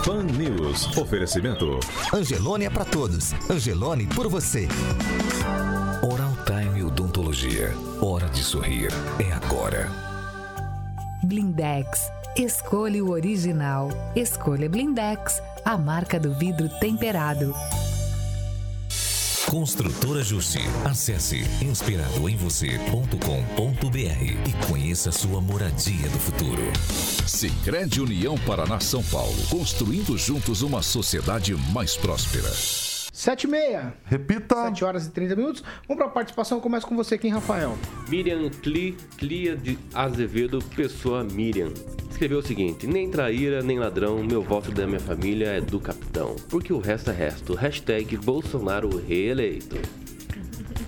Pan 0.04 0.22
News. 0.24 0.96
Oferecimento. 0.96 1.80
Angelone 2.12 2.64
é 2.64 2.70
pra 2.70 2.84
todos. 2.84 3.32
Angelone 3.50 4.06
por 4.06 4.28
você. 4.28 4.68
Oral 6.02 6.33
Odontologia. 7.54 7.72
Hora 8.00 8.28
de 8.28 8.42
sorrir. 8.42 8.88
É 9.18 9.32
agora. 9.32 9.90
Blindex. 11.22 12.10
Escolha 12.36 13.04
o 13.04 13.10
original. 13.10 13.90
Escolha 14.16 14.68
Blindex, 14.68 15.40
a 15.64 15.78
marca 15.78 16.18
do 16.18 16.34
vidro 16.34 16.68
temperado. 16.80 17.54
Construtora 19.46 20.24
Justi. 20.24 20.62
Acesse 20.84 21.44
inspiradoemvocê.com.br 21.62 24.48
e 24.48 24.52
conheça 24.66 25.12
sua 25.12 25.40
moradia 25.40 26.08
do 26.08 26.18
futuro. 26.18 26.72
Sicredi 27.26 28.00
União 28.00 28.36
Paraná 28.38 28.80
São 28.80 29.04
Paulo. 29.04 29.36
Construindo 29.48 30.18
juntos 30.18 30.62
uma 30.62 30.82
sociedade 30.82 31.54
mais 31.72 31.96
próspera. 31.96 32.50
Sete 33.14 33.44
e 33.44 33.46
meia. 33.46 33.94
Repita. 34.04 34.56
Sete 34.56 34.84
horas 34.84 35.06
e 35.06 35.10
30 35.10 35.36
minutos. 35.36 35.62
Vamos 35.86 36.02
para 36.02 36.06
a 36.06 36.12
participação. 36.12 36.60
Começa 36.60 36.84
com 36.84 36.96
você, 36.96 37.16
quem, 37.16 37.30
Rafael? 37.30 37.78
Miriam 38.08 38.50
Cli, 38.50 38.96
Clia 39.16 39.56
de 39.56 39.78
Azevedo, 39.94 40.58
pessoa 40.74 41.22
Miriam. 41.22 41.72
Escreveu 42.10 42.40
o 42.40 42.42
seguinte: 42.42 42.88
Nem 42.88 43.08
traíra, 43.08 43.62
nem 43.62 43.78
ladrão, 43.78 44.20
meu 44.24 44.42
voto 44.42 44.72
da 44.72 44.84
minha 44.84 44.98
família 44.98 45.46
é 45.46 45.60
do 45.60 45.78
capitão. 45.78 46.34
Porque 46.50 46.72
o 46.72 46.80
resto 46.80 47.12
é 47.12 47.14
resto. 47.14 47.54
Hashtag 47.54 48.16
Bolsonaro 48.16 49.00
reeleito. 49.06 49.76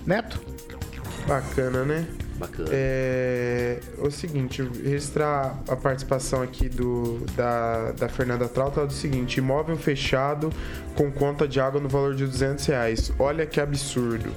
Neto? 0.05 0.41
Bacana, 1.25 1.85
né? 1.85 2.05
Bacana. 2.37 2.69
É 2.71 3.79
o 3.97 4.11
seguinte, 4.11 4.61
registrar 4.83 5.59
a 5.67 5.75
participação 5.75 6.41
aqui 6.41 6.69
do, 6.69 7.19
da, 7.35 7.91
da 7.93 8.07
Fernanda 8.07 8.47
Trauta 8.47 8.81
é 8.81 8.85
do 8.85 8.93
seguinte: 8.93 9.37
imóvel 9.39 9.75
fechado 9.75 10.51
com 10.95 11.11
conta 11.11 11.47
de 11.47 11.59
água 11.59 11.81
no 11.81 11.89
valor 11.89 12.15
de 12.15 12.25
200 12.25 12.65
reais. 12.65 13.11
Olha 13.17 13.45
que 13.45 13.59
absurdo. 13.59 14.31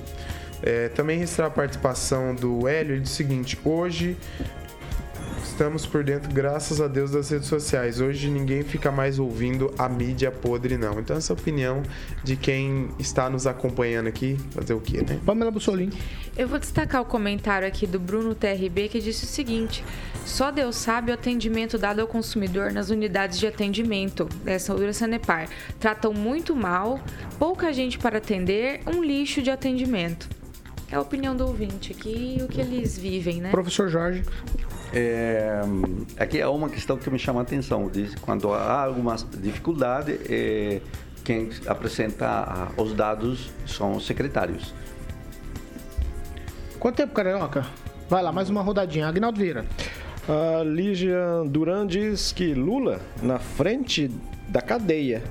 É, 0.63 0.89
também 0.89 1.19
registrar 1.19 1.47
a 1.47 1.51
participação 1.51 2.35
do 2.35 2.69
Hélio 2.69 2.95
ele 2.95 3.03
diz 3.03 3.13
o 3.13 3.15
seguinte: 3.15 3.59
hoje 3.65 4.17
estamos 5.43 5.87
por 5.87 6.03
dentro, 6.05 6.33
graças 6.33 6.81
a 6.81 6.89
Deus, 6.89 7.11
das 7.11 7.31
redes 7.31 7.49
sociais. 7.49 8.01
Hoje 8.01 8.29
ninguém 8.29 8.63
fica 8.63 8.91
mais 8.91 9.19
ouvindo 9.19 9.73
a 9.79 9.89
mídia 9.89 10.31
podre, 10.31 10.77
não. 10.77 10.99
Então, 10.99 11.17
essa 11.17 11.33
é 11.33 11.37
a 11.37 11.39
opinião 11.39 11.83
de 12.23 12.37
quem 12.37 12.89
está 12.99 13.29
nos 13.29 13.47
acompanhando 13.47 14.07
aqui. 14.07 14.37
Fazer 14.51 14.75
o 14.75 14.81
quê, 14.81 15.03
né? 15.03 15.19
Pamela 15.25 15.51
Bussolini. 15.51 15.93
Eu 16.37 16.49
vou 16.49 16.59
destacar 16.59 17.03
o 17.03 17.05
comentário 17.05 17.67
aqui 17.67 17.87
do 17.87 17.99
Bruno 17.99 18.35
TRB 18.35 18.89
que 18.89 19.01
disse 19.01 19.25
o 19.25 19.29
seguinte: 19.29 19.85
só 20.25 20.51
Deus 20.51 20.77
sabe 20.77 21.11
o 21.11 21.15
atendimento 21.15 21.77
dado 21.77 22.01
ao 22.01 22.07
consumidor 22.07 22.73
nas 22.73 22.91
unidades 22.91 23.39
de 23.39 23.47
atendimento 23.47 24.25
dessa 24.45 24.75
Ura 24.75 24.93
Sanepar. 24.93 25.49
Tratam 25.79 26.13
muito 26.13 26.55
mal, 26.55 27.01
pouca 27.39 27.73
gente 27.73 27.99
para 27.99 28.19
atender, 28.19 28.81
um 28.87 29.03
lixo 29.03 29.43
de 29.43 29.51
atendimento. 29.51 30.29
É 30.91 30.97
a 30.97 31.01
opinião 31.01 31.37
do 31.37 31.47
ouvinte 31.47 31.93
aqui 31.93 32.37
e 32.39 32.43
o 32.43 32.49
que 32.49 32.61
eles 32.61 32.99
vivem, 32.99 33.41
né? 33.41 33.51
Professor 33.51 33.89
Jorge. 33.89 34.25
É, 34.93 35.61
aqui 36.19 36.41
é 36.41 36.47
uma 36.47 36.69
questão 36.69 36.97
que 36.97 37.09
me 37.11 37.19
chama 37.19 37.41
a 37.41 37.43
atenção. 37.43 37.89
Diz, 37.89 38.15
quando 38.17 38.53
há 38.53 38.85
alguma 38.85 39.17
dificuldade, 39.39 40.19
é, 40.29 40.81
quem 41.25 41.51
apresenta 41.67 42.27
ah, 42.27 42.69
os 42.77 42.93
dados 42.93 43.51
são 43.67 43.93
os 43.97 44.07
secretários. 44.07 44.75
Quanto 46.79 46.97
tempo, 46.97 47.13
Carioca? 47.13 47.67
Vai 48.09 48.23
lá, 48.23 48.33
mais 48.33 48.51
uma 48.51 48.63
rodadinha. 48.63 49.07
Agnaldo 49.07 49.39
Vieira. 49.39 49.65
A 50.29 50.63
Lígia 50.63 51.45
Duran 51.47 51.87
diz 51.87 52.33
que 52.33 52.55
Lula, 52.55 53.01
na 53.23 53.39
frente 53.39 54.11
da 54.49 54.61
cadeia 54.61 55.23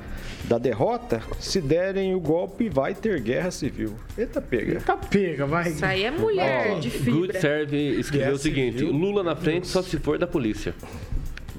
da 0.46 0.58
derrota, 0.58 1.22
se 1.40 1.62
derem 1.62 2.16
o 2.16 2.20
golpe, 2.20 2.70
vai 2.70 2.94
ter 2.94 3.20
guerra 3.22 3.52
civil. 3.52 3.96
Eita, 4.18 4.42
pega. 4.42 4.74
Eita, 4.74 4.98
pega, 4.98 5.46
vai. 5.46 5.70
Isso 5.70 5.86
aí 5.86 6.04
é 6.04 6.12
mulher 6.12 6.74
Ó, 6.76 6.80
de 6.80 6.90
Good 6.90 7.04
fibra. 7.04 7.42
Serve 7.42 7.78
escreveu 7.78 8.28
Guerra 8.28 8.36
o 8.36 8.40
seguinte: 8.40 8.80
civil? 8.80 8.94
Lula 8.94 9.24
na 9.24 9.36
frente 9.36 9.68
só 9.68 9.82
se 9.82 9.98
for 9.98 10.18
da 10.18 10.28
polícia. 10.28 10.74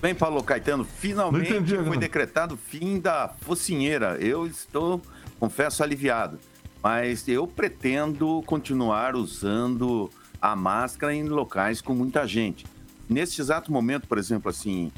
Bem, 0.00 0.14
Paulo 0.14 0.42
Caetano, 0.42 0.84
finalmente 0.84 1.52
entendi, 1.52 1.76
foi 1.76 1.98
decretado 1.98 2.54
o 2.54 2.58
fim 2.58 2.98
da 2.98 3.28
focinheira. 3.42 4.16
Eu 4.18 4.46
estou, 4.46 5.02
confesso, 5.38 5.82
aliviado. 5.82 6.38
Mas 6.82 7.28
eu 7.28 7.46
pretendo 7.46 8.42
continuar 8.46 9.14
usando 9.14 10.08
a 10.40 10.56
máscara 10.56 11.14
em 11.14 11.24
locais 11.24 11.82
com 11.82 11.94
muita 11.94 12.26
gente. 12.26 12.64
Neste 13.06 13.42
exato 13.42 13.70
momento, 13.70 14.06
por 14.06 14.16
exemplo, 14.16 14.48
assim, 14.48 14.90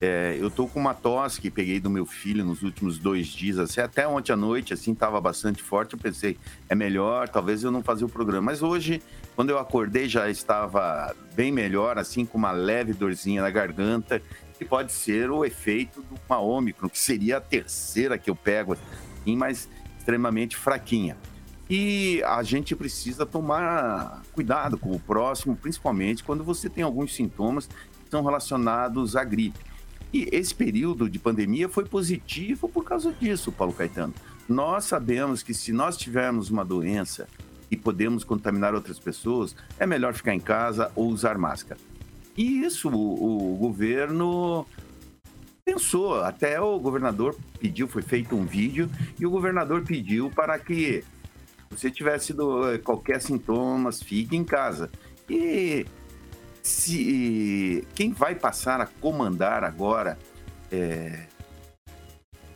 é, 0.00 0.36
eu 0.38 0.48
tô 0.48 0.68
com 0.68 0.78
uma 0.78 0.94
tosse 0.94 1.40
que 1.40 1.50
peguei 1.50 1.80
do 1.80 1.90
meu 1.90 2.06
filho 2.06 2.44
nos 2.44 2.62
últimos 2.62 2.98
dois 2.98 3.26
dias, 3.26 3.58
assim, 3.58 3.80
até 3.80 4.06
ontem 4.06 4.32
à 4.32 4.36
noite, 4.36 4.72
assim, 4.72 4.92
estava 4.92 5.20
bastante 5.20 5.60
forte. 5.60 5.94
Eu 5.94 5.98
pensei, 5.98 6.38
é 6.68 6.74
melhor, 6.74 7.28
talvez 7.28 7.64
eu 7.64 7.72
não 7.72 7.82
fazer 7.82 8.04
o 8.04 8.08
programa. 8.08 8.52
Mas 8.52 8.62
hoje, 8.62 9.02
quando 9.34 9.50
eu 9.50 9.58
acordei, 9.58 10.08
já 10.08 10.30
estava 10.30 11.14
bem 11.34 11.50
melhor, 11.50 11.98
assim, 11.98 12.24
com 12.24 12.38
uma 12.38 12.52
leve 12.52 12.92
dorzinha 12.92 13.42
na 13.42 13.50
garganta, 13.50 14.22
que 14.56 14.64
pode 14.64 14.92
ser 14.92 15.32
o 15.32 15.44
efeito 15.44 16.00
de 16.00 16.20
uma 16.28 16.38
Ômicron, 16.38 16.88
que 16.88 16.98
seria 16.98 17.38
a 17.38 17.40
terceira 17.40 18.16
que 18.16 18.30
eu 18.30 18.36
pego, 18.36 18.74
assim, 18.74 19.36
mas 19.36 19.68
extremamente 19.98 20.56
fraquinha. 20.56 21.16
E 21.68 22.22
a 22.24 22.40
gente 22.44 22.74
precisa 22.76 23.26
tomar 23.26 24.22
cuidado 24.32 24.78
com 24.78 24.92
o 24.92 25.00
próximo, 25.00 25.56
principalmente 25.56 26.22
quando 26.22 26.44
você 26.44 26.70
tem 26.70 26.84
alguns 26.84 27.14
sintomas 27.14 27.66
que 27.66 28.10
são 28.10 28.22
relacionados 28.22 29.16
à 29.16 29.24
gripe. 29.24 29.58
E 30.12 30.28
esse 30.32 30.54
período 30.54 31.08
de 31.08 31.18
pandemia 31.18 31.68
foi 31.68 31.84
positivo 31.84 32.68
por 32.68 32.84
causa 32.84 33.12
disso, 33.12 33.52
Paulo 33.52 33.72
Caetano. 33.72 34.14
Nós 34.48 34.84
sabemos 34.84 35.42
que 35.42 35.52
se 35.52 35.72
nós 35.72 35.96
tivermos 35.96 36.50
uma 36.50 36.64
doença 36.64 37.28
e 37.70 37.76
podemos 37.76 38.24
contaminar 38.24 38.74
outras 38.74 38.98
pessoas, 38.98 39.54
é 39.78 39.86
melhor 39.86 40.14
ficar 40.14 40.34
em 40.34 40.40
casa 40.40 40.90
ou 40.96 41.08
usar 41.08 41.36
máscara. 41.36 41.78
E 42.36 42.64
isso 42.64 42.88
o, 42.88 43.52
o 43.52 43.56
governo 43.56 44.66
pensou, 45.64 46.22
até 46.22 46.58
o 46.58 46.78
governador 46.78 47.36
pediu, 47.60 47.86
foi 47.86 48.00
feito 48.00 48.34
um 48.34 48.46
vídeo, 48.46 48.88
e 49.20 49.26
o 49.26 49.30
governador 49.30 49.82
pediu 49.82 50.30
para 50.30 50.58
que 50.58 51.04
você 51.68 51.90
tivesse 51.90 52.32
do, 52.32 52.70
eh, 52.70 52.78
qualquer 52.78 53.20
sintomas, 53.20 54.02
fique 54.02 54.34
em 54.34 54.44
casa. 54.44 54.90
E 55.28 55.84
se 56.68 57.86
quem 57.94 58.12
vai 58.12 58.34
passar 58.34 58.80
a 58.80 58.86
comandar 58.86 59.64
agora 59.64 60.18
é, 60.70 61.26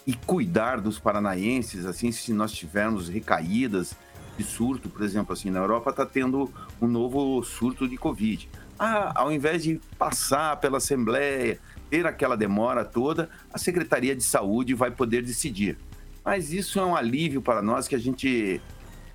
e 0.06 0.14
cuidar 0.14 0.80
dos 0.80 0.98
paranaenses, 0.98 1.86
assim, 1.86 2.12
se 2.12 2.32
nós 2.32 2.52
tivermos 2.52 3.08
recaídas 3.08 3.96
de 4.36 4.44
surto, 4.44 4.88
por 4.88 5.02
exemplo, 5.02 5.32
assim, 5.32 5.50
na 5.50 5.60
Europa 5.60 5.90
está 5.90 6.04
tendo 6.04 6.52
um 6.80 6.86
novo 6.86 7.42
surto 7.42 7.88
de 7.88 7.96
Covid. 7.96 8.48
Ah, 8.78 9.12
ao 9.14 9.32
invés 9.32 9.62
de 9.62 9.80
passar 9.98 10.56
pela 10.56 10.78
Assembleia, 10.78 11.58
ter 11.88 12.06
aquela 12.06 12.36
demora 12.36 12.84
toda, 12.84 13.30
a 13.52 13.58
Secretaria 13.58 14.14
de 14.14 14.22
Saúde 14.22 14.74
vai 14.74 14.90
poder 14.90 15.22
decidir. 15.22 15.78
Mas 16.24 16.52
isso 16.52 16.78
é 16.78 16.84
um 16.84 16.94
alívio 16.94 17.40
para 17.40 17.62
nós 17.62 17.88
que 17.88 17.94
a 17.94 17.98
gente 17.98 18.60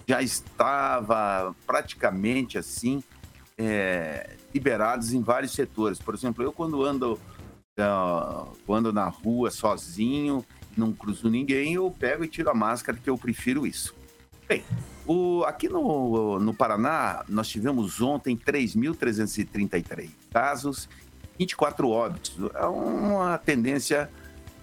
já 0.08 0.22
estava 0.22 1.56
praticamente 1.66 2.58
assim 2.58 3.04
é, 3.58 4.36
liberados 4.54 5.14
em 5.14 5.22
vários 5.22 5.52
setores. 5.54 6.00
Por 6.00 6.14
exemplo, 6.14 6.44
eu 6.44 6.52
quando 6.52 6.84
ando, 6.84 7.20
uh, 7.80 8.74
ando 8.74 8.94
na 8.94 9.08
rua 9.08 9.50
sozinho, 9.50 10.46
não 10.76 10.94
cruzo 10.94 11.30
ninguém, 11.30 11.74
eu 11.74 11.90
pego 11.90 12.24
e 12.24 12.28
tiro 12.28 12.50
a 12.50 12.54
máscara, 12.54 12.98
que 12.98 13.10
eu 13.10 13.18
prefiro 13.18 13.66
isso. 13.66 13.96
Bem, 14.48 14.64
o, 15.06 15.44
aqui 15.46 15.68
no, 15.68 16.40
no 16.40 16.54
Paraná, 16.54 17.26
nós 17.28 17.50
tivemos 17.50 18.00
ontem 18.00 18.38
3.333 18.38 20.10
casos, 20.32 20.88
24 21.38 21.90
óbitos. 21.90 22.38
É 22.54 22.66
uma 22.66 23.38
tendência 23.38 24.10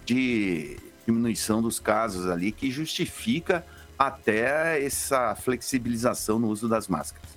de 0.05 0.77
diminuição 1.05 1.61
dos 1.61 1.79
casos 1.79 2.27
ali 2.27 2.51
que 2.51 2.71
justifica 2.71 3.65
até 3.97 4.83
essa 4.83 5.35
flexibilização 5.35 6.39
no 6.39 6.47
uso 6.47 6.67
das 6.67 6.87
máscaras. 6.87 7.34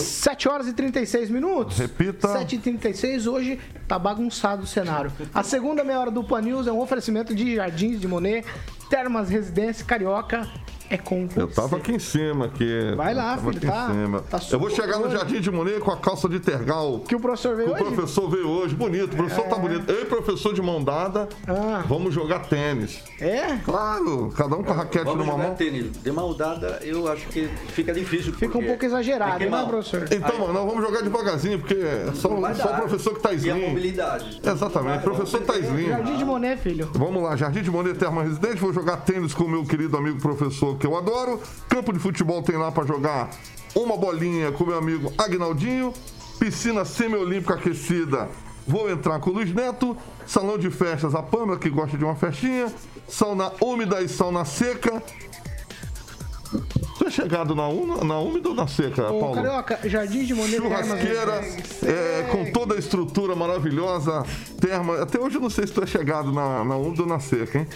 7 0.00 0.48
horas 0.48 0.68
e 0.68 0.72
36 0.72 1.30
minutos. 1.30 1.78
Repita. 1.78 2.28
7 2.28 2.56
e 2.56 2.58
36 2.58 3.26
hoje 3.26 3.60
tá 3.88 3.98
bagunçado 3.98 4.64
o 4.64 4.66
cenário. 4.66 5.12
A 5.32 5.42
segunda 5.42 5.82
meia 5.82 6.00
hora 6.00 6.10
do 6.10 6.22
Pan 6.22 6.42
News 6.42 6.66
é 6.66 6.72
um 6.72 6.80
oferecimento 6.80 7.34
de 7.34 7.56
Jardins 7.56 8.00
de 8.00 8.06
Monet, 8.06 8.46
Termas 8.90 9.28
Residência 9.28 9.84
Carioca 9.84 10.48
é 10.88 10.96
com 10.96 11.26
você. 11.26 11.40
Eu 11.40 11.48
tava 11.48 11.76
aqui 11.76 11.92
em 11.92 11.98
cima, 11.98 12.46
aqui. 12.46 12.92
Vai 12.96 13.14
lá, 13.14 13.36
filho, 13.38 13.60
tá, 13.60 13.90
tá 14.30 14.40
eu 14.50 14.58
vou 14.58 14.70
chegar 14.70 14.98
no 14.98 15.10
Jardim 15.10 15.40
de 15.40 15.50
Monet 15.50 15.80
com 15.80 15.90
a 15.90 15.96
calça 15.96 16.28
de 16.28 16.38
tergal. 16.38 17.00
Que 17.00 17.14
o 17.14 17.20
professor 17.20 17.56
veio 17.56 17.74
que 17.74 17.82
hoje? 17.82 17.82
O 17.82 17.94
professor 17.94 18.30
veio 18.30 18.48
hoje, 18.48 18.74
bonito. 18.74 19.12
O 19.14 19.16
professor 19.16 19.42
tá 19.42 19.48
é... 19.48 19.50
tá 19.50 19.56
bonito. 19.56 19.90
Eu 19.90 20.00
e 20.00 20.02
o 20.04 20.06
professor 20.06 20.54
de 20.54 20.62
mão 20.62 20.82
dada, 20.82 21.28
ah. 21.46 21.84
vamos 21.88 22.14
jogar 22.14 22.40
tênis. 22.40 23.02
É? 23.20 23.56
Claro, 23.64 24.32
cada 24.36 24.56
um 24.56 24.62
com 24.62 24.72
a 24.72 24.76
raquete 24.76 25.04
vamos 25.04 25.20
numa 25.20 25.32
jogar 25.32 25.48
mão. 25.48 25.56
tênis. 25.56 26.02
De 26.02 26.12
mão 26.12 26.34
dada, 26.34 26.78
eu 26.82 27.10
acho 27.10 27.26
que 27.28 27.48
fica 27.68 27.92
difícil. 27.92 28.32
Fica 28.32 28.56
um 28.58 28.64
pouco 28.64 28.84
exagerado, 28.84 29.44
né, 29.44 29.64
professor? 29.66 30.08
Então, 30.10 30.38
mano, 30.38 30.52
nós 30.52 30.66
vamos 30.66 30.84
jogar 30.84 31.02
devagarzinho, 31.02 31.58
porque 31.58 31.76
só, 32.14 32.28
só 32.54 32.72
o 32.72 32.76
professor 32.76 33.14
que 33.14 33.20
tá 33.20 33.32
slim. 33.32 33.48
E 33.48 33.50
a 33.50 33.68
mobilidade. 33.68 34.40
Exatamente, 34.44 34.98
o 34.98 35.02
professor 35.02 35.40
tá 35.42 35.58
slim. 35.58 35.88
Jardim 35.88 36.16
de 36.16 36.24
Monet, 36.24 36.60
filho. 36.60 36.90
Vamos 36.94 37.22
lá, 37.22 37.36
Jardim 37.36 37.62
de 37.62 37.70
Monet 37.70 37.98
Terma 37.98 38.22
Residente, 38.22 38.56
vou 38.56 38.72
jogar 38.72 38.98
tênis 38.98 39.34
com 39.34 39.44
o 39.44 39.48
meu 39.48 39.64
querido 39.64 39.96
amigo 39.96 40.20
professor 40.20 40.75
que 40.76 40.86
eu 40.86 40.96
adoro. 40.96 41.40
Campo 41.68 41.92
de 41.92 41.98
futebol 41.98 42.42
tem 42.42 42.56
lá 42.56 42.70
para 42.70 42.86
jogar 42.86 43.30
uma 43.74 43.96
bolinha 43.96 44.52
com 44.52 44.64
meu 44.64 44.78
amigo 44.78 45.12
Agnaldinho. 45.18 45.92
Piscina 46.38 46.84
semiolímpica 46.84 47.54
aquecida. 47.54 48.28
Vou 48.66 48.90
entrar 48.90 49.20
com 49.20 49.30
o 49.30 49.34
Luiz 49.34 49.52
Neto. 49.54 49.96
Salão 50.26 50.58
de 50.58 50.70
festas, 50.70 51.14
a 51.14 51.22
Pâmela, 51.22 51.58
que 51.58 51.70
gosta 51.70 51.96
de 51.96 52.04
uma 52.04 52.16
festinha. 52.16 52.72
Sauna 53.08 53.52
úmida 53.60 54.02
e 54.02 54.08
sauna 54.08 54.44
seca. 54.44 55.02
Você 56.96 57.06
é 57.06 57.10
chegado 57.10 57.54
na, 57.54 57.68
na 58.04 58.18
úmida 58.18 58.48
ou 58.48 58.54
na 58.54 58.66
seca, 58.66 59.10
Ô, 59.10 59.20
Paulo? 59.20 59.34
Carioca, 59.36 59.78
Jardim 59.84 60.24
de 60.24 60.34
Monet 60.34 60.56
Churrasqueira, 60.56 61.44
é, 61.84 62.22
com 62.30 62.50
toda 62.50 62.74
a 62.74 62.78
estrutura 62.78 63.34
maravilhosa, 63.34 64.24
terma. 64.60 65.02
Até 65.02 65.18
hoje 65.18 65.36
eu 65.36 65.40
não 65.40 65.50
sei 65.50 65.66
se 65.66 65.72
tu 65.72 65.82
é 65.82 65.86
chegado 65.86 66.32
na, 66.32 66.64
na 66.64 66.76
úmida 66.76 67.02
ou 67.02 67.08
na 67.08 67.20
seca, 67.20 67.58
hein? 67.58 67.68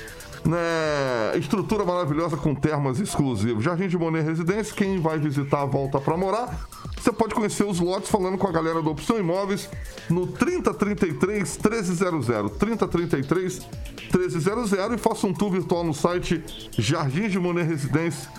Né, 0.45 1.36
estrutura 1.38 1.84
maravilhosa 1.84 2.36
com 2.36 2.55
termas 2.55 2.99
exclusivos. 2.99 3.62
Jardim 3.62 3.88
de 3.88 3.99
Monet 3.99 4.24
Residência, 4.24 4.74
quem 4.74 5.01
vai 5.01 5.18
visitar 5.18 5.64
volta 5.64 6.01
para 6.01 6.16
morar. 6.16 6.68
Você 6.97 7.12
pode 7.12 7.34
conhecer 7.34 7.64
os 7.64 7.80
lotes 7.80 8.11
falando 8.11 8.36
com 8.36 8.47
a 8.47 8.53
galera 8.53 8.82
da 8.82 8.91
Opção 8.91 9.18
Imóveis 9.18 9.68
no 10.09 10.26
3033 10.26 11.59
1300. 11.59 12.26
3033 12.59 13.66
1300 14.14 14.72
e 14.72 14.99
faça 14.99 15.26
um 15.26 15.32
tour 15.32 15.51
virtual 15.51 15.84
no 15.84 15.95
site 15.95 16.43
Jardim 16.78 17.28
de 17.28 17.38
Monet 17.38 17.66
Residência 17.66 18.30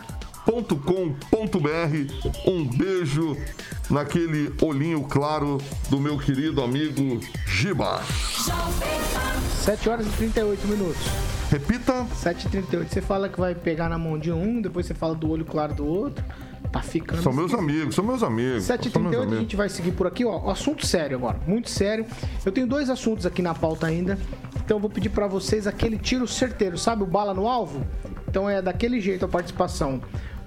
com.br 0.52 2.26
Um 2.46 2.66
beijo 2.66 3.38
naquele 3.90 4.54
olhinho 4.62 5.02
claro 5.04 5.60
do 5.90 6.00
meu 6.00 6.18
querido 6.18 6.62
amigo 6.62 7.20
Giba. 7.48 8.02
7 9.64 9.90
horas 9.90 10.06
e 10.08 10.10
38 10.10 10.68
minutos. 10.68 11.02
Repita. 11.50 12.06
7h38. 12.22 12.88
Você 12.90 13.02
fala 13.02 13.30
que 13.30 13.40
vai 13.40 13.56
pegar 13.56 13.88
na 13.88 13.98
mão 13.98 14.18
de 14.20 14.32
um, 14.32 14.62
depois 14.62 14.86
você 14.86 14.94
fala 14.94 15.16
do 15.16 15.30
olho 15.30 15.46
claro 15.46 15.74
do 15.74 15.86
outro. 15.86 16.24
Tá 16.72 16.82
ficando. 16.82 17.22
São 17.22 17.34
meus 17.34 17.54
amigos, 17.54 17.96
são 17.96 18.04
meus 18.04 18.24
amigos. 18.24 18.64
7h38 18.64 19.34
a 19.34 19.40
gente 19.40 19.56
vai 19.56 19.70
seguir 19.70 19.92
por 19.92 20.08
aqui, 20.08 20.24
ó. 20.26 20.50
Assunto 20.50 20.86
sério 20.86 21.18
agora, 21.18 21.40
muito 21.46 21.70
sério. 21.70 22.06
Eu 22.46 22.52
tenho 22.52 22.68
dois 22.68 22.90
assuntos 22.90 23.26
aqui 23.26 23.42
na 23.42 23.54
pauta 23.54 23.88
ainda. 23.88 24.18
Então 24.56 24.78
eu 24.78 24.82
vou 24.82 24.90
pedir 24.90 25.10
para 25.10 25.28
vocês 25.28 25.68
aquele 25.68 25.98
tiro 25.98 26.28
certeiro, 26.28 26.78
sabe 26.78 27.04
o 27.04 27.06
bala 27.06 27.34
no 27.34 27.48
alvo? 27.48 27.86
Então 28.28 28.50
é 28.50 28.62
daquele 28.62 29.02
jeito 29.02 29.26
a 29.26 29.28
participação. 29.28 30.02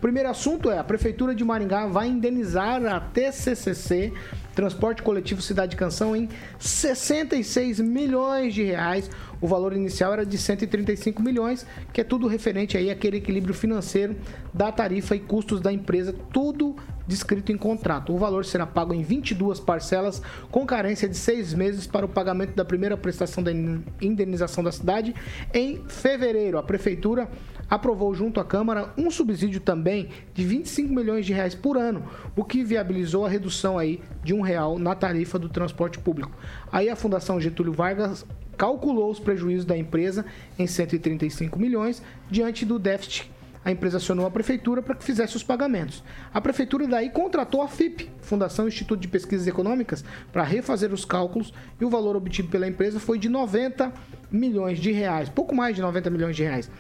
Primeiro 0.05 0.28
assunto 0.28 0.70
é: 0.70 0.76
a 0.76 0.84
Prefeitura 0.84 1.34
de 1.34 1.42
Maringá 1.42 1.86
vai 1.86 2.09
indenizar 2.09 2.84
a 2.84 3.00
TCCC 3.00 4.12
Transporte 4.55 5.02
Coletivo 5.02 5.40
Cidade 5.40 5.76
Canção 5.76 6.14
em 6.14 6.28
66 6.59 7.80
milhões 7.80 8.52
de 8.52 8.64
reais. 8.64 9.11
O 9.40 9.48
valor 9.48 9.72
inicial 9.72 10.12
era 10.12 10.26
de 10.26 10.36
135 10.36 11.22
milhões, 11.22 11.66
que 11.90 12.02
é 12.02 12.05
tudo 12.05 12.26
referente 12.26 12.76
aí 12.76 12.90
àquele 12.90 13.16
equilíbrio 13.16 13.55
financeiro 13.55 14.14
da 14.52 14.70
tarifa 14.70 15.16
e 15.16 15.20
custos 15.20 15.59
da 15.59 15.72
empresa, 15.72 16.14
tudo 16.30 16.76
descrito 17.07 17.50
em 17.50 17.57
contrato. 17.57 18.14
O 18.14 18.18
valor 18.18 18.44
será 18.44 18.66
pago 18.66 18.94
em 18.94 19.02
22 19.02 19.59
parcelas, 19.59 20.20
com 20.50 20.66
carência 20.66 21.09
de 21.09 21.16
seis 21.16 21.52
meses 21.55 21.86
para 21.86 22.07
o 22.07 22.09
pagamento 22.09 22.55
da 22.55 22.64
primeira 22.64 22.96
prestação 22.96 23.42
da 23.42 23.52
indenização 24.00 24.62
da 24.62 24.70
cidade 24.70 25.14
em 25.52 25.82
fevereiro. 25.88 26.59
A 26.59 26.62
prefeitura 26.62 27.28
aprovou 27.68 28.14
junto 28.14 28.40
à 28.40 28.44
Câmara 28.44 28.92
um 28.96 29.10
subsídio 29.10 29.60
também 29.60 30.08
de 30.32 30.44
25 30.44 30.92
milhões 30.92 31.26
de 31.26 31.32
reais 31.32 31.54
por 31.54 31.76
ano, 31.76 32.04
o 32.36 32.44
que 32.44 32.64
viabilizou 32.64 33.24
a 33.24 33.28
redução 33.28 33.78
aí 33.78 34.00
de 34.22 34.34
um 34.34 34.40
real 34.40 34.78
na 34.78 34.94
tarifa 34.94 35.38
do 35.38 35.48
transporte 35.48 35.98
público. 35.98 36.32
Aí 36.70 36.88
a 36.88 36.96
Fundação 36.96 37.40
Getúlio 37.40 37.72
Vargas 37.72 38.26
calculou 38.56 39.10
os 39.10 39.18
prejuízos 39.18 39.64
da 39.64 39.76
empresa 39.76 40.24
em 40.58 40.66
135 40.66 41.58
milhões 41.58 42.02
diante 42.30 42.64
do 42.64 42.78
déficit 42.78 43.34
a 43.64 43.70
empresa 43.70 43.96
acionou 43.96 44.26
a 44.26 44.30
prefeitura 44.30 44.82
para 44.82 44.94
que 44.94 45.02
fizesse 45.02 45.36
os 45.36 45.42
pagamentos. 45.42 46.04
A 46.32 46.40
prefeitura 46.40 46.86
daí 46.86 47.08
contratou 47.08 47.62
a 47.62 47.68
FIP, 47.68 48.10
Fundação 48.20 48.68
Instituto 48.68 49.00
de 49.00 49.08
Pesquisas 49.08 49.46
Econômicas, 49.46 50.04
para 50.30 50.42
refazer 50.42 50.92
os 50.92 51.04
cálculos 51.04 51.52
e 51.80 51.84
o 51.84 51.88
valor 51.88 52.14
obtido 52.14 52.48
pela 52.48 52.68
empresa 52.68 53.00
foi 53.00 53.18
de 53.18 53.28
90 53.28 53.90
milhões 54.30 54.78
de 54.78 54.92
reais, 54.92 55.30
pouco 55.30 55.54
mais 55.54 55.74
de 55.74 55.80
90 55.80 56.10
milhões 56.10 56.36
de 56.36 56.42
reais. 56.42 56.70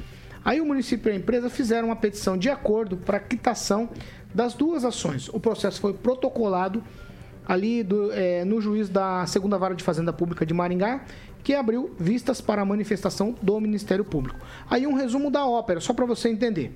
Aí 0.44 0.60
o 0.60 0.66
município 0.66 1.10
e 1.10 1.12
a 1.12 1.16
empresa 1.16 1.48
fizeram 1.48 1.88
uma 1.88 1.96
petição 1.96 2.36
de 2.36 2.50
acordo 2.50 2.96
para 2.96 3.18
quitação 3.18 3.88
das 4.34 4.52
duas 4.52 4.84
ações. 4.84 5.28
O 5.28 5.40
processo 5.40 5.80
foi 5.80 5.94
protocolado 5.94 6.82
ali 7.46 7.82
do, 7.82 8.12
é, 8.12 8.44
no 8.44 8.60
juiz 8.60 8.88
da 8.88 9.26
segunda 9.26 9.56
vara 9.56 9.74
de 9.74 9.82
Fazenda 9.82 10.12
Pública 10.12 10.44
de 10.44 10.52
Maringá, 10.52 11.04
que 11.42 11.54
abriu 11.54 11.94
vistas 11.98 12.40
para 12.40 12.62
a 12.62 12.64
manifestação 12.64 13.34
do 13.40 13.60
Ministério 13.60 14.04
Público. 14.04 14.38
Aí 14.68 14.86
um 14.86 14.94
resumo 14.94 15.30
da 15.30 15.46
ópera, 15.46 15.80
só 15.80 15.92
para 15.92 16.06
você 16.06 16.28
entender. 16.28 16.74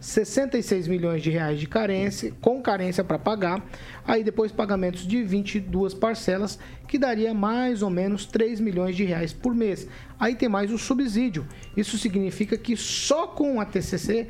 66 0.00 0.86
milhões 0.86 1.22
de 1.22 1.30
reais 1.30 1.58
de 1.58 1.66
carência, 1.66 2.32
com 2.40 2.60
carência 2.60 3.02
para 3.02 3.18
pagar. 3.18 3.64
Aí 4.06 4.22
depois 4.22 4.52
pagamentos 4.52 5.06
de 5.06 5.22
22 5.22 5.94
parcelas, 5.94 6.58
que 6.86 6.98
daria 6.98 7.32
mais 7.32 7.82
ou 7.82 7.90
menos 7.90 8.26
3 8.26 8.60
milhões 8.60 8.96
de 8.96 9.04
reais 9.04 9.32
por 9.32 9.54
mês. 9.54 9.88
Aí 10.18 10.34
tem 10.34 10.48
mais 10.48 10.70
o 10.70 10.78
subsídio. 10.78 11.46
Isso 11.76 11.96
significa 11.96 12.56
que 12.58 12.76
só 12.76 13.26
com 13.26 13.60
a 13.60 13.64
TCC, 13.64 14.28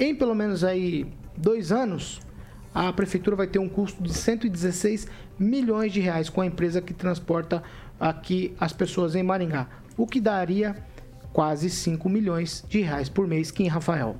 em 0.00 0.14
pelo 0.14 0.34
menos 0.34 0.64
aí 0.64 1.06
dois 1.36 1.70
anos, 1.70 2.20
a 2.74 2.92
prefeitura 2.92 3.36
vai 3.36 3.46
ter 3.46 3.58
um 3.58 3.68
custo 3.68 4.02
de 4.02 4.14
116 4.14 5.06
milhões 5.38 5.92
de 5.92 6.00
reais 6.00 6.30
com 6.30 6.40
a 6.40 6.46
empresa 6.46 6.80
que 6.80 6.94
transporta 6.94 7.62
aqui 8.00 8.54
as 8.58 8.72
pessoas 8.72 9.14
em 9.14 9.22
Maringá, 9.22 9.68
o 9.96 10.06
que 10.06 10.20
daria 10.20 10.74
quase 11.32 11.68
5 11.68 12.08
milhões 12.08 12.64
de 12.68 12.80
reais 12.80 13.08
por 13.08 13.26
mês, 13.26 13.50
Kim 13.50 13.66
Rafael. 13.68 14.16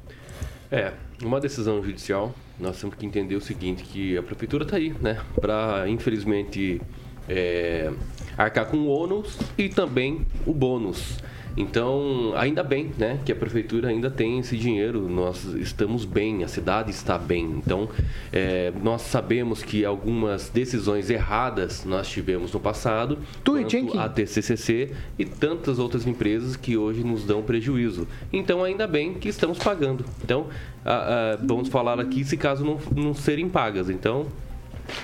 É, 0.70 0.93
uma 1.22 1.40
decisão 1.40 1.82
judicial, 1.82 2.34
nós 2.59 2.80
temos 2.80 2.96
que 2.96 3.07
entender 3.07 3.36
o 3.36 3.40
seguinte, 3.40 3.82
que 3.82 4.16
a 4.16 4.22
prefeitura 4.22 4.64
está 4.64 4.76
aí, 4.76 4.94
né, 5.00 5.20
para 5.40 5.88
infelizmente 5.88 6.80
é, 7.28 7.92
arcar 8.36 8.66
com 8.66 8.78
o 8.78 8.86
ônus 8.88 9.38
e 9.57 9.68
também 9.68 10.26
o 10.46 10.53
bônus. 10.53 11.18
Então, 11.57 12.32
ainda 12.36 12.62
bem, 12.62 12.90
né, 12.96 13.20
que 13.24 13.32
a 13.32 13.36
prefeitura 13.36 13.88
ainda 13.88 14.11
tem 14.11 14.38
esse 14.38 14.57
dinheiro. 14.57 15.09
Nós 15.09 15.44
estamos 15.44 16.05
bem, 16.05 16.42
a 16.44 16.48
cidade 16.48 16.90
está 16.90 17.18
bem. 17.18 17.44
Então, 17.64 17.88
é, 18.32 18.72
nós 18.82 19.03
sabemos 19.03 19.62
que 19.62 19.84
algumas 19.84 20.48
decisões 20.48 21.11
erradas 21.11 21.84
nós 21.84 22.09
tivemos 22.09 22.53
no 22.53 22.61
passado, 22.61 23.18
quanto 23.44 23.98
a 23.98 24.09
TCCC 24.09 24.92
e 25.18 25.24
tantas 25.24 25.78
outras 25.78 26.07
empresas 26.07 26.57
que 26.57 26.76
hoje 26.76 27.05
nos 27.05 27.24
dão 27.24 27.42
prejuízo. 27.42 28.09
Então, 28.32 28.64
ainda 28.64 28.86
bem 28.86 29.14
que 29.14 29.28
estamos 29.28 29.59
pagando. 29.59 30.05
Então, 30.24 30.46
a, 30.84 31.32
a, 31.32 31.36
vamos 31.36 31.68
falar 31.68 32.00
aqui 32.00 32.24
se 32.24 32.36
caso 32.36 32.64
não, 32.64 32.78
não 32.94 33.14
serem 33.14 33.48
pagas. 33.48 33.90
Então, 33.90 34.26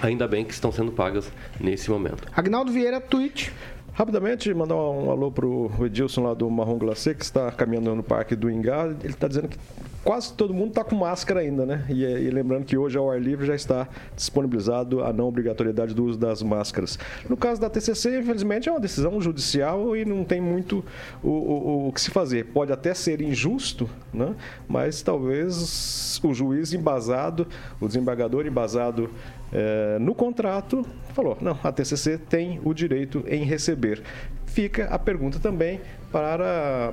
ainda 0.03 0.26
bem 0.26 0.44
que 0.44 0.53
estão 0.53 0.72
sendo 0.72 0.92
pagas 0.92 1.30
nesse 1.61 1.90
momento. 1.90 2.26
Agnaldo 2.34 2.72
Vieira, 2.72 3.01
tweet. 3.01 3.53
Rapidamente, 3.99 4.55
mandar 4.55 4.76
um 4.76 5.11
alô 5.11 5.28
pro 5.28 5.72
Edilson 5.84 6.22
lá 6.22 6.32
do 6.32 6.49
Marrom 6.49 6.78
Glacê, 6.78 7.16
que 7.16 7.24
está 7.24 7.51
caminhando 7.51 7.96
no 7.96 8.03
Parque 8.05 8.36
do 8.36 8.49
Ingá. 8.49 8.86
Ele 8.86 9.09
está 9.09 9.26
dizendo 9.26 9.49
que 9.49 9.59
quase 10.05 10.32
todo 10.34 10.55
mundo 10.55 10.68
está 10.68 10.84
com 10.84 10.94
máscara 10.94 11.40
ainda, 11.40 11.66
né? 11.66 11.84
E, 11.88 12.05
e, 12.05 12.30
lembrando 12.30 12.64
que 12.64 12.78
hoje 12.78 12.96
ao 12.96 13.11
ar 13.11 13.20
livre 13.20 13.44
já 13.44 13.57
está 13.57 13.88
disponibilizado 14.14 15.03
a 15.03 15.12
não 15.12 15.26
obrigatoriedade 15.26 15.94
do 15.94 16.05
uso 16.05 16.16
das 16.16 16.44
máscaras. 16.44 16.96
No 17.28 17.36
caso 17.36 17.61
da 17.61 17.68
TCC, 17.68 18.20
infelizmente, 18.20 18.68
é 18.68 18.72
uma 18.72 18.78
decisão 18.78 19.20
judicial 19.20 19.96
e 19.96 20.05
não 20.05 20.22
tem 20.22 20.40
muito 20.40 20.84
o, 21.20 21.28
o, 21.28 21.88
o 21.88 21.92
que 21.92 22.01
se 22.01 22.12
fazer. 22.12 22.44
Pode 22.46 22.72
até 22.72 22.94
ser 22.94 23.20
injusto, 23.20 23.90
né? 24.14 24.36
Mas 24.68 25.03
talvez 25.03 26.20
o 26.22 26.32
juiz 26.32 26.72
embasado, 26.72 27.49
o 27.80 27.88
desembargador 27.88 28.46
embasado 28.46 29.11
é, 29.53 29.99
no 29.99 30.14
contrato, 30.14 30.84
falou: 31.14 31.36
não, 31.40 31.59
a 31.62 31.72
TCC 31.72 32.18
tem 32.18 32.61
o 32.64 32.74
direito 32.74 33.24
em 33.26 33.44
receber. 33.44 34.03
Fica 34.46 34.86
a 34.86 34.99
pergunta 34.99 35.38
também 35.38 35.80
para 36.11 36.92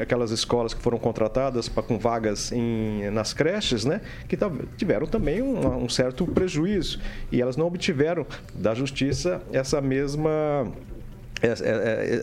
aquelas 0.00 0.30
escolas 0.30 0.72
que 0.72 0.80
foram 0.80 0.98
contratadas 0.98 1.68
com 1.68 1.98
vagas 1.98 2.50
em, 2.50 3.10
nas 3.10 3.34
creches, 3.34 3.84
né, 3.84 4.00
que 4.26 4.38
tiveram 4.76 5.06
também 5.06 5.42
um, 5.42 5.84
um 5.84 5.88
certo 5.88 6.26
prejuízo 6.26 6.98
e 7.30 7.42
elas 7.42 7.56
não 7.56 7.66
obtiveram 7.66 8.26
da 8.54 8.74
justiça 8.74 9.42
essa 9.52 9.80
mesma 9.82 10.66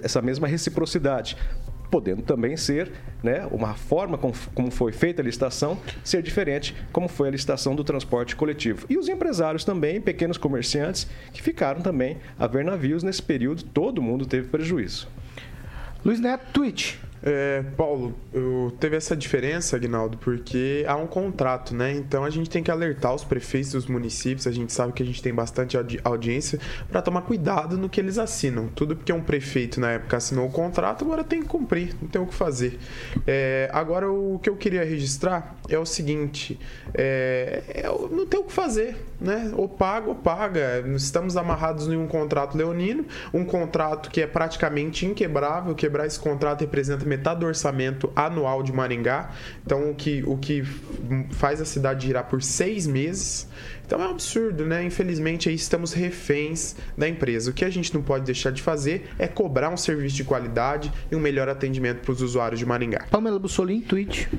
essa 0.03 0.19
mesma 0.19 0.47
reciprocidade 0.47 1.37
podendo 1.91 2.21
também 2.23 2.55
ser 2.55 2.91
né, 3.21 3.45
uma 3.51 3.75
forma 3.75 4.17
como, 4.17 4.33
como 4.55 4.71
foi 4.71 4.93
feita 4.93 5.21
a 5.21 5.25
licitação 5.25 5.77
ser 6.03 6.23
diferente 6.23 6.73
como 6.91 7.07
foi 7.07 7.27
a 7.27 7.31
licitação 7.31 7.75
do 7.75 7.83
transporte 7.83 8.35
coletivo. 8.35 8.85
E 8.89 8.97
os 8.97 9.09
empresários 9.09 9.65
também, 9.65 9.99
pequenos 9.99 10.37
comerciantes, 10.37 11.07
que 11.33 11.41
ficaram 11.41 11.81
também 11.81 12.17
a 12.39 12.47
ver 12.47 12.63
navios 12.63 13.03
nesse 13.03 13.21
período, 13.21 13.63
todo 13.63 14.01
mundo 14.01 14.25
teve 14.25 14.47
prejuízo. 14.47 15.07
Luiz 16.03 16.19
Neto, 16.19 16.45
tweet. 16.53 16.99
É, 17.23 17.63
Paulo, 17.77 18.15
eu, 18.33 18.73
teve 18.79 18.95
essa 18.95 19.15
diferença, 19.15 19.75
Agnaldo, 19.75 20.17
porque 20.17 20.83
há 20.87 20.95
um 20.95 21.05
contrato, 21.05 21.75
né? 21.75 21.91
Então 21.91 22.23
a 22.23 22.29
gente 22.29 22.49
tem 22.49 22.63
que 22.63 22.71
alertar 22.71 23.13
os 23.13 23.23
prefeitos 23.23 23.71
dos 23.71 23.85
municípios, 23.85 24.47
a 24.47 24.51
gente 24.51 24.73
sabe 24.73 24.93
que 24.93 25.03
a 25.03 25.05
gente 25.05 25.21
tem 25.21 25.33
bastante 25.33 25.77
audi 25.77 25.99
audiência, 26.03 26.59
para 26.89 27.01
tomar 27.01 27.21
cuidado 27.21 27.77
no 27.77 27.89
que 27.89 27.99
eles 27.99 28.17
assinam. 28.17 28.67
Tudo 28.69 28.95
porque 28.95 29.13
um 29.13 29.21
prefeito 29.21 29.79
na 29.79 29.91
época 29.91 30.17
assinou 30.17 30.47
o 30.47 30.51
contrato, 30.51 31.05
agora 31.05 31.23
tem 31.23 31.41
que 31.41 31.47
cumprir, 31.47 31.95
não 32.01 32.07
tem 32.07 32.21
o 32.21 32.25
que 32.25 32.33
fazer. 32.33 32.79
É, 33.27 33.69
agora 33.71 34.11
o 34.11 34.39
que 34.39 34.49
eu 34.49 34.55
queria 34.55 34.83
registrar 34.83 35.55
é 35.69 35.77
o 35.77 35.85
seguinte: 35.85 36.59
é, 36.93 37.63
é 37.67 37.83
não 38.11 38.25
tem 38.25 38.39
o 38.39 38.43
que 38.43 38.53
fazer, 38.53 38.97
né? 39.19 39.51
Ou 39.55 39.69
paga 39.69 40.09
ou 40.09 40.15
paga. 40.15 40.83
Estamos 40.95 41.37
amarrados 41.37 41.87
em 41.87 41.97
um 41.97 42.07
contrato 42.07 42.57
leonino, 42.57 43.05
um 43.33 43.45
contrato 43.45 44.09
que 44.09 44.21
é 44.21 44.27
praticamente 44.27 45.05
inquebrável. 45.05 45.75
Quebrar 45.75 46.07
esse 46.07 46.19
contrato 46.19 46.61
representa 46.61 47.05
metade 47.11 47.41
do 47.41 47.45
orçamento 47.45 48.11
anual 48.15 48.63
de 48.63 48.71
Maringá. 48.71 49.31
Então, 49.65 49.91
o 49.91 49.95
que, 49.95 50.23
o 50.25 50.37
que 50.37 50.63
faz 51.31 51.61
a 51.61 51.65
cidade 51.65 52.07
girar 52.07 52.25
por 52.25 52.41
seis 52.41 52.87
meses. 52.87 53.47
Então 53.85 54.01
é 54.01 54.07
um 54.07 54.11
absurdo, 54.11 54.65
né? 54.65 54.83
Infelizmente 54.83 55.49
aí 55.49 55.55
estamos 55.55 55.93
reféns 55.93 56.75
da 56.97 57.07
empresa. 57.07 57.51
O 57.51 57.53
que 57.53 57.65
a 57.65 57.69
gente 57.69 57.93
não 57.93 58.01
pode 58.01 58.25
deixar 58.25 58.51
de 58.51 58.61
fazer 58.61 59.09
é 59.19 59.27
cobrar 59.27 59.69
um 59.69 59.77
serviço 59.77 60.15
de 60.15 60.23
qualidade 60.23 60.91
e 61.11 61.15
um 61.15 61.19
melhor 61.19 61.49
atendimento 61.49 61.99
para 61.99 62.11
os 62.11 62.21
usuários 62.21 62.59
de 62.59 62.65
Maringá. 62.65 63.05
Pamela 63.09 63.39
Bussolini, 63.39 63.81
tweet. 63.81 64.29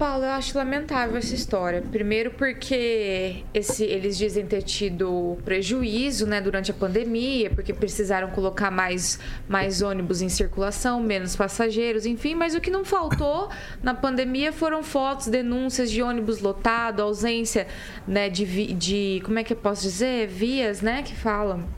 Paulo, 0.00 0.24
eu 0.24 0.30
acho 0.30 0.56
lamentável 0.56 1.18
essa 1.18 1.34
história. 1.34 1.82
Primeiro 1.82 2.30
porque 2.30 3.44
esse, 3.52 3.84
eles 3.84 4.16
dizem 4.16 4.46
ter 4.46 4.62
tido 4.62 5.36
prejuízo 5.44 6.26
né, 6.26 6.40
durante 6.40 6.70
a 6.70 6.74
pandemia, 6.74 7.50
porque 7.50 7.74
precisaram 7.74 8.30
colocar 8.30 8.70
mais, 8.70 9.20
mais 9.46 9.82
ônibus 9.82 10.22
em 10.22 10.30
circulação, 10.30 11.02
menos 11.02 11.36
passageiros, 11.36 12.06
enfim. 12.06 12.34
Mas 12.34 12.54
o 12.54 12.62
que 12.62 12.70
não 12.70 12.82
faltou 12.82 13.50
na 13.82 13.92
pandemia 13.92 14.54
foram 14.54 14.82
fotos, 14.82 15.26
denúncias 15.26 15.90
de 15.90 16.02
ônibus 16.02 16.40
lotado, 16.40 17.02
ausência 17.02 17.66
né, 18.08 18.30
de, 18.30 18.72
de. 18.72 19.20
Como 19.22 19.38
é 19.38 19.44
que 19.44 19.52
eu 19.52 19.58
posso 19.58 19.82
dizer? 19.82 20.26
Vias, 20.28 20.80
né? 20.80 21.02
Que 21.02 21.14
falam. 21.14 21.68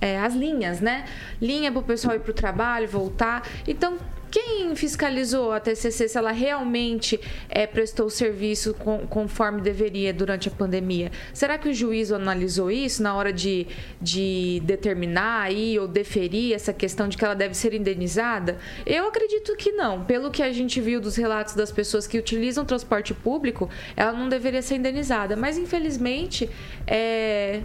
É, 0.00 0.20
as 0.20 0.32
linhas, 0.32 0.80
né? 0.80 1.06
Linha 1.42 1.72
para 1.72 1.80
o 1.80 1.82
pessoal 1.82 2.14
ir 2.14 2.20
para 2.20 2.30
o 2.30 2.34
trabalho, 2.34 2.86
voltar. 2.86 3.42
Então, 3.66 3.98
quem 4.34 4.74
fiscalizou 4.74 5.52
a 5.52 5.60
TCC 5.60 6.08
se 6.08 6.18
ela 6.18 6.32
realmente 6.32 7.20
é, 7.48 7.68
prestou 7.68 8.06
o 8.06 8.10
serviço 8.10 8.74
com, 8.74 9.06
conforme 9.06 9.60
deveria 9.60 10.12
durante 10.12 10.48
a 10.48 10.50
pandemia? 10.50 11.12
Será 11.32 11.56
que 11.56 11.68
o 11.68 11.72
juízo 11.72 12.16
analisou 12.16 12.68
isso 12.68 13.00
na 13.00 13.14
hora 13.14 13.32
de, 13.32 13.68
de 14.02 14.60
determinar 14.64 15.42
aí 15.42 15.78
ou 15.78 15.86
deferir 15.86 16.52
essa 16.52 16.72
questão 16.72 17.08
de 17.08 17.16
que 17.16 17.24
ela 17.24 17.36
deve 17.36 17.54
ser 17.54 17.74
indenizada? 17.74 18.58
Eu 18.84 19.06
acredito 19.06 19.54
que 19.54 19.70
não. 19.70 20.04
Pelo 20.04 20.32
que 20.32 20.42
a 20.42 20.52
gente 20.52 20.80
viu 20.80 21.00
dos 21.00 21.14
relatos 21.14 21.54
das 21.54 21.70
pessoas 21.70 22.04
que 22.04 22.18
utilizam 22.18 22.64
transporte 22.64 23.14
público, 23.14 23.70
ela 23.96 24.12
não 24.12 24.28
deveria 24.28 24.62
ser 24.62 24.74
indenizada. 24.74 25.36
Mas, 25.36 25.56
infelizmente, 25.56 26.50
é... 26.88 27.62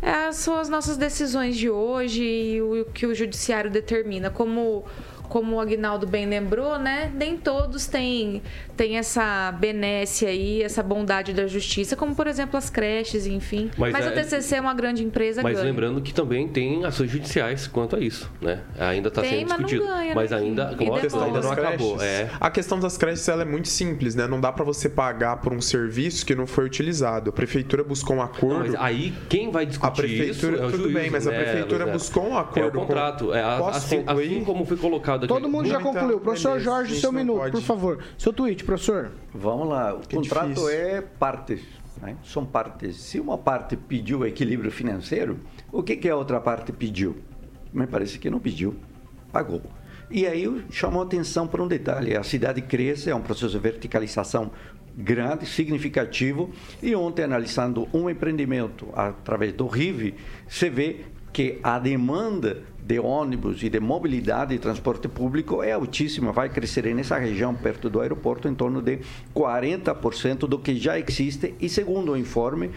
É, 0.00 0.32
são 0.32 0.58
as 0.58 0.68
nossas 0.68 0.96
decisões 0.96 1.56
de 1.56 1.70
hoje 1.70 2.24
e 2.24 2.60
o 2.60 2.84
que 2.86 3.06
o 3.06 3.14
judiciário 3.14 3.70
determina. 3.70 4.30
Como 4.30 4.84
como 5.32 5.56
o 5.56 5.60
Agnaldo 5.60 6.06
bem 6.06 6.26
lembrou, 6.26 6.78
né? 6.78 7.10
Nem 7.14 7.38
todos 7.38 7.86
têm, 7.86 8.42
têm 8.82 8.98
essa 8.98 9.52
benesse 9.52 10.26
aí, 10.26 10.60
essa 10.60 10.82
bondade 10.82 11.32
da 11.32 11.46
justiça, 11.46 11.94
como 11.94 12.16
por 12.16 12.26
exemplo 12.26 12.56
as 12.56 12.68
creches, 12.68 13.28
enfim. 13.28 13.70
Mas, 13.78 13.92
mas 13.92 14.04
é, 14.04 14.08
a 14.08 14.12
TCC 14.12 14.56
é 14.56 14.60
uma 14.60 14.74
grande 14.74 15.04
empresa, 15.04 15.40
Mas 15.40 15.54
ganha. 15.54 15.66
lembrando 15.66 16.00
que 16.00 16.12
também 16.12 16.48
tem 16.48 16.84
ações 16.84 17.08
judiciais 17.08 17.68
quanto 17.68 17.94
a 17.94 18.00
isso, 18.00 18.28
né? 18.40 18.62
Ainda 18.76 19.06
está 19.06 19.22
sendo 19.22 19.46
discutido. 19.46 19.84
Mas, 19.84 19.94
ganha, 19.94 20.14
mas 20.16 20.30
né? 20.32 20.36
ainda, 20.36 20.74
como 20.76 20.96
a 20.96 21.00
questão 21.00 21.22
ainda 21.22 21.40
não 21.40 21.52
acabou. 21.52 22.02
É. 22.02 22.28
A 22.40 22.50
questão 22.50 22.80
das 22.80 22.98
creches 22.98 23.28
ela 23.28 23.42
é 23.42 23.44
muito 23.44 23.68
simples, 23.68 24.16
né? 24.16 24.26
Não 24.26 24.40
dá 24.40 24.50
para 24.50 24.64
você 24.64 24.88
pagar 24.88 25.36
por 25.36 25.52
um 25.52 25.60
serviço 25.60 26.26
que 26.26 26.34
não 26.34 26.46
foi 26.46 26.64
utilizado. 26.64 27.30
A 27.30 27.32
prefeitura 27.32 27.84
buscou 27.84 28.16
um 28.16 28.22
acordo. 28.22 28.72
Não, 28.72 28.82
aí 28.82 29.14
quem 29.28 29.52
vai 29.52 29.64
discutir 29.64 29.86
a 29.86 29.94
prefeitura, 29.94 30.56
isso 30.56 30.62
é 30.62 30.66
o 30.66 30.70
tudo 30.72 30.82
juiz, 30.84 30.94
bem, 30.94 31.08
mas 31.10 31.26
né, 31.26 31.36
a 31.36 31.40
prefeitura 31.40 31.84
Luiz 31.84 31.96
buscou 31.98 32.28
um 32.28 32.36
acordo. 32.36 32.60
É 32.60 32.66
o 32.66 32.72
contrato. 32.72 33.26
Com... 33.26 33.34
É, 33.34 33.42
assim, 33.42 34.02
assim, 34.04 34.44
como 34.44 34.64
foi 34.64 34.76
colocado 34.76 35.18
aqui. 35.18 35.28
Todo 35.28 35.48
mundo 35.48 35.68
já 35.68 35.78
Então, 35.78 35.92
concluiu. 35.92 36.18
Professor 36.18 36.58
Jorge, 36.58 36.98
seu 36.98 37.12
minuto, 37.12 37.38
pode... 37.38 37.52
por 37.52 37.62
favor. 37.62 37.98
Seu 38.18 38.32
tweet, 38.32 38.64
professor. 38.72 39.12
Vamos 39.34 39.68
lá. 39.68 39.94
O 39.94 40.00
Que 40.00 40.16
contrato 40.16 40.48
difícil. 40.48 40.70
é 40.70 41.00
partes. 41.00 41.60
Né? 42.00 42.16
São 42.24 42.44
partes. 42.44 42.96
Se 42.96 43.20
uma 43.20 43.36
parte 43.36 43.76
pediu 43.76 44.26
equilíbrio 44.26 44.70
financeiro, 44.70 45.38
o 45.70 45.82
que, 45.82 45.96
que 45.96 46.08
a 46.08 46.16
outra 46.16 46.40
parte 46.40 46.72
pediu? 46.72 47.16
Me 47.72 47.86
parece 47.86 48.18
que 48.18 48.30
não 48.30 48.38
pediu. 48.38 48.74
Pagou. 49.30 49.62
E 50.10 50.26
aí 50.26 50.64
chamou 50.70 51.02
atenção 51.02 51.46
para 51.46 51.62
um 51.62 51.68
detalhe. 51.68 52.16
A 52.16 52.22
cidade 52.22 52.60
cresce, 52.62 53.10
é 53.10 53.14
um 53.14 53.22
processo 53.22 53.50
de 53.52 53.58
verticalização 53.58 54.50
grande, 54.96 55.46
significativo. 55.46 56.50
E 56.82 56.94
ontem, 56.94 57.22
analisando 57.22 57.88
um 57.94 58.10
empreendimento 58.10 58.88
através 58.94 59.52
do 59.52 59.66
RIV, 59.66 60.14
você 60.46 60.68
vê 60.68 61.04
que 61.32 61.58
a 61.62 61.78
demanda 61.78 62.62
de 62.84 62.98
ônibus 62.98 63.62
e 63.62 63.70
de 63.70 63.78
mobilidade 63.78 64.54
e 64.54 64.58
transporte 64.58 65.08
público 65.08 65.62
é 65.62 65.72
altíssima, 65.72 66.32
vai 66.32 66.48
crescer 66.48 66.92
nessa 66.94 67.16
região 67.16 67.54
perto 67.54 67.88
do 67.88 68.00
aeroporto 68.00 68.48
em 68.48 68.54
torno 68.54 68.82
de 68.82 68.98
40% 69.34 70.40
do 70.40 70.58
que 70.58 70.76
já 70.76 70.98
existe 70.98 71.54
e 71.60 71.68
segundo 71.68 72.12
o 72.12 72.16
informe 72.16 72.70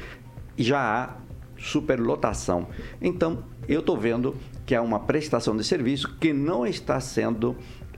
já 0.58 0.80
há 0.80 1.16
superlotação. 1.58 2.68
Então, 3.02 3.44
eu 3.68 3.80
estou 3.80 3.98
vendo 3.98 4.36
que 4.66 4.76
há 4.76 4.82
uma 4.82 5.00
prestação 5.00 5.56
de 5.56 5.64
serviço 5.64 6.16
que 6.20 6.32
não 6.34 6.66
está 6.66 7.00
sendo 7.00 7.56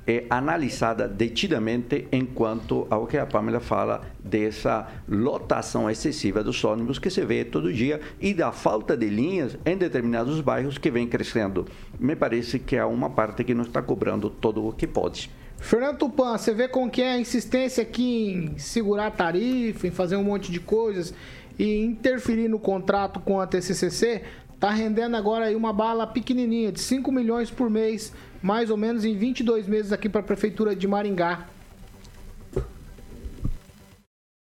é 0.07 0.23
analisada 0.29 1.05
detidamente 1.05 2.07
enquanto 2.13 2.87
ao 2.89 3.05
que 3.05 3.17
a 3.17 3.25
Pamela 3.25 3.59
fala 3.59 4.01
dessa 4.23 4.87
lotação 5.07 5.91
excessiva 5.91 6.41
dos 6.41 6.63
ônibus 6.63 6.97
que 6.97 7.09
se 7.09 7.25
vê 7.25 7.43
todo 7.43 7.73
dia 7.73 7.99
e 8.19 8.33
da 8.33 8.53
falta 8.53 8.95
de 8.95 9.07
linhas 9.09 9.57
em 9.65 9.75
determinados 9.75 10.39
bairros 10.39 10.77
que 10.77 10.89
vem 10.89 11.07
crescendo. 11.07 11.67
Me 11.99 12.15
parece 12.15 12.57
que 12.57 12.77
há 12.77 12.87
uma 12.87 13.09
parte 13.09 13.43
que 13.43 13.53
não 13.53 13.63
está 13.63 13.81
cobrando 13.81 14.29
todo 14.29 14.65
o 14.65 14.71
que 14.71 14.87
pode. 14.87 15.29
Fernando 15.59 15.97
Tupan, 15.97 16.37
você 16.37 16.53
vê 16.53 16.67
com 16.67 16.89
que 16.89 17.01
é 17.01 17.13
a 17.13 17.19
insistência 17.19 17.81
aqui 17.81 18.29
em 18.29 18.57
segurar 18.57 19.07
a 19.07 19.11
tarifa, 19.11 19.87
em 19.87 19.91
fazer 19.91 20.15
um 20.15 20.23
monte 20.23 20.51
de 20.51 20.59
coisas 20.59 21.13
e 21.59 21.83
interferir 21.83 22.47
no 22.47 22.59
contrato 22.59 23.19
com 23.19 23.41
a 23.41 23.47
TCCC, 23.47 24.21
tá 24.59 24.69
rendendo 24.69 25.17
agora 25.17 25.45
aí 25.45 25.55
uma 25.55 25.73
bala 25.73 26.05
pequenininha 26.05 26.71
de 26.71 26.79
5 26.79 27.11
milhões 27.11 27.49
por 27.49 27.69
mês 27.69 28.13
mais 28.41 28.69
ou 28.69 28.77
menos 28.77 29.05
em 29.05 29.15
22 29.15 29.67
meses 29.67 29.91
aqui 29.91 30.09
para 30.09 30.21
a 30.21 30.23
Prefeitura 30.23 30.75
de 30.75 30.87
Maringá. 30.87 31.47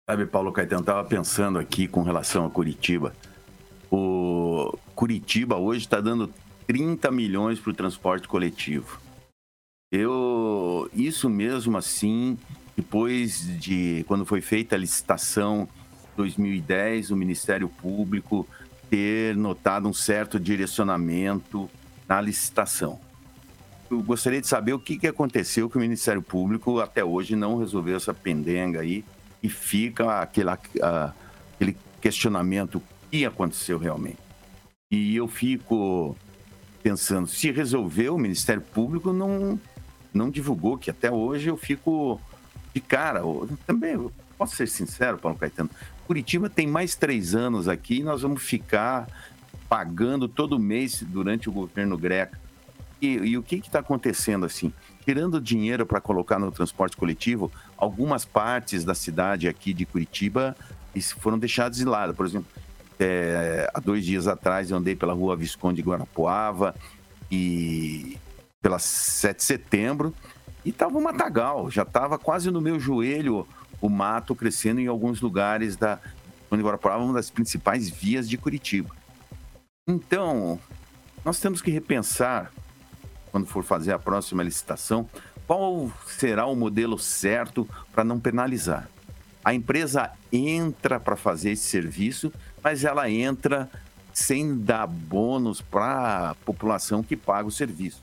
Sabe, 0.08 0.26
Paulo 0.26 0.52
Caetano, 0.52 0.82
estava 0.82 1.06
pensando 1.08 1.58
aqui 1.58 1.88
com 1.88 2.02
relação 2.02 2.46
a 2.46 2.50
Curitiba. 2.50 3.12
O 3.90 4.76
Curitiba 4.94 5.56
hoje 5.56 5.80
está 5.80 6.00
dando 6.00 6.32
30 6.66 7.10
milhões 7.10 7.58
para 7.58 7.70
o 7.70 7.74
transporte 7.74 8.28
coletivo. 8.28 9.00
Eu, 9.90 10.88
isso 10.92 11.28
mesmo 11.28 11.76
assim, 11.76 12.38
depois 12.76 13.40
de 13.60 14.04
quando 14.06 14.24
foi 14.24 14.40
feita 14.40 14.74
a 14.74 14.78
licitação 14.78 15.68
2010, 16.16 17.10
o 17.10 17.16
Ministério 17.16 17.68
Público 17.68 18.46
ter 18.88 19.36
notado 19.36 19.88
um 19.88 19.92
certo 19.92 20.38
direcionamento 20.38 21.68
na 22.08 22.20
licitação 22.20 23.00
eu 23.90 24.02
gostaria 24.02 24.40
de 24.40 24.46
saber 24.46 24.72
o 24.72 24.78
que, 24.78 24.98
que 24.98 25.06
aconteceu 25.06 25.70
que 25.70 25.76
o 25.76 25.80
Ministério 25.80 26.22
Público 26.22 26.80
até 26.80 27.04
hoje 27.04 27.36
não 27.36 27.58
resolveu 27.58 27.96
essa 27.96 28.12
pendenga 28.12 28.80
aí 28.80 29.04
e 29.42 29.48
fica 29.48 30.20
aquele, 30.20 30.50
aquele 30.50 31.76
questionamento 32.00 32.76
o 32.76 32.82
que 33.10 33.24
aconteceu 33.24 33.78
realmente. 33.78 34.18
E 34.90 35.16
eu 35.16 35.28
fico 35.28 36.16
pensando, 36.82 37.26
se 37.26 37.50
resolveu, 37.50 38.14
o 38.14 38.18
Ministério 38.18 38.62
Público 38.62 39.12
não, 39.12 39.58
não 40.12 40.30
divulgou, 40.30 40.78
que 40.78 40.90
até 40.90 41.10
hoje 41.10 41.48
eu 41.48 41.56
fico 41.56 42.20
de 42.74 42.80
cara. 42.80 43.22
Também, 43.66 44.10
posso 44.36 44.56
ser 44.56 44.68
sincero, 44.68 45.18
Paulo 45.18 45.38
Caetano, 45.38 45.70
Curitiba 46.06 46.48
tem 46.48 46.66
mais 46.66 46.94
três 46.94 47.34
anos 47.34 47.68
aqui 47.68 47.98
e 47.98 48.02
nós 48.02 48.22
vamos 48.22 48.42
ficar 48.42 49.08
pagando 49.68 50.28
todo 50.28 50.58
mês 50.58 51.02
durante 51.02 51.48
o 51.48 51.52
governo 51.52 51.98
Greca 51.98 52.45
e, 53.00 53.08
e 53.08 53.38
o 53.38 53.42
que 53.42 53.56
está 53.56 53.80
acontecendo 53.80 54.46
assim? 54.46 54.72
Tirando 55.04 55.40
dinheiro 55.40 55.84
para 55.84 56.00
colocar 56.00 56.38
no 56.38 56.50
transporte 56.50 56.96
coletivo, 56.96 57.50
algumas 57.76 58.24
partes 58.24 58.84
da 58.84 58.94
cidade 58.94 59.48
aqui 59.48 59.72
de 59.72 59.84
Curitiba 59.84 60.56
foram 61.18 61.38
deixadas 61.38 61.76
de 61.76 61.84
lado. 61.84 62.14
Por 62.14 62.26
exemplo, 62.26 62.48
é, 62.98 63.70
há 63.74 63.80
dois 63.80 64.04
dias 64.04 64.26
atrás 64.26 64.70
eu 64.70 64.76
andei 64.76 64.96
pela 64.96 65.12
rua 65.12 65.36
Visconde 65.36 65.82
Guarapuava 65.82 66.74
e 67.30 68.16
pela 68.62 68.78
7 68.78 69.36
de 69.36 69.44
setembro 69.44 70.14
e 70.64 70.70
estava 70.70 70.96
um 70.96 71.02
matagal, 71.02 71.70
já 71.70 71.82
estava 71.82 72.18
quase 72.18 72.50
no 72.50 72.60
meu 72.60 72.80
joelho 72.80 73.46
o 73.80 73.88
mato 73.88 74.34
crescendo 74.34 74.80
em 74.80 74.86
alguns 74.86 75.20
lugares 75.20 75.76
da 75.76 76.00
Visconde 76.40 76.62
Guarapuava, 76.62 77.04
uma 77.04 77.14
das 77.14 77.30
principais 77.30 77.90
vias 77.90 78.28
de 78.28 78.38
Curitiba. 78.38 78.90
Então, 79.86 80.58
nós 81.24 81.38
temos 81.38 81.60
que 81.60 81.70
repensar 81.70 82.50
quando 83.30 83.46
for 83.46 83.62
fazer 83.64 83.92
a 83.92 83.98
próxima 83.98 84.42
licitação, 84.42 85.08
qual 85.46 85.90
será 86.06 86.46
o 86.46 86.56
modelo 86.56 86.98
certo 86.98 87.68
para 87.92 88.02
não 88.04 88.18
penalizar? 88.18 88.88
A 89.44 89.54
empresa 89.54 90.10
entra 90.32 90.98
para 90.98 91.14
fazer 91.14 91.52
esse 91.52 91.64
serviço, 91.68 92.32
mas 92.62 92.82
ela 92.82 93.08
entra 93.08 93.70
sem 94.12 94.58
dar 94.58 94.86
bônus 94.86 95.60
para 95.60 96.30
a 96.30 96.34
população 96.34 97.02
que 97.02 97.16
paga 97.16 97.46
o 97.46 97.52
serviço. 97.52 98.02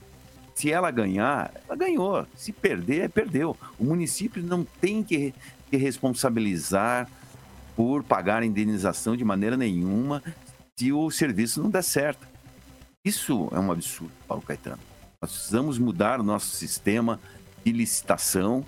Se 0.55 0.71
ela 0.71 0.91
ganhar, 0.91 1.51
ela 1.67 1.75
ganhou. 1.75 2.25
Se 2.35 2.53
perder, 2.53 3.09
perdeu. 3.09 3.57
O 3.77 3.83
município 3.83 4.41
não 4.41 4.63
tem 4.63 5.03
que, 5.03 5.33
que 5.69 5.75
responsabilizar 5.75 7.09
por 7.75 8.03
pagar 8.03 8.43
indenização 8.43 9.17
de 9.17 9.25
maneira 9.25 9.57
nenhuma 9.57 10.23
se 10.77 10.93
o 10.93 11.09
serviço 11.11 11.61
não 11.61 11.69
der 11.69 11.83
certo. 11.83 12.25
Isso 13.03 13.49
é 13.51 13.59
um 13.59 13.71
absurdo, 13.71 14.13
Paulo 14.27 14.43
Caetano. 14.43 14.92
Nós 15.23 15.31
precisamos 15.31 15.79
mudar 15.79 16.19
o 16.19 16.23
nosso 16.23 16.47
sistema 16.47 17.17
de 17.63 17.71
licitação 17.71 18.65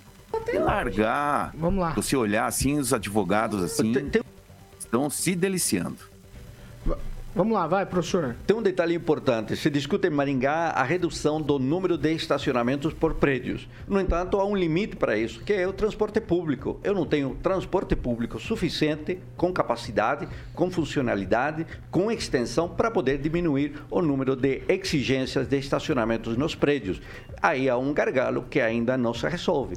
e 0.50 0.58
largar. 0.58 1.52
Vamos 1.54 1.80
lá. 1.80 1.90
Você 1.90 2.16
olhar 2.16 2.46
assim, 2.46 2.78
os 2.78 2.94
advogados 2.94 3.62
assim 3.62 3.92
estão 4.78 5.10
se 5.10 5.34
deliciando. 5.34 5.98
Vamos 7.36 7.52
lá, 7.52 7.66
vai, 7.66 7.84
professor. 7.84 8.34
Tem 8.46 8.56
um 8.56 8.62
detalhe 8.62 8.94
importante. 8.94 9.54
Se 9.56 9.68
discute 9.68 10.06
em 10.06 10.10
Maringá 10.10 10.70
a 10.70 10.82
redução 10.82 11.38
do 11.38 11.58
número 11.58 11.98
de 11.98 12.10
estacionamentos 12.14 12.94
por 12.94 13.12
prédios. 13.16 13.68
No 13.86 14.00
entanto, 14.00 14.40
há 14.40 14.44
um 14.46 14.56
limite 14.56 14.96
para 14.96 15.18
isso, 15.18 15.42
que 15.44 15.52
é 15.52 15.68
o 15.68 15.72
transporte 15.74 16.18
público. 16.18 16.80
Eu 16.82 16.94
não 16.94 17.04
tenho 17.04 17.36
transporte 17.42 17.94
público 17.94 18.40
suficiente, 18.40 19.18
com 19.36 19.52
capacidade, 19.52 20.26
com 20.54 20.70
funcionalidade, 20.70 21.66
com 21.90 22.10
extensão, 22.10 22.70
para 22.70 22.90
poder 22.90 23.18
diminuir 23.18 23.74
o 23.90 24.00
número 24.00 24.34
de 24.34 24.62
exigências 24.66 25.46
de 25.46 25.58
estacionamentos 25.58 26.38
nos 26.38 26.54
prédios. 26.54 27.02
Aí 27.42 27.68
há 27.68 27.76
um 27.76 27.92
gargalo 27.92 28.46
que 28.48 28.62
ainda 28.62 28.96
não 28.96 29.12
se 29.12 29.28
resolve. 29.28 29.76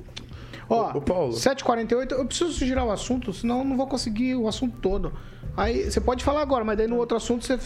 Ó, 0.69 0.97
o 0.97 1.01
Paulo. 1.01 1.33
7h48, 1.33 2.11
eu 2.11 2.25
preciso 2.25 2.53
girar 2.65 2.85
o 2.85 2.91
assunto, 2.91 3.33
senão 3.33 3.59
eu 3.59 3.65
não 3.65 3.75
vou 3.75 3.87
conseguir 3.87 4.35
o 4.35 4.47
assunto 4.47 4.77
todo. 4.77 5.11
Aí 5.55 5.91
você 5.91 5.99
pode 5.99 6.23
falar 6.23 6.41
agora, 6.41 6.63
mas 6.63 6.77
daí 6.77 6.87
no 6.87 6.97
outro 6.97 7.17
assunto 7.17 7.45
você, 7.45 7.57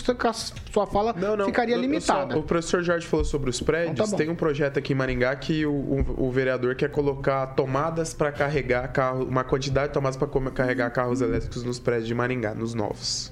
sua 0.72 0.88
fala 0.88 1.14
não, 1.14 1.38
não, 1.38 1.46
ficaria 1.46 1.76
limitada. 1.76 2.34
Só, 2.34 2.40
o 2.40 2.44
professor 2.44 2.82
Jorge 2.84 3.06
falou 3.06 3.26
sobre 3.26 3.50
os 3.50 3.62
prédios. 3.62 3.92
Então, 3.92 4.10
tá 4.10 4.18
tem 4.18 4.30
um 4.30 4.36
projeto 4.36 4.80
aqui 4.80 4.94
em 4.94 4.96
Maringá 4.96 5.36
que 5.36 5.66
o, 5.66 5.72
o, 5.72 6.28
o 6.28 6.32
vereador 6.32 6.76
quer 6.76 6.90
colocar 6.90 7.48
tomadas 7.48 8.14
para 8.14 8.32
carregar 8.32 8.88
carro, 8.92 9.26
uma 9.26 9.44
quantidade 9.44 9.88
de 9.88 9.94
tomadas 9.94 10.18
para 10.18 10.28
carregar 10.52 10.90
carros 10.92 11.22
elétricos 11.22 11.64
nos 11.64 11.80
prédios 11.80 12.08
de 12.08 12.16
Maringá, 12.16 12.54
nos 12.54 12.74
novos. 12.74 13.32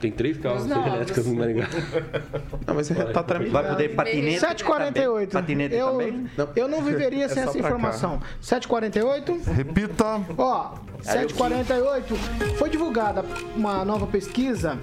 Tem 0.00 0.10
três 0.10 0.38
carros 0.38 0.64
elétricos 0.64 1.26
no 1.26 1.34
Maringá. 1.34 1.68
Não, 2.66 2.74
mas 2.74 2.88
tá 2.88 3.22
tramitando. 3.22 3.52
Vai 3.52 3.68
poder 3.68 3.88
patinete 3.94 4.40
748. 4.40 5.32
Patinete 5.32 5.74
eu, 5.74 5.90
também? 5.90 6.30
Eu 6.56 6.68
não 6.68 6.82
viveria 6.82 7.26
é 7.26 7.28
sem 7.28 7.42
essa 7.42 7.58
informação. 7.58 8.20
748. 8.40 9.50
Repita. 9.52 10.20
Ó, 10.38 10.74
748. 11.02 12.14
Foi 12.56 12.70
divulgada 12.70 13.24
uma 13.54 13.84
nova 13.84 14.06
pesquisa, 14.06 14.78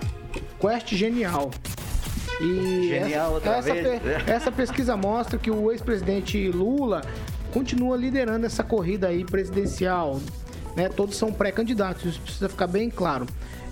Quest 0.59 0.93
Genial. 0.93 1.49
E 2.39 2.89
Genial 2.89 3.38
essa, 3.38 3.49
essa, 3.49 3.74
pe 3.74 4.32
essa 4.32 4.51
pesquisa 4.51 4.95
mostra 4.95 5.39
que 5.39 5.49
o 5.49 5.72
ex-presidente 5.72 6.49
Lula 6.51 7.01
continua 7.51 7.97
liderando 7.97 8.45
essa 8.45 8.63
corrida 8.63 9.07
aí 9.07 9.26
presidencial. 9.26 10.20
Né? 10.78 10.88
Todos 10.88 11.17
são 11.17 11.34
pré-candidatos, 11.34 12.05
isso 12.05 12.21
precisa 12.21 12.47
ficar 12.47 12.67
bem 12.67 12.89
claro 12.89 13.28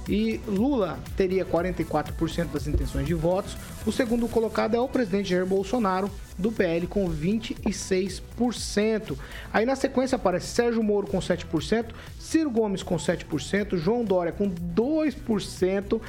e 0.08 0.40
Lula 0.48 1.00
teria 1.18 1.44
44% 1.46 2.52
das 2.52 2.68
intenções 2.68 3.08
de 3.08 3.14
votos. 3.14 3.58
O 3.86 3.92
segundo 3.92 4.28
colocado 4.28 4.76
é 4.76 4.80
o 4.80 4.88
presidente 4.88 5.30
Jair 5.30 5.46
Bolsonaro, 5.46 6.10
do 6.38 6.52
PL, 6.52 6.88
com 6.88 7.10
26%. 7.10 9.18
Aí 9.54 9.66
na 9.66 9.76
sequência 9.76 10.16
aparece 10.16 10.48
Sérgio 10.48 10.82
Moro 10.84 11.08
com 11.08 11.20
7%, 11.20 11.86
Ciro 12.20 12.52
Gomes 12.52 12.84
com 12.84 12.98
7%, 12.98 13.78
João 13.78 14.04
Dória 14.04 14.32
com 14.32 14.50
2%. 14.50 16.02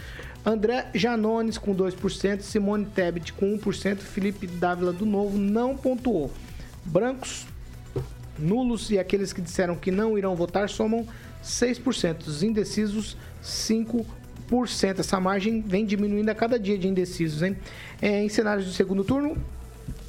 André 0.45 0.91
Janones 0.95 1.59
com 1.59 1.75
2%, 1.75 2.41
Simone 2.41 2.87
Tebet 2.87 3.33
com 3.33 3.59
1%, 3.59 3.97
Felipe 3.97 4.47
Dávila 4.47 4.93
do 4.93 5.05
Novo 5.05 5.37
não 5.37 5.77
pontuou. 5.77 6.31
Brancos, 6.85 7.47
nulos 8.39 8.91
e 8.91 8.99
aqueles 8.99 9.33
que 9.33 9.41
disseram 9.41 9.77
que 9.77 9.91
não 9.91 10.17
irão 10.17 10.35
votar 10.35 10.69
somam 10.69 11.07
6%. 11.45 12.27
Os 12.27 12.43
indecisos 12.43 13.17
5%. 13.43 14.05
Essa 14.99 15.21
margem 15.21 15.61
vem 15.61 15.85
diminuindo 15.85 16.29
a 16.29 16.35
cada 16.35 16.59
dia 16.59 16.79
de 16.79 16.89
indecisos, 16.89 17.43
hein? 17.43 17.57
É, 18.01 18.23
em 18.23 18.29
cenários 18.29 18.67
de 18.67 18.75
segundo 18.75 19.05
turno, 19.05 19.37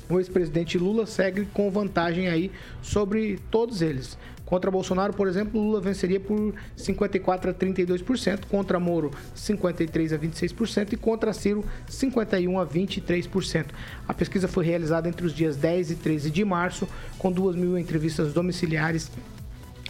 o 0.10 0.20
ex-presidente 0.20 0.78
Lula 0.78 1.06
segue 1.06 1.46
com 1.54 1.70
vantagem 1.70 2.28
aí 2.28 2.52
sobre 2.82 3.40
todos 3.52 3.82
eles. 3.82 4.18
Contra 4.48 4.72
Bolsonaro, 4.72 5.12
por 5.12 5.28
exemplo, 5.28 5.62
Lula 5.62 5.82
venceria 5.82 6.22
por 6.22 6.56
54 6.74 7.52
a 7.52 7.54
32%, 7.54 8.46
contra 8.46 8.80
Moro 8.80 9.12
53 9.36 10.14
a 10.14 10.18
26% 10.18 10.94
e 10.94 10.96
contra 10.96 11.34
Ciro 11.34 11.66
51 11.86 12.58
a 12.58 12.66
23%. 12.66 13.66
A 14.08 14.14
pesquisa 14.14 14.48
foi 14.48 14.64
realizada 14.64 15.10
entre 15.10 15.26
os 15.26 15.34
dias 15.34 15.58
10 15.58 15.92
e 15.92 15.96
13 15.96 16.32
de 16.32 16.46
março, 16.46 16.88
com 17.20 17.30
2 17.30 17.58
mil 17.58 17.78
entrevistas 17.78 18.32
domiciliares 18.32 19.12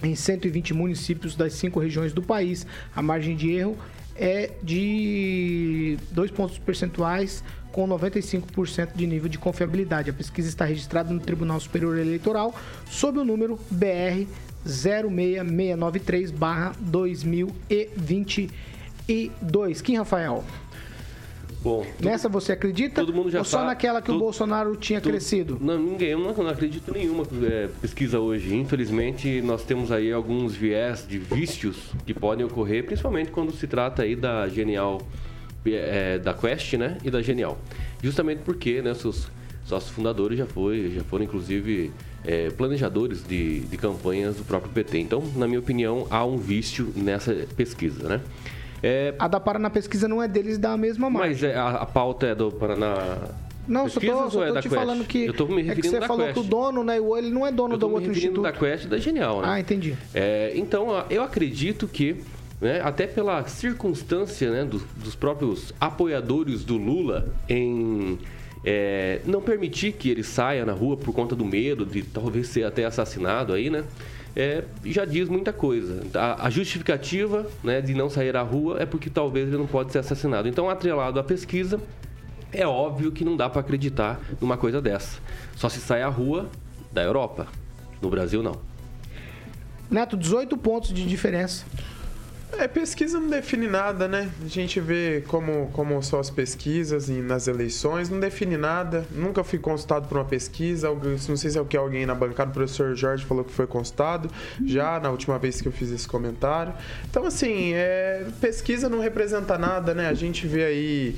em 0.02 0.16
120 0.16 0.74
municípios 0.74 1.36
das 1.36 1.54
cinco 1.54 1.80
regiões 1.80 2.12
do 2.12 2.24
país. 2.24 2.66
A 2.96 3.02
margem 3.04 3.36
de 3.36 3.52
erro 3.52 3.78
é 4.16 4.54
de 4.64 6.00
2 6.10 6.32
pontos 6.32 6.58
percentuais 6.58 7.44
com 7.78 7.88
95% 7.88 8.90
de 8.96 9.06
nível 9.06 9.30
de 9.30 9.38
confiabilidade. 9.38 10.10
A 10.10 10.14
pesquisa 10.14 10.50
está 10.50 10.66
registrada 10.66 11.14
no 11.14 11.20
Tribunal 11.20 11.60
Superior 11.60 11.96
Eleitoral 12.00 12.52
sob 12.90 13.20
o 13.20 13.24
número 13.24 13.60
BR 13.70 14.26
06693/2022. 19.08 19.82
Kim 19.84 19.98
Rafael. 19.98 20.44
Bom, 21.62 21.86
Nessa 22.00 22.28
você 22.30 22.52
acredita? 22.54 23.02
todo 23.02 23.14
mundo 23.14 23.30
já 23.30 23.40
Ou 23.40 23.44
só 23.46 23.58
sabe- 23.58 23.70
naquela 23.70 24.02
que 24.02 24.10
o 24.10 24.14
todo- 24.14 24.24
Bolsonaro 24.24 24.76
tinha 24.76 25.00
todo- 25.02 25.12
crescido? 25.12 25.58
Não, 25.60 25.78
ninguém, 25.78 26.10
eu 26.10 26.20
não, 26.20 26.32
não 26.34 26.48
acredito 26.48 26.92
nenhuma 26.94 27.24
é, 27.44 27.68
pesquisa 27.82 28.20
hoje. 28.20 28.56
Infelizmente, 28.56 29.42
nós 29.42 29.64
temos 29.64 29.92
aí 29.92 30.12
alguns 30.12 30.56
viés 30.56 31.06
de 31.08 31.18
vícios 31.20 31.92
que 32.06 32.14
podem 32.14 32.46
ocorrer, 32.46 32.86
principalmente 32.86 33.32
quando 33.32 33.52
se 33.52 33.68
trata 33.68 34.04
aí 34.04 34.16
da 34.16 34.48
Genial, 34.48 35.02
é, 35.76 36.18
da 36.20 36.34
Quest, 36.34 36.74
né, 36.74 36.98
e 37.04 37.10
da 37.12 37.22
Genial. 37.22 37.58
Justamente 38.02 38.40
porque, 38.46 38.82
né, 38.82 38.94
seus 38.94 39.28
sócios 39.66 39.92
fundadores 39.92 40.38
já, 40.38 40.46
foi, 40.46 40.92
já 40.96 41.04
foram, 41.04 41.26
inclusive, 41.26 41.92
é, 42.26 42.50
planejadores 42.52 43.24
de, 43.28 43.62
de 43.62 43.78
campanhas 43.78 44.36
do 44.38 44.44
próprio 44.44 44.72
PT. 44.72 44.98
Então, 45.00 45.24
na 45.36 45.48
minha 45.48 45.60
opinião, 45.60 46.08
há 46.10 46.24
um 46.26 46.38
vício 46.38 46.92
nessa 46.96 47.34
pesquisa, 47.56 48.08
né? 48.08 48.22
É, 48.84 49.16
A 49.18 49.28
da 49.28 49.40
Paraná 49.40 49.70
Pesquisa 49.72 50.08
não 50.08 50.22
é 50.22 50.28
deles 50.28 50.58
da 50.60 50.78
mesma 50.78 51.10
margem. 51.10 51.32
mas 51.32 51.44
é, 51.44 51.56
a, 51.56 51.70
a 51.70 51.86
pauta 51.86 52.28
é 52.28 52.36
do 52.36 52.52
Paraná. 52.52 53.18
Não, 53.68 53.90
só 53.90 54.00
tô, 54.00 54.30
só 54.30 54.44
é 54.44 54.48
tô 54.50 54.54
da 54.54 54.62
te 54.62 54.70
Quest? 54.70 54.80
falando 54.80 55.04
que. 55.04 55.26
Eu 55.26 55.34
tô 55.34 55.46
me 55.48 55.56
é 55.56 55.64
que 55.64 55.68
referindo 55.70 56.00
você 56.00 56.08
falou 56.08 56.26
Quest. 56.28 56.34
que 56.36 56.40
o 56.40 56.44
dono, 56.50 56.84
né? 56.84 57.00
o- 57.02 57.18
Ele 57.18 57.32
não 57.32 57.46
é 57.46 57.52
dono 57.52 57.74
Eu 57.74 57.78
do 57.78 57.82
tô 57.82 57.88
me 57.90 57.94
outro 57.96 58.10
referindo 58.10 58.40
instituto. 58.40 58.44
da 58.44 58.58
Quest 58.58 58.86
da 58.88 58.98
Genial, 59.00 59.42
né? 59.42 59.48
Ah, 59.50 59.60
entendi. 59.60 59.98
É, 60.14 60.54
então, 60.56 61.04
eu 61.10 61.22
acredito 61.24 61.88
que, 61.88 62.24
né, 62.60 62.82
até 62.82 63.08
pela 63.08 63.46
circunstância 63.48 64.52
né, 64.52 64.66
dos, 64.66 64.84
dos 64.96 65.16
próprios 65.16 65.74
apoiadores 65.80 66.64
do 66.64 66.78
Lula 66.78 67.34
em 67.48 68.18
é, 68.66 69.22
não 69.26 69.42
permitir 69.42 69.94
que 69.94 70.10
ele 70.10 70.24
saia 70.24 70.66
na 70.66 70.74
rua 70.74 70.98
por 70.98 71.14
conta 71.14 71.36
do 71.36 71.46
medo 71.46 71.86
de 71.86 72.02
talvez 72.02 72.48
ser 72.48 72.64
até 72.64 72.86
assassinado 72.86 73.54
aí, 73.54 73.70
né? 73.70 73.84
é, 74.38 74.64
já 74.86 75.04
diz 75.04 75.28
muita 75.28 75.52
coisa. 75.52 76.04
A, 76.14 76.46
a 76.46 76.50
justificativa 76.52 77.48
né, 77.64 77.82
de 77.82 77.96
não 77.96 78.08
sair 78.08 78.38
à 78.38 78.44
rua 78.44 78.80
é 78.80 78.86
porque 78.86 79.10
talvez 79.10 79.48
ele 79.48 79.58
não 79.58 79.66
pode 79.66 79.92
ser 79.92 79.98
assassinado. 79.98 80.48
Então, 80.48 80.70
atrelado 80.70 81.20
à 81.20 81.24
pesquisa, 81.24 81.82
é 82.54 82.66
óbvio 82.68 83.12
que 83.12 83.26
não 83.26 83.36
dá 83.36 83.50
para 83.50 83.62
acreditar 83.62 84.20
numa 84.40 84.56
coisa 84.56 84.80
dessa. 84.80 85.20
Só 85.56 85.68
se 85.70 85.80
sai 85.80 86.04
à 86.04 86.08
rua 86.08 86.48
da 86.92 87.02
Europa. 87.02 87.48
No 88.00 88.12
Brasil, 88.12 88.44
não. 88.44 88.62
Neto, 89.90 90.16
18 90.16 90.56
pontos 90.56 90.94
de 90.94 91.04
diferença. 91.04 91.66
É, 92.54 92.66
pesquisa 92.66 93.20
não 93.20 93.30
define 93.30 93.68
nada, 93.68 94.08
né? 94.08 94.32
A 94.44 94.48
gente 94.48 94.80
vê 94.80 95.22
como, 95.28 95.70
como 95.74 96.02
são 96.02 96.18
as 96.18 96.30
pesquisas 96.30 97.10
e 97.10 97.14
nas 97.14 97.46
eleições, 97.48 98.10
não 98.10 98.20
define 98.20 98.56
nada. 98.56 99.06
Nunca 99.12 99.44
fui 99.44 99.60
consultado 99.60 100.08
por 100.08 100.18
uma 100.18 100.26
pesquisa. 100.26 100.90
Não 101.28 101.36
sei 101.36 101.52
se 101.52 101.58
é 101.58 101.62
o 101.62 101.66
que 101.66 101.76
alguém 101.76 102.06
na 102.06 102.16
bancada, 102.16 102.50
o 102.50 102.54
professor 102.54 102.96
Jorge 102.96 103.26
falou 103.26 103.44
que 103.44 103.52
foi 103.52 103.68
consultado 103.68 104.30
já 104.66 104.98
na 105.00 105.10
última 105.10 105.38
vez 105.38 105.60
que 105.60 105.68
eu 105.68 105.74
fiz 105.74 105.92
esse 105.92 106.08
comentário. 106.08 106.74
Então, 107.10 107.26
assim, 107.26 107.74
é, 107.74 108.26
pesquisa 108.40 108.88
não 108.88 109.00
representa 109.00 109.58
nada, 109.58 109.94
né? 109.94 110.08
A 110.08 110.14
gente 110.14 110.48
vê 110.48 110.64
aí, 110.64 111.16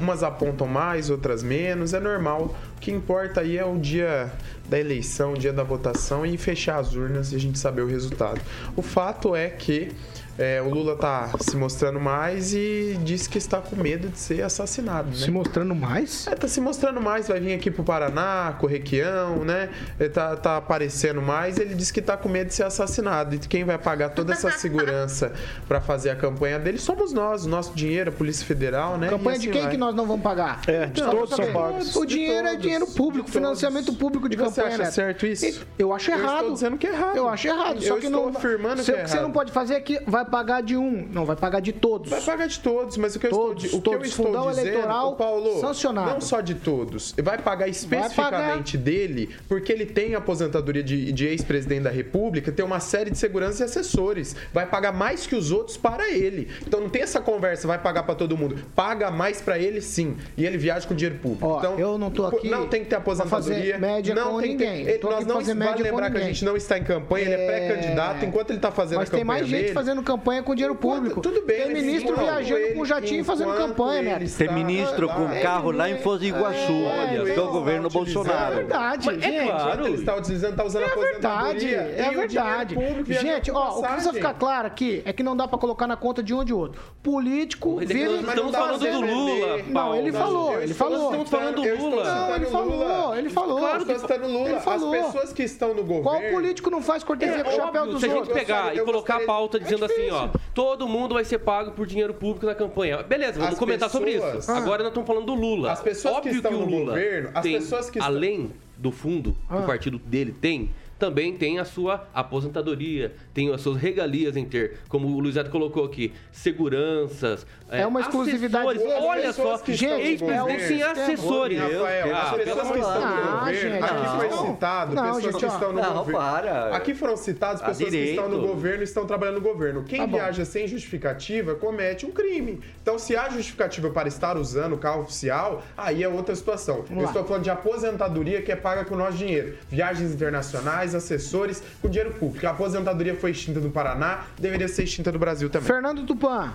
umas 0.00 0.24
apontam 0.24 0.66
mais, 0.66 1.10
outras 1.10 1.44
menos, 1.44 1.94
é 1.94 2.00
normal. 2.00 2.56
O 2.76 2.80
que 2.80 2.90
importa 2.90 3.40
aí 3.40 3.56
é 3.56 3.64
o 3.64 3.78
dia 3.78 4.32
da 4.68 4.78
eleição, 4.80 5.34
o 5.34 5.38
dia 5.38 5.52
da 5.52 5.62
votação 5.62 6.26
e 6.26 6.36
fechar 6.36 6.78
as 6.78 6.94
urnas 6.94 7.32
e 7.32 7.36
a 7.36 7.38
gente 7.38 7.58
saber 7.58 7.82
o 7.82 7.86
resultado. 7.86 8.40
O 8.74 8.82
fato 8.82 9.36
é 9.36 9.48
que 9.48 9.92
é, 10.38 10.62
o 10.62 10.68
Lula 10.68 10.96
tá 10.96 11.30
se 11.40 11.56
mostrando 11.56 12.00
mais 12.00 12.54
e 12.54 12.98
disse 13.04 13.28
que 13.28 13.38
está 13.38 13.58
com 13.60 13.76
medo 13.76 14.08
de 14.08 14.18
ser 14.18 14.42
assassinado, 14.42 15.08
né? 15.10 15.14
Se 15.16 15.30
mostrando 15.30 15.74
mais? 15.74 16.26
É, 16.26 16.34
tá 16.34 16.48
se 16.48 16.60
mostrando 16.60 17.00
mais, 17.00 17.28
vai 17.28 17.38
vir 17.40 17.52
aqui 17.54 17.70
pro 17.70 17.84
Paraná, 17.84 18.54
com 18.58 18.66
o 18.66 18.68
Requião, 18.68 19.44
né? 19.44 19.68
Ele 20.00 20.08
tá, 20.08 20.34
tá 20.36 20.56
aparecendo 20.56 21.20
mais, 21.20 21.58
ele 21.58 21.74
disse 21.74 21.92
que 21.92 22.00
tá 22.00 22.16
com 22.16 22.28
medo 22.28 22.48
de 22.48 22.54
ser 22.54 22.64
assassinado. 22.64 23.34
E 23.34 23.38
quem 23.38 23.64
vai 23.64 23.78
pagar 23.78 24.10
toda 24.10 24.32
essa 24.32 24.50
segurança 24.50 25.32
para 25.68 25.80
fazer 25.80 26.10
a 26.10 26.16
campanha 26.16 26.58
dele 26.58 26.78
somos 26.78 27.12
nós, 27.12 27.44
o 27.44 27.48
nosso 27.48 27.74
dinheiro, 27.74 28.10
a 28.10 28.12
Polícia 28.12 28.46
Federal, 28.46 28.96
né? 28.98 29.08
Campanha 29.08 29.36
E 29.36 29.40
de 29.40 29.46
assim 29.48 29.52
quem 29.52 29.62
vai. 29.62 29.70
que 29.72 29.76
nós 29.76 29.94
não 29.94 30.06
vamos 30.06 30.22
pagar? 30.22 30.60
É, 30.66 30.86
de 30.86 31.00
Só 31.00 31.10
pra 31.10 31.18
todos 31.18 31.36
são 31.36 31.52
pagos. 31.52 31.94
O 31.96 32.04
dinheiro 32.06 32.46
é 32.46 32.50
todos, 32.52 32.62
dinheiro 32.62 32.86
de 32.86 32.92
público, 32.94 33.30
financiamento 33.30 33.92
público 33.92 34.28
de 34.28 34.34
E 34.36 34.38
você 34.38 34.62
campanha, 34.62 34.82
acha 34.82 34.92
certo 34.92 35.26
isso? 35.26 35.66
Eu 35.78 35.92
acho 35.92 36.10
Eu 36.10 36.18
errado. 36.18 36.36
estou 36.38 36.52
dizendo 36.54 36.78
que 36.78 36.86
é 36.86 36.90
errado. 36.92 37.16
Eu 37.16 37.28
acho 37.28 37.46
errado. 37.48 37.82
Só 37.82 37.94
Eu 37.94 38.00
que 38.00 38.06
estou 38.06 38.30
não, 38.30 38.36
afirmando 38.38 38.82
Você- 38.82 38.92
que 38.92 38.98
é 38.98 39.00
O 39.02 39.04
que 39.04 39.10
você 39.10 39.16
não 39.16 39.22
errado. 39.24 39.32
pode 39.34 39.52
fazer 39.52 39.74
é 39.74 39.80
que 39.80 40.00
vai 40.06 40.21
pagar 40.24 40.62
de 40.62 40.76
um. 40.76 41.06
Não, 41.12 41.24
vai 41.24 41.36
pagar 41.36 41.60
de 41.60 41.72
todos. 41.72 42.10
Vai 42.10 42.20
pagar 42.20 42.46
de 42.46 42.58
todos, 42.60 42.96
mas 42.96 43.14
o 43.16 43.18
que 43.20 43.26
eu 43.26 43.30
Todos, 43.30 43.64
estou, 43.64 43.70
di- 43.70 43.76
o 43.78 43.82
que 43.82 43.88
eu 43.88 43.92
todos. 43.92 44.08
estou 44.08 44.26
Fundão 44.26 44.48
dizendo, 44.50 44.68
eleitoral 44.68 45.16
Paulo, 45.16 45.60
sancionado. 45.60 46.10
não 46.10 46.20
só 46.20 46.40
de 46.40 46.54
todos, 46.54 47.14
vai 47.22 47.38
pagar 47.38 47.68
especificamente 47.68 48.76
dele, 48.76 49.30
porque 49.48 49.72
ele 49.72 49.86
tem 49.86 50.14
aposentadoria 50.14 50.82
de, 50.82 51.12
de 51.12 51.26
ex-presidente 51.26 51.82
da 51.82 51.90
República, 51.90 52.50
tem 52.52 52.64
uma 52.64 52.80
série 52.80 53.10
de 53.10 53.18
segurança 53.18 53.62
e 53.62 53.64
assessores, 53.64 54.34
vai 54.52 54.66
pagar 54.66 54.92
mais 54.92 55.26
que 55.26 55.34
os 55.34 55.50
outros 55.50 55.76
para 55.76 56.10
ele. 56.10 56.48
Então 56.66 56.80
não 56.80 56.88
tem 56.88 57.02
essa 57.02 57.20
conversa, 57.20 57.66
vai 57.66 57.78
pagar 57.78 58.02
para 58.04 58.14
todo 58.14 58.36
mundo, 58.36 58.56
paga 58.74 59.10
mais 59.10 59.40
para 59.40 59.58
ele 59.58 59.80
sim, 59.80 60.16
e 60.36 60.44
ele 60.44 60.58
viaja 60.58 60.86
com 60.86 60.94
dinheiro 60.94 61.18
público. 61.20 61.46
Ó, 61.46 61.58
então 61.58 61.78
eu 61.78 61.96
não 61.98 62.10
tô 62.10 62.26
aqui 62.26 62.48
não 62.48 62.66
tem 62.68 62.82
que 62.84 62.90
ter 62.90 62.96
aposentadoria, 62.96 63.78
média 63.78 64.14
não 64.14 64.32
com 64.32 64.40
tem 64.40 64.56
que 64.56 64.64
ter- 64.64 64.70
ninguém. 64.70 64.88
ele- 64.94 65.02
nós 65.02 65.26
não 65.26 65.40
vale 65.42 65.82
lembrar 65.82 66.10
que 66.10 66.16
a 66.16 66.20
ninguém. 66.20 66.34
gente 66.34 66.44
não 66.44 66.56
está 66.56 66.78
em 66.78 66.84
campanha, 66.84 67.24
ele 67.26 67.34
é 67.34 67.46
pré-candidato, 67.46 68.24
enquanto 68.24 68.50
ele 68.50 68.58
está 68.58 68.70
fazendo 68.70 68.98
Mas 68.98 69.08
a 69.08 69.12
tem 69.12 69.20
campanha 69.20 69.38
mais 69.40 69.48
gente 69.50 69.62
dele, 69.62 69.74
fazendo 69.74 70.02
campanha 70.12 70.42
com 70.42 70.54
dinheiro 70.54 70.74
público. 70.74 71.20
Tudo 71.20 71.42
bem, 71.42 71.56
Tem 71.64 71.72
mas 71.72 71.82
ministro 71.82 72.12
enquanto 72.12 72.24
viajando 72.26 72.60
ele- 72.60 72.74
com 72.74 72.84
jatinho 72.84 73.24
fazendo 73.24 73.54
campanha, 73.54 74.18
está 74.22 74.44
Tem 74.44 74.54
ministro 74.54 75.08
com 75.08 75.24
lá, 75.24 75.40
carro 75.40 75.70
lá 75.70 75.88
em 75.90 75.98
Foz 75.98 76.20
do 76.20 76.26
Iguaçu, 76.26 76.72
É, 76.72 77.18
olha, 77.20 77.30
é, 77.30 77.34
do 77.34 77.46
governo 77.48 77.86
É 77.88 77.90
Bolsonaro. 77.90 78.54
verdade, 78.56 79.06
Mas 79.06 79.18
é 79.18 79.20
gente. 79.30 79.46
claro. 79.50 79.86
Ele 79.86 79.94
está 79.96 80.16
utilizando, 80.16 80.50
está 80.52 80.64
usando 80.64 80.82
É 80.82 80.86
verdade, 80.88 81.74
aposentadoria. 81.74 81.76
é 81.96 82.10
o 82.10 82.14
verdade. 82.14 82.74
público 82.74 83.12
Gente, 83.12 83.50
ó, 83.50 83.78
o 83.78 83.82
que 83.82 83.88
precisa 83.88 84.12
ficar 84.12 84.34
claro 84.34 84.66
aqui 84.66 85.02
é 85.04 85.12
que 85.12 85.22
não 85.22 85.36
dá 85.36 85.46
pra 85.48 85.58
colocar 85.58 85.86
na 85.86 85.96
conta 85.96 86.22
de 86.22 86.34
um 86.34 86.38
ou 86.38 86.44
de 86.44 86.52
outro. 86.52 86.80
Político 87.02 87.80
é 87.80 87.84
nós 87.84 88.28
estamos 88.28 88.52
falando 88.56 88.78
do 88.78 88.84
defender. 88.84 89.12
Lula, 89.12 89.58
Não, 89.68 89.94
ele 89.94 90.12
falou, 90.12 90.60
ele 90.62 90.74
falou. 90.74 91.04
Estamos 91.10 91.30
falando 91.30 91.54
do 91.56 91.62
Lula. 91.76 92.04
Não, 92.04 92.34
ele 92.36 92.46
falou, 92.46 93.16
ele 93.16 93.30
falou. 93.30 93.58
Claro 93.58 93.84
que 93.86 93.92
estou 93.92 94.08
citando 94.08 94.32
Lula. 94.32 94.48
Ele 94.50 94.60
falou. 94.60 94.94
As 94.94 95.06
pessoas 95.06 95.32
que 95.32 95.42
estão 95.42 95.68
no 95.74 95.82
governo... 95.82 96.02
Qual 96.02 96.20
político 96.30 96.70
não 96.70 96.82
faz 96.82 97.02
cortesia 97.04 97.36
É, 97.40 97.42
com 97.44 97.50
o 97.50 97.52
chapéu 97.52 97.86
dos 97.86 98.00
Se 98.00 98.06
a 98.06 98.08
gente 98.08 98.18
outros? 98.18 98.38
pegar 98.38 98.74
e 98.74 98.80
colocar 98.80 99.16
a 99.16 99.20
pauta 99.20 99.58
dizendo 99.58 99.84
É 99.84 99.88
assim, 100.10 100.10
ó, 100.10 100.28
todo 100.54 100.88
mundo 100.88 101.14
vai 101.14 101.24
ser 101.24 101.38
pago 101.38 101.72
por 101.72 101.86
dinheiro 101.86 102.14
público 102.14 102.46
na 102.46 102.54
campanha. 102.54 103.02
Beleza, 103.02 103.34
vamos 103.38 103.54
As 103.54 103.58
comentar 103.58 103.88
sobre 103.90 104.12
pessoas- 104.12 104.44
isso. 104.44 104.50
Ah. 104.52 104.56
Agora 104.58 104.82
nós 104.82 104.90
estamos 104.90 105.06
falando 105.06 105.26
do 105.26 105.34
Lula. 105.34 105.72
As 105.72 105.80
pessoas 105.80 106.14
que 106.14 106.18
Óbvio 106.20 106.36
estão 106.36 106.52
o 106.52 106.58
no 106.60 106.66
Lula 106.66 106.84
governo, 106.92 107.30
as 107.34 107.42
tem, 107.42 107.52
pessoas 107.54 107.90
que 107.90 107.98
estão- 107.98 108.14
além 108.14 108.50
do 108.76 108.90
fundo 108.90 109.32
que 109.32 109.38
Ah. 109.54 109.58
o 109.58 109.66
partido 109.66 109.98
dele 109.98 110.32
tem, 110.32 110.70
também 111.02 111.34
tem 111.36 111.58
a 111.58 111.64
sua 111.64 112.06
aposentadoria, 112.14 113.12
tem 113.34 113.52
as 113.52 113.60
suas 113.60 113.76
regalias 113.76 114.36
em 114.36 114.44
ter, 114.44 114.78
como 114.88 115.08
o 115.08 115.18
Luiz 115.18 115.34
Neto 115.34 115.50
colocou 115.50 115.84
aqui, 115.84 116.12
seguranças. 116.30 117.44
É 117.68 117.84
uma 117.86 118.00
exclusividade 118.00 118.66
assessores. 118.68 118.94
dele. 118.94 119.06
Olha 119.06 119.32
só, 119.32 119.42
no 119.44 119.50
ex-presidente 119.54 120.20
governo- 120.20 120.46
tem 120.46 120.82
assessores. 120.82 121.58
Rafael, 121.58 122.14
Ah, 122.14 122.22
as 122.22 122.36
pessoas 122.36 122.58
amor 122.60 122.72
que 122.74 122.78
estão 122.80 123.00
no 123.00 123.06
Ah, 123.06 123.38
governo, 123.38 123.54
gente, 123.60 123.82
aqui 123.84 124.06
foi 124.16 124.46
citado, 124.46 124.90
pessoas 124.94 125.22
gente, 125.24 125.36
que 125.38 125.46
estão 125.46 125.72
no 125.72 125.82
governo. 125.82 126.12
para. 126.12 126.76
Aqui 126.76 126.94
foram 126.94 127.16
citadas 127.16 127.60
Tá 127.60 127.66
pessoas 127.68 127.90
que 127.90 127.96
estão 127.96 128.28
no 128.28 128.40
governo 128.46 128.80
e 128.82 128.84
estão 128.84 129.06
trabalhando 129.06 129.34
no 129.36 129.40
governo. 129.40 129.82
Quem 129.84 129.98
Tá 130.00 130.06
viaja 130.06 130.44
sem 130.44 130.68
justificativa 130.68 131.54
comete 131.56 132.06
um 132.06 132.10
crime. 132.12 132.60
Então, 132.80 132.96
se 132.98 133.16
há 133.16 133.28
justificativa 133.28 133.90
para 133.90 134.06
estar 134.06 134.36
usando 134.36 134.74
o 134.74 134.78
carro 134.78 135.02
oficial, 135.02 135.62
aí 135.76 136.02
é 136.04 136.08
outra 136.08 136.34
situação. 136.36 136.84
Eu 136.90 136.96
lá. 136.98 137.04
estou 137.04 137.24
falando 137.24 137.42
de 137.42 137.50
aposentadoria 137.50 138.42
que 138.42 138.52
é 138.52 138.56
paga 138.56 138.84
com 138.84 138.94
o 138.94 138.98
nosso 138.98 139.16
dinheiro. 139.16 139.56
Viagens 139.68 140.12
internacionais, 140.12 140.91
assessores, 140.94 141.62
com 141.80 141.88
dinheiro 141.88 142.14
público. 142.14 142.46
A 142.46 142.50
aposentadoria 142.50 143.14
foi 143.16 143.30
extinta 143.30 143.60
no 143.60 143.70
Paraná, 143.70 144.26
deveria 144.38 144.68
ser 144.68 144.84
extinta 144.84 145.10
no 145.12 145.18
Brasil 145.18 145.48
também. 145.50 145.66
Fernando 145.66 146.04
Tupan. 146.06 146.52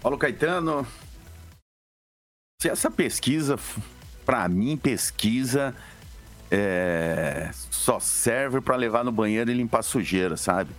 Paulo 0.00 0.18
Caetano, 0.18 0.86
se 2.60 2.68
essa 2.68 2.90
pesquisa, 2.90 3.58
para 4.24 4.48
mim, 4.48 4.76
pesquisa 4.76 5.74
é, 6.50 7.50
só 7.70 7.98
serve 7.98 8.60
para 8.60 8.76
levar 8.76 9.04
no 9.04 9.12
banheiro 9.12 9.50
e 9.50 9.54
limpar 9.54 9.82
sujeira, 9.82 10.36
sabe? 10.36 10.70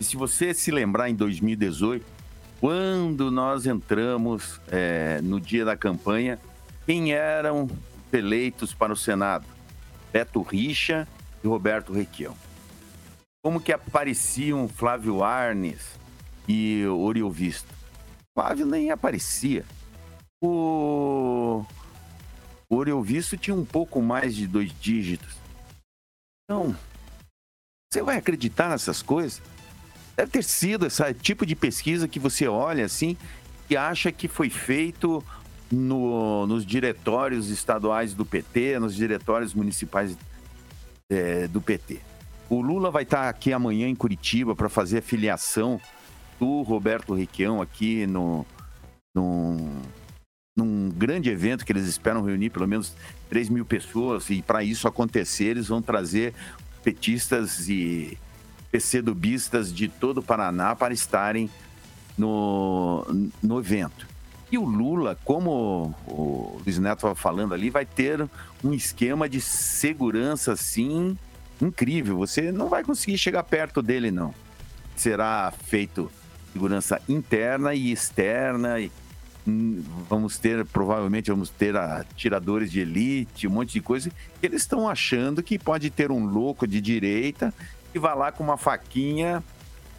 E 0.00 0.04
se 0.04 0.16
você 0.16 0.54
se 0.54 0.70
lembrar 0.70 1.10
em 1.10 1.14
2018, 1.14 2.04
quando 2.60 3.30
nós 3.30 3.66
entramos 3.66 4.60
é, 4.70 5.20
no 5.22 5.40
dia 5.40 5.64
da 5.64 5.76
campanha, 5.76 6.38
quem 6.86 7.12
eram 7.12 7.68
eleitos 8.12 8.72
para 8.72 8.92
o 8.92 8.96
Senado? 8.96 9.44
Beto 10.12 10.40
Richa 10.42 11.06
e 11.42 11.48
Roberto 11.48 11.92
Requião. 11.92 12.36
como 13.42 13.60
que 13.60 13.72
apareciam 13.72 14.68
Flávio 14.68 15.22
Arnes 15.22 15.98
e 16.46 16.84
Oriol 16.86 17.30
Visto. 17.30 17.72
Flávio 18.36 18.66
nem 18.66 18.90
aparecia. 18.90 19.64
O, 20.42 21.64
o 22.68 22.76
Oriol 22.76 23.02
Visto 23.02 23.36
tinha 23.36 23.54
um 23.54 23.64
pouco 23.64 24.02
mais 24.02 24.34
de 24.34 24.46
dois 24.46 24.72
dígitos. 24.80 25.36
Então, 26.44 26.76
você 27.90 28.02
vai 28.02 28.16
acreditar 28.16 28.68
nessas 28.68 29.02
coisas? 29.02 29.40
Deve 30.16 30.30
ter 30.30 30.44
sido 30.44 30.86
esse 30.86 31.14
tipo 31.14 31.46
de 31.46 31.54
pesquisa 31.54 32.08
que 32.08 32.18
você 32.18 32.48
olha 32.48 32.84
assim 32.84 33.16
e 33.70 33.76
acha 33.76 34.10
que 34.10 34.28
foi 34.28 34.50
feito 34.50 35.24
no, 35.70 36.46
nos 36.46 36.64
diretórios 36.64 37.50
estaduais 37.50 38.14
do 38.14 38.24
PT, 38.24 38.78
nos 38.78 38.94
diretórios 38.94 39.54
municipais 39.54 40.16
é, 41.10 41.48
do 41.48 41.60
PT. 41.60 42.00
O 42.48 42.60
Lula 42.60 42.90
vai 42.90 43.02
estar 43.02 43.28
aqui 43.28 43.52
amanhã 43.52 43.88
em 43.88 43.94
Curitiba 43.94 44.54
para 44.54 44.68
fazer 44.68 44.98
a 44.98 45.02
filiação 45.02 45.80
do 46.38 46.62
Roberto 46.62 47.14
Requião 47.14 47.60
aqui 47.60 48.06
no, 48.06 48.46
num, 49.14 49.80
num 50.56 50.88
grande 50.88 51.28
evento 51.30 51.64
que 51.64 51.72
eles 51.72 51.86
esperam 51.86 52.22
reunir 52.22 52.50
pelo 52.50 52.66
menos 52.66 52.94
3 53.28 53.48
mil 53.48 53.64
pessoas. 53.64 54.30
E 54.30 54.42
para 54.42 54.62
isso 54.62 54.88
acontecer, 54.88 55.44
eles 55.44 55.68
vão 55.68 55.82
trazer 55.82 56.34
petistas 56.82 57.68
e 57.68 58.16
PCdubistas 58.70 59.72
de 59.72 59.88
todo 59.88 60.18
o 60.18 60.22
Paraná 60.22 60.74
para 60.74 60.94
estarem 60.94 61.50
no, 62.16 63.06
no 63.42 63.58
evento. 63.58 64.06
E 64.50 64.56
o 64.56 64.64
Lula, 64.64 65.18
como 65.24 65.94
o 66.06 66.60
Luiz 66.64 66.78
Neto 66.78 66.98
estava 66.98 67.14
falando 67.14 67.52
ali, 67.52 67.68
vai 67.68 67.84
ter 67.84 68.26
um 68.64 68.72
esquema 68.72 69.28
de 69.28 69.40
segurança 69.40 70.52
assim 70.52 71.16
incrível. 71.60 72.16
Você 72.18 72.50
não 72.50 72.68
vai 72.68 72.82
conseguir 72.82 73.18
chegar 73.18 73.42
perto 73.42 73.82
dele, 73.82 74.10
não. 74.10 74.34
Será 74.96 75.52
feito 75.64 76.10
segurança 76.52 77.00
interna 77.06 77.74
e 77.74 77.92
externa. 77.92 78.80
E 78.80 78.90
hum, 79.46 79.84
vamos 80.08 80.38
ter, 80.38 80.64
provavelmente, 80.64 81.30
vamos 81.30 81.50
ter 81.50 81.76
atiradores 81.76 82.70
de 82.70 82.80
elite, 82.80 83.46
um 83.46 83.50
monte 83.50 83.72
de 83.74 83.82
coisa. 83.82 84.10
Eles 84.42 84.62
estão 84.62 84.88
achando 84.88 85.42
que 85.42 85.58
pode 85.58 85.90
ter 85.90 86.10
um 86.10 86.24
louco 86.24 86.66
de 86.66 86.80
direita 86.80 87.52
que 87.92 87.98
vai 87.98 88.16
lá 88.16 88.32
com 88.32 88.42
uma 88.42 88.56
faquinha 88.56 89.42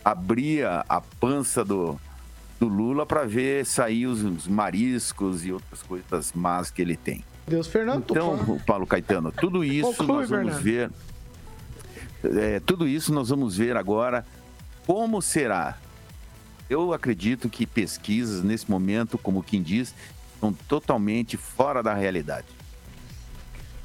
abrir 0.03 0.65
a 0.65 1.01
pança 1.19 1.63
do, 1.63 1.99
do 2.59 2.67
Lula 2.67 3.05
para 3.05 3.25
ver 3.25 3.65
sair 3.65 4.05
os, 4.05 4.21
os, 4.23 4.47
mariscos 4.47 5.45
e 5.45 5.51
outras 5.51 5.81
coisas 5.81 6.33
más 6.33 6.69
que 6.69 6.81
ele 6.81 6.97
tem. 6.97 7.23
Deus, 7.47 7.67
Fernando. 7.67 8.05
Então, 8.09 8.59
Paulo 8.65 8.85
Caetano, 8.85 9.31
tudo 9.31 9.63
isso 9.65 9.93
Conclui, 9.95 10.07
nós 10.07 10.29
vamos 10.29 10.53
Fernando. 10.57 10.63
ver 10.63 10.91
é, 12.23 12.59
tudo 12.59 12.87
isso 12.87 13.13
nós 13.13 13.29
vamos 13.29 13.57
ver 13.57 13.77
agora 13.77 14.25
como 14.85 15.21
será. 15.21 15.77
Eu 16.69 16.93
acredito 16.93 17.49
que 17.49 17.65
pesquisas 17.65 18.43
nesse 18.43 18.69
momento, 18.69 19.17
como 19.17 19.41
quem 19.41 19.61
diz, 19.61 19.95
estão 20.33 20.53
totalmente 20.53 21.37
fora 21.37 21.81
da 21.81 21.93
realidade. 21.93 22.47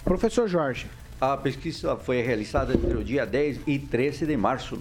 Professor 0.04 0.48
Jorge. 0.48 0.86
A 1.20 1.36
pesquisa 1.36 1.96
foi 1.96 2.20
realizada 2.20 2.74
entre 2.74 2.96
o 2.96 3.04
dia 3.04 3.24
10 3.24 3.60
e 3.66 3.78
13 3.78 4.26
de 4.26 4.36
março 4.36 4.78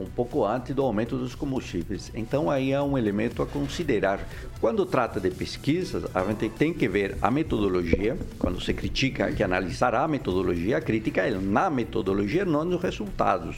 um 0.00 0.06
pouco 0.06 0.44
antes 0.44 0.74
do 0.74 0.82
aumento 0.82 1.16
dos 1.16 1.34
combustíveis. 1.34 2.10
Então 2.14 2.50
aí 2.50 2.72
é 2.72 2.80
um 2.80 2.96
elemento 2.96 3.42
a 3.42 3.46
considerar. 3.46 4.20
Quando 4.60 4.86
trata 4.86 5.20
de 5.20 5.30
pesquisas, 5.30 6.04
a 6.14 6.24
gente 6.24 6.48
tem 6.48 6.72
que 6.72 6.88
ver 6.88 7.18
a 7.20 7.30
metodologia. 7.30 8.16
Quando 8.38 8.60
se 8.60 8.72
critica, 8.72 9.30
que 9.30 9.42
analisar 9.42 9.94
a 9.94 10.08
metodologia, 10.08 10.78
a 10.78 10.80
crítica 10.80 11.22
é 11.22 11.30
na 11.30 11.68
metodologia, 11.68 12.44
não 12.44 12.64
nos 12.64 12.82
resultados. 12.82 13.56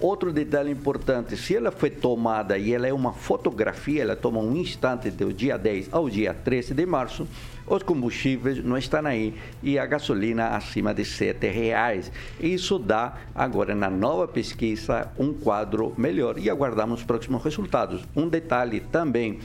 Outro 0.00 0.32
detalhe 0.32 0.70
importante, 0.70 1.36
se 1.36 1.54
ela 1.54 1.70
foi 1.70 1.90
tomada 1.90 2.56
e 2.56 2.72
ela 2.72 2.86
é 2.86 2.92
uma 2.92 3.12
fotografia, 3.12 4.00
ela 4.00 4.16
toma 4.16 4.40
um 4.40 4.56
instante 4.56 5.10
do 5.10 5.30
dia 5.30 5.58
10 5.58 5.90
ao 5.92 6.08
dia 6.08 6.32
13 6.32 6.72
de 6.72 6.86
março, 6.86 7.28
os 7.70 7.84
combustíveis 7.84 8.62
não 8.64 8.76
estão 8.76 9.06
aí 9.06 9.32
e 9.62 9.78
a 9.78 9.86
gasolina 9.86 10.48
acima 10.48 10.92
de 10.92 11.02
R$ 11.02 11.48
reais. 11.48 12.10
Isso 12.40 12.78
dá 12.78 13.16
agora 13.32 13.74
na 13.74 13.88
nova 13.88 14.26
pesquisa 14.26 15.08
um 15.16 15.32
quadro 15.32 15.94
melhor 15.96 16.36
e 16.36 16.50
aguardamos 16.50 17.00
os 17.00 17.06
próximos 17.06 17.42
resultados. 17.44 18.04
Um 18.16 18.28
detalhe 18.28 18.80
também, 18.80 19.38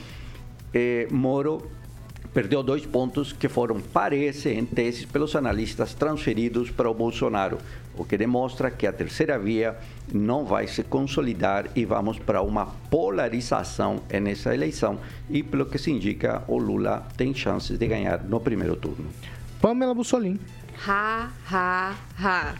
eh, 0.74 1.06
Moro 1.10 1.70
perdeu 2.36 2.62
dois 2.62 2.84
pontos 2.84 3.32
que 3.32 3.48
foram, 3.48 3.80
parece, 3.80 4.50
em 4.50 4.66
teses 4.66 5.06
pelos 5.06 5.34
analistas 5.34 5.94
transferidos 5.94 6.70
para 6.70 6.90
o 6.90 6.92
Bolsonaro, 6.92 7.56
o 7.96 8.04
que 8.04 8.18
demonstra 8.18 8.70
que 8.70 8.86
a 8.86 8.92
terceira 8.92 9.38
via 9.38 9.74
não 10.12 10.44
vai 10.44 10.66
se 10.66 10.82
consolidar 10.82 11.70
e 11.74 11.86
vamos 11.86 12.18
para 12.18 12.42
uma 12.42 12.66
polarização 12.90 14.02
nessa 14.20 14.54
eleição. 14.54 14.98
E, 15.30 15.42
pelo 15.42 15.64
que 15.64 15.78
se 15.78 15.90
indica, 15.90 16.44
o 16.46 16.58
Lula 16.58 17.08
tem 17.16 17.32
chances 17.32 17.78
de 17.78 17.86
ganhar 17.86 18.22
no 18.22 18.38
primeiro 18.38 18.76
turno. 18.76 19.06
Pamela 19.58 19.94
Bussolini. 19.94 20.38
Ha, 20.86 21.30
ha, 21.50 21.94
ha. 22.18 22.54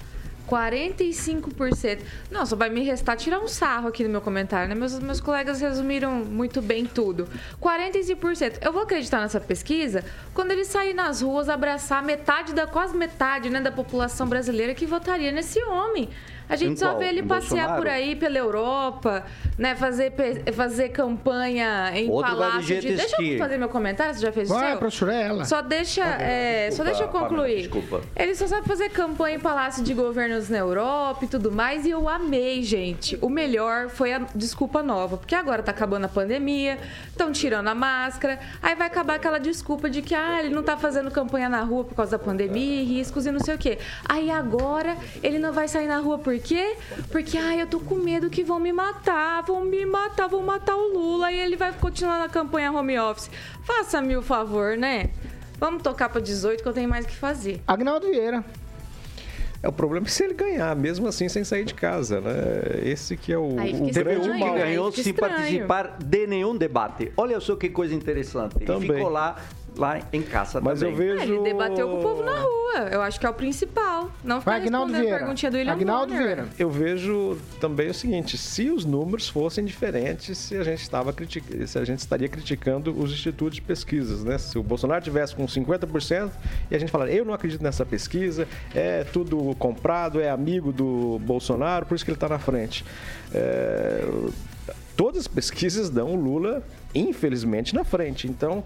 45%. 0.49 1.99
Não, 2.31 2.47
só 2.47 2.57
vai 2.57 2.71
me 2.71 2.83
restar 2.83 3.17
tirar 3.17 3.41
um 3.41 3.49
sarro 3.49 3.89
aqui 3.89 4.03
no 4.05 4.11
meu 4.11 4.21
comentário, 4.21 4.69
né? 4.69 4.75
Meus, 4.75 4.99
meus 4.99 5.21
colegas 5.21 5.61
resumiram 5.61 6.25
muito 6.25 6.63
bem 6.63 6.87
tudo. 6.87 7.29
45%. 7.61 8.59
Eu 8.63 8.73
vou 8.73 8.83
acreditar 8.83 9.21
nessa 9.21 9.41
pesquisa 9.41 10.05
quando 10.33 10.53
ele 10.53 10.65
sair 10.65 10.95
nas 10.95 11.21
ruas 11.21 11.49
abraçar 11.49 12.03
metade 12.03 12.53
da, 12.55 12.67
quase 12.67 12.97
metade, 12.97 13.51
né, 13.51 13.61
da 13.61 13.73
população 13.73 14.29
brasileira 14.29 14.75
que 14.75 14.87
votaria 14.87 15.33
nesse 15.33 15.63
homem. 15.65 16.09
A 16.49 16.57
gente 16.57 16.79
só 16.79 16.95
vê 16.95 17.09
ele 17.09 17.23
passear 17.23 17.69
Bolsonaro? 17.69 17.83
por 17.83 17.89
aí 17.89 18.15
pela 18.15 18.39
Europa, 18.39 19.25
né? 19.59 19.75
Fazer, 19.75 20.13
fazer 20.53 20.91
campanha 20.91 21.91
em 21.95 22.09
Outro 22.09 22.33
palácio 22.33 22.81
de. 22.81 22.95
Deixa 22.95 23.21
eu 23.21 23.39
fazer 23.39 23.59
meu 23.59 23.69
comentário, 23.69 24.15
você 24.15 24.21
já 24.21 24.33
fez 24.33 24.49
Vai, 24.49 24.75
o 24.75 24.79
professora, 24.79 25.15
é 25.15 25.23
ela. 25.23 25.45
Só 25.45 25.61
deixa, 25.61 26.05
é, 26.05 26.69
desculpa, 26.69 26.77
só 26.77 26.85
deixa 26.85 27.03
eu 27.03 27.09
concluir. 27.09 27.57
Desculpa. 27.63 28.01
Ele 28.15 28.35
só 28.35 28.47
sabe 28.47 28.67
fazer 28.67 28.91
campanha 28.91 29.37
em 29.37 29.41
palácio 29.41 29.83
de 29.83 29.93
governos 29.93 30.49
na 30.49 30.59
Europa 30.59 31.25
e 31.25 31.29
tudo 31.29 31.51
mais. 31.51 31.85
E 31.85 31.91
eu 31.91 32.09
amei, 32.09 32.63
gente. 32.63 33.19
O 33.21 33.29
melhor 33.29 33.89
foi 33.89 34.13
a 34.13 34.21
desculpa 34.35 34.83
nova. 34.83 35.17
Porque 35.17 35.35
agora 35.35 35.63
tá 35.63 35.73
acabando 35.73 36.05
a 36.05 36.09
pandemia, 36.09 36.79
estão 37.09 37.33
tirando 37.33 37.69
a 37.69 37.75
máscara. 37.75 38.39
Aí 38.63 38.75
vai 38.75 38.87
acabar 38.87 39.15
aquela 39.15 39.39
desculpa 39.39 39.91
de 39.91 40.01
que 40.01 40.15
ah, 40.15 40.41
ele 40.41 40.55
não 40.55 40.63
tá 40.63 40.77
fazendo 40.77 41.11
campanha 41.11 41.49
na 41.49 41.63
rua 41.63 41.85
por 41.85 41.95
causa 41.95 42.13
da 42.13 42.23
pandemia, 42.23 42.85
riscos 42.85 43.27
e 43.27 43.33
não 43.33 43.41
sei 43.41 43.57
o 43.57 43.59
quê. 43.59 43.79
Aí 44.09 44.31
agora 44.31 44.97
ele 45.23 45.39
não 45.39 45.53
vai 45.53 45.67
sair 45.67 45.87
na 45.87 45.99
rua 45.99 46.19
por 46.19 46.36
quê? 46.39 46.77
Porque, 47.11 47.37
ai, 47.37 47.61
eu 47.61 47.67
tô 47.67 47.81
com 47.81 47.97
medo 47.97 48.31
que 48.31 48.43
vão 48.43 48.59
me 48.59 48.73
matar, 48.73 49.43
vão 49.43 49.65
me 49.65 49.85
matar, 49.85 50.27
vão 50.29 50.43
matar 50.43 50.77
o 50.77 50.93
Lula 50.93 51.33
e 51.33 51.39
ele 51.39 51.57
vai 51.57 51.73
continuar 51.73 52.19
na 52.19 52.29
campanha 52.29 52.73
home 52.73 52.99
office. 52.99 53.31
Faça-me 53.65 54.17
o 54.17 54.23
favor, 54.23 54.77
né? 54.77 55.11
Vamos 55.59 55.83
tocar 55.83 56.09
para 56.09 56.21
18 56.21 56.63
que 56.63 56.69
eu 56.69 56.73
tenho 56.73 56.89
mais 56.89 57.07
que 57.07 57.15
fazer. 57.15 57.63
Agnaldo 57.67 58.09
Vieira. 58.11 58.45
É, 59.63 59.69
o 59.69 59.73
problema 59.73 60.07
é 60.07 60.11
se 60.11 60.23
ele 60.23 60.35
ganhar, 60.35 60.77
mesmo 60.77 61.09
assim, 61.09 61.29
sem 61.29 61.43
sair 61.43 61.65
de 61.65 61.75
casa, 61.75 62.21
né? 62.21 62.35
Esse 62.85 63.17
que 63.17 63.33
é 63.33 63.39
o, 63.39 63.49
o 63.49 63.91
grande 63.93 64.29
mal. 64.39 64.55
ganhou 64.55 64.93
sem 64.93 65.13
participar 65.13 65.97
de 65.99 66.27
nenhum 66.27 66.57
debate. 66.57 67.13
Olha 67.17 67.41
só 67.41 67.57
que 67.57 67.69
coisa 67.69 67.95
interessante. 67.95 68.59
Também. 68.65 68.89
Ele 68.89 68.99
ficou 68.99 69.11
lá 69.11 69.37
lá 69.81 70.01
em 70.13 70.23
casa 70.23 70.61
Mas 70.61 70.81
também. 70.81 70.95
eu 70.95 71.17
vejo... 71.17 71.33
Ele 71.33 71.43
debateu 71.43 71.89
com 71.89 71.99
o 71.99 72.03
povo 72.03 72.23
na 72.23 72.35
rua. 72.35 72.89
Eu 72.91 73.01
acho 73.03 73.19
que 73.19 73.27
é 73.27 73.31
o 73.31 73.35
principal. 73.35 74.11
Não 74.23 74.41
ficar 74.41 74.59
respondendo 74.59 74.99
Vieira. 74.99 75.17
a 75.17 75.19
perguntinha 75.19 75.51
do 75.51 75.57
William 75.57 75.73
Agnaldo 75.73 76.15
Vieira. 76.15 76.47
Eu 76.59 76.71
vejo 76.71 77.39
também 77.61 77.89
o 77.89 77.95
seguinte, 77.95 78.37
se 78.37 78.71
os 78.71 78.85
números 78.85 79.29
fossem 79.29 79.65
diferentes, 79.65 80.37
se 80.37 80.57
a 80.57 80.63
gente 80.63 80.83
estava 80.83 81.13
criticando, 81.13 81.67
se 81.67 81.79
a 81.79 81.85
gente 81.85 82.01
estaria 82.01 82.29
criticando 82.29 82.99
os 82.99 83.13
institutos 83.13 83.57
de 83.57 83.63
pesquisas, 83.63 84.25
né? 84.25 84.39
Se 84.39 84.59
o 84.59 84.63
Bolsonaro 84.63 85.03
tivesse 85.03 85.35
com 85.35 85.47
50% 85.47 86.31
e 86.71 86.77
a 86.77 86.79
gente 86.79 86.91
falar, 86.91 87.09
eu 87.11 87.25
não 87.25 87.33
acredito 87.33 87.63
nessa 87.63 87.85
pesquisa, 87.85 88.47
é 88.75 89.05
tudo 89.05 89.55
comprado, 89.59 90.21
é 90.21 90.31
amigo 90.31 90.73
do 90.73 91.19
Bolsonaro, 91.21 91.87
por 91.87 91.95
isso 91.95 92.05
que 92.05 92.11
ele 92.11 92.17
está 92.17 92.29
na 92.29 92.39
frente. 92.39 92.85
É... 93.33 94.05
Todas 94.97 95.23
as 95.23 95.29
pesquisas 95.29 95.91
dão 95.91 96.15
o 96.15 96.17
Lula, 96.17 96.63
infelizmente, 96.95 97.75
na 97.75 97.85
frente. 97.85 98.27
Então, 98.27 98.65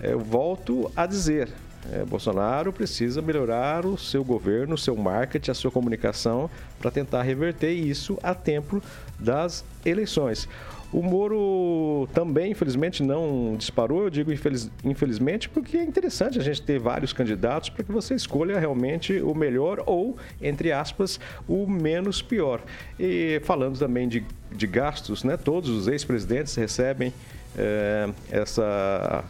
eu 0.00 0.18
volto 0.18 0.90
a 0.94 1.06
dizer, 1.06 1.48
é, 1.92 2.04
Bolsonaro 2.04 2.72
precisa 2.72 3.22
melhorar 3.22 3.86
o 3.86 3.96
seu 3.96 4.24
governo, 4.24 4.74
o 4.74 4.78
seu 4.78 4.96
marketing, 4.96 5.50
a 5.50 5.54
sua 5.54 5.70
comunicação 5.70 6.50
para 6.78 6.90
tentar 6.90 7.22
reverter 7.22 7.72
isso 7.72 8.18
a 8.22 8.34
tempo 8.34 8.82
das 9.18 9.64
eleições. 9.84 10.48
O 10.92 11.02
Moro 11.02 12.08
também, 12.14 12.52
infelizmente, 12.52 13.02
não 13.02 13.56
disparou. 13.58 14.04
Eu 14.04 14.10
digo 14.10 14.32
infeliz, 14.32 14.70
infelizmente 14.84 15.48
porque 15.48 15.76
é 15.76 15.82
interessante 15.82 16.38
a 16.38 16.42
gente 16.42 16.62
ter 16.62 16.78
vários 16.78 17.12
candidatos 17.12 17.70
para 17.70 17.84
que 17.84 17.90
você 17.90 18.14
escolha 18.14 18.58
realmente 18.58 19.20
o 19.20 19.34
melhor 19.34 19.82
ou, 19.84 20.16
entre 20.40 20.72
aspas, 20.72 21.18
o 21.48 21.66
menos 21.66 22.22
pior. 22.22 22.62
E 22.98 23.40
falando 23.44 23.78
também 23.78 24.08
de, 24.08 24.24
de 24.52 24.66
gastos, 24.66 25.24
né? 25.24 25.36
todos 25.36 25.68
os 25.70 25.88
ex-presidentes 25.88 26.54
recebem 26.54 27.12
é, 27.56 28.08
essa 28.30 29.24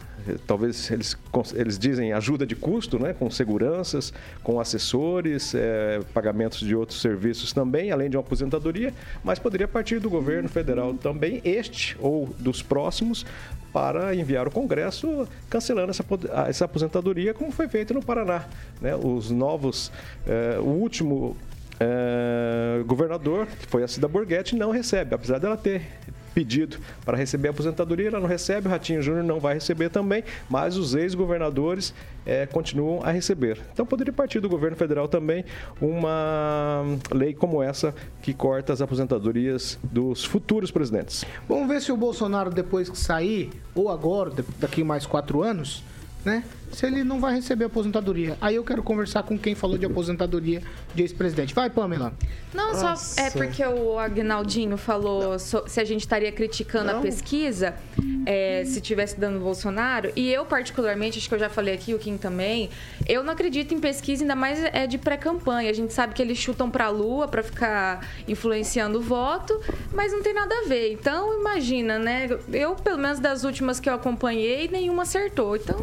talvez 0.45 0.91
eles, 0.91 1.17
eles 1.55 1.79
dizem 1.79 2.11
ajuda 2.11 2.45
de 2.45 2.55
custo, 2.55 2.99
né, 2.99 3.13
com 3.13 3.29
seguranças, 3.29 4.11
com 4.43 4.59
assessores, 4.59 5.53
é, 5.55 6.01
pagamentos 6.13 6.59
de 6.59 6.75
outros 6.75 7.01
serviços 7.01 7.53
também, 7.53 7.91
além 7.91 8.09
de 8.09 8.17
uma 8.17 8.21
aposentadoria, 8.23 8.93
mas 9.23 9.39
poderia 9.39 9.67
partir 9.67 9.99
do 9.99 10.09
governo 10.09 10.49
federal 10.49 10.93
também, 10.95 11.41
este 11.45 11.95
ou 11.99 12.27
dos 12.39 12.61
próximos, 12.61 13.25
para 13.71 14.15
enviar 14.15 14.47
o 14.47 14.51
Congresso 14.51 15.27
cancelando 15.49 15.91
essa, 15.91 16.03
essa 16.47 16.65
aposentadoria, 16.65 17.33
como 17.33 17.51
foi 17.51 17.67
feito 17.67 17.93
no 17.93 18.03
Paraná. 18.03 18.45
Né? 18.81 18.95
Os 18.95 19.29
novos, 19.29 19.91
é, 20.25 20.57
o 20.59 20.65
último 20.65 21.37
é, 21.79 22.81
governador, 22.85 23.45
que 23.45 23.67
foi 23.67 23.83
a 23.83 23.87
Cida 23.87 24.07
Borghetti, 24.07 24.55
não 24.55 24.71
recebe, 24.71 25.13
apesar 25.13 25.39
dela 25.39 25.55
ter 25.55 25.83
pedido 26.37 26.77
para 27.03 27.17
receber 27.17 27.47
a 27.47 27.51
aposentadoria, 27.51 28.09
ela 28.09 28.19
não 28.19 28.27
recebe, 28.27 28.67
o 28.67 28.69
Ratinho 28.69 29.01
Júnior 29.01 29.23
não 29.23 29.39
vai 29.39 29.55
receber 29.55 29.89
também, 29.89 30.23
mas 30.47 30.77
os 30.77 30.93
ex-governadores 30.93 31.95
é, 32.23 32.45
continuam 32.45 33.01
a 33.03 33.09
receber. 33.09 33.57
Então 33.73 33.87
poderia 33.87 34.13
partir 34.13 34.39
do 34.39 34.47
governo 34.47 34.77
federal 34.77 35.07
também 35.07 35.43
uma 35.81 36.83
lei 37.11 37.33
como 37.33 37.63
essa 37.63 37.91
que 38.21 38.35
corta 38.35 38.71
as 38.71 38.83
aposentadorias 38.83 39.79
dos 39.81 40.23
futuros 40.23 40.69
presidentes. 40.69 41.25
Vamos 41.49 41.67
ver 41.67 41.81
se 41.81 41.91
o 41.91 41.97
Bolsonaro, 41.97 42.51
depois 42.51 42.87
que 42.87 42.99
sair, 42.99 43.49
ou 43.73 43.89
agora, 43.89 44.31
daqui 44.59 44.83
mais 44.83 45.07
quatro 45.07 45.41
anos, 45.41 45.83
né? 46.23 46.43
Se 46.71 46.85
ele 46.85 47.03
não 47.03 47.19
vai 47.19 47.35
receber 47.35 47.65
aposentadoria. 47.65 48.37
Aí 48.41 48.55
eu 48.55 48.63
quero 48.63 48.83
conversar 48.83 49.23
com 49.23 49.37
quem 49.37 49.55
falou 49.55 49.77
de 49.77 49.85
aposentadoria 49.85 50.61
de 50.93 51.01
ex-presidente. 51.01 51.53
Vai, 51.53 51.69
Pamela. 51.69 52.13
Não, 52.53 52.73
Nossa. 52.73 53.15
só 53.15 53.21
é 53.21 53.29
porque 53.29 53.63
o 53.65 53.97
Agnaldinho 53.97 54.77
falou 54.77 55.37
so, 55.39 55.63
se 55.67 55.79
a 55.79 55.85
gente 55.85 56.01
estaria 56.01 56.31
criticando 56.31 56.91
não. 56.91 56.99
a 56.99 57.01
pesquisa, 57.01 57.75
é, 58.25 58.63
se 58.65 58.81
tivesse 58.81 59.19
dando 59.19 59.39
Bolsonaro. 59.39 60.11
E 60.15 60.31
eu, 60.31 60.45
particularmente, 60.45 61.17
acho 61.17 61.29
que 61.29 61.35
eu 61.35 61.39
já 61.39 61.49
falei 61.49 61.73
aqui, 61.73 61.93
o 61.93 61.99
Kim 61.99 62.17
também, 62.17 62.69
eu 63.07 63.23
não 63.23 63.33
acredito 63.33 63.73
em 63.73 63.79
pesquisa, 63.79 64.23
ainda 64.23 64.35
mais 64.35 64.63
é 64.63 64.85
de 64.85 64.97
pré-campanha. 64.97 65.69
A 65.69 65.73
gente 65.73 65.93
sabe 65.93 66.13
que 66.13 66.21
eles 66.21 66.37
chutam 66.37 66.69
pra 66.69 66.89
lua 66.89 67.27
para 67.27 67.43
ficar 67.43 68.05
influenciando 68.27 68.99
o 68.99 69.01
voto, 69.01 69.59
mas 69.93 70.11
não 70.11 70.21
tem 70.21 70.33
nada 70.33 70.53
a 70.53 70.67
ver. 70.67 70.91
Então, 70.91 71.39
imagina, 71.39 71.97
né? 71.97 72.27
Eu, 72.51 72.75
pelo 72.75 72.97
menos 72.97 73.19
das 73.19 73.43
últimas 73.43 73.79
que 73.79 73.89
eu 73.89 73.93
acompanhei, 73.93 74.67
nenhuma 74.67 75.03
acertou. 75.03 75.55
Então, 75.55 75.77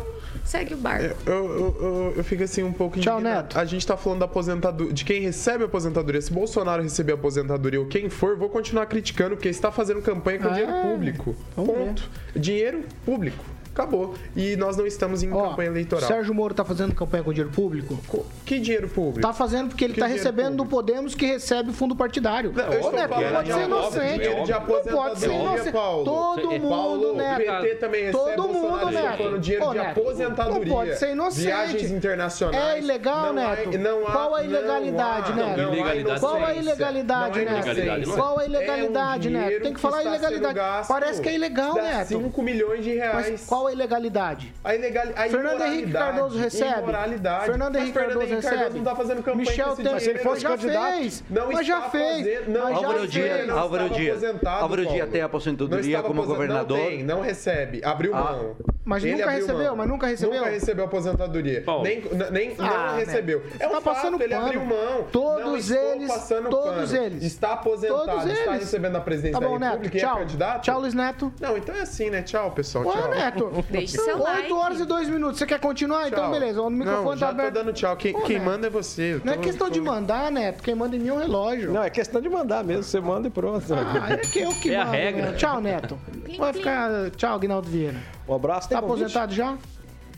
segue 0.44 0.73
o 0.74 0.78
barco. 0.78 1.16
Eu, 1.26 1.32
eu, 1.32 1.76
eu, 1.80 2.14
eu 2.16 2.24
fico 2.24 2.42
assim 2.42 2.62
um 2.62 2.72
pouco 2.72 2.98
Tchau, 3.00 3.20
Neto. 3.20 3.58
A 3.58 3.64
gente 3.64 3.86
tá 3.86 3.96
falando 3.96 4.20
da 4.20 4.24
aposentadoria, 4.26 4.92
de 4.92 5.04
quem 5.04 5.20
recebe 5.22 5.64
a 5.64 5.66
aposentadoria. 5.66 6.20
Se 6.20 6.32
Bolsonaro 6.32 6.82
receber 6.82 7.12
a 7.12 7.14
aposentadoria 7.14 7.80
ou 7.80 7.86
quem 7.86 8.08
for, 8.08 8.36
vou 8.36 8.48
continuar 8.48 8.86
criticando, 8.86 9.36
porque 9.36 9.48
está 9.48 9.70
fazendo 9.70 10.02
campanha 10.02 10.38
com 10.38 10.48
ah, 10.48 10.52
dinheiro 10.52 10.72
público. 10.82 11.36
Ponto. 11.54 12.10
Ver. 12.32 12.40
Dinheiro 12.40 12.84
público. 13.04 13.53
Acabou. 13.74 14.14
E 14.36 14.54
nós 14.54 14.76
não 14.76 14.86
estamos 14.86 15.24
em 15.24 15.32
Ó, 15.32 15.50
campanha 15.50 15.68
eleitoral. 15.68 16.06
Sérgio 16.06 16.32
Moro 16.32 16.54
tá 16.54 16.64
fazendo 16.64 16.94
campanha 16.94 17.24
com 17.24 17.32
dinheiro 17.32 17.52
público? 17.52 18.24
Que 18.46 18.60
dinheiro 18.60 18.88
público? 18.88 19.20
Tá 19.20 19.32
fazendo 19.32 19.68
porque 19.68 19.84
ele 19.84 19.94
que 19.94 20.00
tá 20.00 20.06
recebendo 20.06 20.50
público? 20.58 20.64
do 20.64 20.70
Podemos 20.70 21.14
que 21.16 21.26
recebe 21.26 21.72
fundo 21.72 21.96
partidário. 21.96 22.52
Não, 22.52 22.88
Ô, 22.88 22.92
Neto, 22.92 23.10
não 23.10 23.32
pode 23.32 23.52
ser 23.52 23.64
inocente. 23.64 24.28
Não 24.28 24.94
pode 24.94 25.18
ser 25.18 25.32
inocente. 25.32 25.72
Paulo. 25.72 26.04
Todo 26.04 26.50
mundo, 26.52 26.68
Paulo, 26.68 27.16
Neto. 27.16 27.40
O 27.40 27.60
PT 27.62 27.74
também 27.76 28.04
recebe 28.04 28.34
Todo 28.36 28.48
mundo, 28.48 28.90
Neto. 28.90 29.18
falando 29.18 29.40
dinheiro 29.40 29.66
Ô, 29.66 29.72
de 29.72 29.78
aposentadoria. 29.80 30.64
Não 30.64 30.74
pode 30.74 30.98
ser 30.98 31.10
inocente. 31.10 31.44
Viagens 31.44 31.90
internacionais. 31.90 32.74
É 32.74 32.78
ilegal, 32.78 33.32
Neto? 33.32 33.78
Não 33.78 34.06
há, 34.06 34.12
Qual 34.12 34.34
a 34.36 34.44
ilegalidade, 34.44 35.32
Neto? 35.32 36.20
Qual 36.20 36.44
a 36.44 36.54
ilegalidade, 36.54 37.44
Neto? 37.44 38.14
Qual 38.14 38.38
a 38.38 38.44
ilegalidade, 38.44 39.30
Neto? 39.30 39.62
Tem 39.62 39.74
que 39.74 39.80
falar 39.80 40.04
ilegalidade. 40.04 40.86
Parece 40.86 41.20
que 41.20 41.28
é 41.28 41.34
ilegal, 41.34 41.74
Neto. 41.74 42.08
5 42.08 42.42
milhões 42.42 42.84
de 42.84 42.94
reais. 42.94 43.30
Mas 43.30 43.46
qual 43.46 43.63
a 43.66 43.72
ilegalidade? 43.72 44.52
A 44.62 44.74
ilegalidade. 44.74 45.30
Fernando 45.30 45.62
Henrique 45.62 45.92
Cardoso 45.92 46.38
recebe. 46.38 46.78
Imoralidade. 46.80 47.46
Fernando 47.46 47.76
Henrique 47.76 47.92
Cardoso 47.92 48.18
Henrique 48.18 48.34
recebe. 48.34 48.56
Cardoso 48.56 48.76
não 48.76 48.84
tá 48.84 48.96
fazendo 48.96 49.22
campanha 49.22 49.36
Michel 49.36 49.76
tem, 49.76 49.98
se 50.00 50.10
ele 50.10 50.18
fosse 50.20 50.42
já 50.42 50.48
candidato, 50.50 50.92
fez. 50.92 51.24
Não 51.30 51.52
mas 51.52 51.66
já 51.66 51.82
fez. 51.82 52.48
Não, 52.48 52.62
mas 52.64 52.76
Álvaro 52.76 53.08
Dias, 53.08 53.48
Álvaro 53.50 53.90
Dias. 53.90 54.22
Álvaro 54.44 54.86
Dias 54.86 55.10
tem 55.10 55.22
aposentadoria 55.22 56.02
como 56.02 56.24
governador. 56.24 56.78
Não 56.78 56.86
tem, 56.86 57.02
não 57.02 57.20
recebe. 57.20 57.84
Abriu 57.84 58.14
ah. 58.14 58.22
mão. 58.22 58.56
Mas 58.84 59.02
ele 59.02 59.16
nunca 59.16 59.30
recebeu, 59.30 59.64
mão. 59.64 59.76
mas 59.76 59.88
nunca 59.88 60.06
recebeu. 60.06 60.38
Nunca 60.38 60.50
recebeu 60.50 60.84
aposentadoria. 60.84 61.62
Bom. 61.64 61.82
Nem, 61.82 62.02
nem 62.30 62.54
ah, 62.58 62.88
não 62.88 62.96
recebeu. 62.96 63.40
Né? 63.40 63.46
É 63.58 63.66
um 63.66 63.70
tá 63.70 63.80
fato, 63.80 63.94
passando 63.94 64.22
ele 64.22 64.34
pano. 64.34 64.46
abriu 64.46 64.64
mão. 64.64 65.04
Todos 65.10 65.70
eles, 65.70 66.28
todos 66.50 66.92
pano. 66.92 67.04
eles. 67.04 67.22
Está 67.22 67.54
aposentado, 67.54 68.04
todos 68.04 68.26
está 68.26 68.50
eles. 68.52 68.60
recebendo 68.60 68.96
a 68.96 69.00
presidência 69.00 69.40
tá 69.40 69.46
bom, 69.46 69.58
da 69.58 69.70
República 69.70 69.94
Neto, 69.94 70.06
tchau. 70.06 70.16
é 70.16 70.20
candidato. 70.20 70.62
Tchau, 70.62 70.80
Luiz 70.80 70.94
Neto. 70.94 71.32
Não, 71.40 71.56
então 71.56 71.74
é 71.74 71.80
assim, 71.80 72.10
né? 72.10 72.22
Tchau, 72.22 72.50
pessoal. 72.50 72.84
Tchau. 72.84 73.08
Neto. 73.08 73.64
Deixe 73.70 73.96
seu 73.96 74.20
8 74.20 74.56
horas 74.56 74.80
e 74.80 74.84
2 74.84 75.08
minutos. 75.08 75.38
Você 75.38 75.46
quer 75.46 75.60
continuar? 75.60 76.08
Então, 76.08 76.18
tchau. 76.18 76.28
Então, 76.28 76.40
beleza. 76.40 76.62
O 76.62 76.68
microfone 76.68 77.04
não, 77.04 77.16
já 77.16 77.26
tá 77.26 77.32
aberto. 77.32 77.54
tô 77.54 77.60
dando 77.60 77.72
tchau. 77.72 77.96
Quem, 77.96 78.12
Pô, 78.12 78.20
quem 78.22 78.38
manda 78.38 78.66
é 78.66 78.70
você. 78.70 79.18
Não 79.24 79.32
é 79.32 79.38
questão 79.38 79.70
de 79.70 79.80
mandar, 79.80 80.30
Neto. 80.30 80.62
Quem 80.62 80.74
manda 80.74 80.94
em 80.94 80.98
mim 80.98 81.08
é 81.08 81.12
um 81.14 81.18
relógio. 81.18 81.72
Não, 81.72 81.82
é 81.82 81.88
questão 81.88 82.20
de 82.20 82.28
mandar 82.28 82.62
mesmo. 82.62 82.82
Você 82.82 83.00
manda 83.00 83.28
e 83.28 83.30
pronto. 83.30 83.64
Ah, 83.72 84.12
é 84.12 84.16
que 84.18 84.40
eu 84.40 84.50
que 84.50 84.74
é 84.74 84.78
mando. 84.78 84.90
a 84.90 84.92
regra. 84.92 85.22
Né? 85.30 85.36
Tchau, 85.36 85.60
Neto. 85.60 85.98
Vai 86.36 86.52
ficar... 86.52 87.10
Tchau, 87.16 87.38
Guinaldo 87.38 87.68
Vieira. 87.70 88.13
Um 88.28 88.34
abraço. 88.34 88.68
Tá 88.68 88.78
aposentado 88.78 89.34
já? 89.34 89.56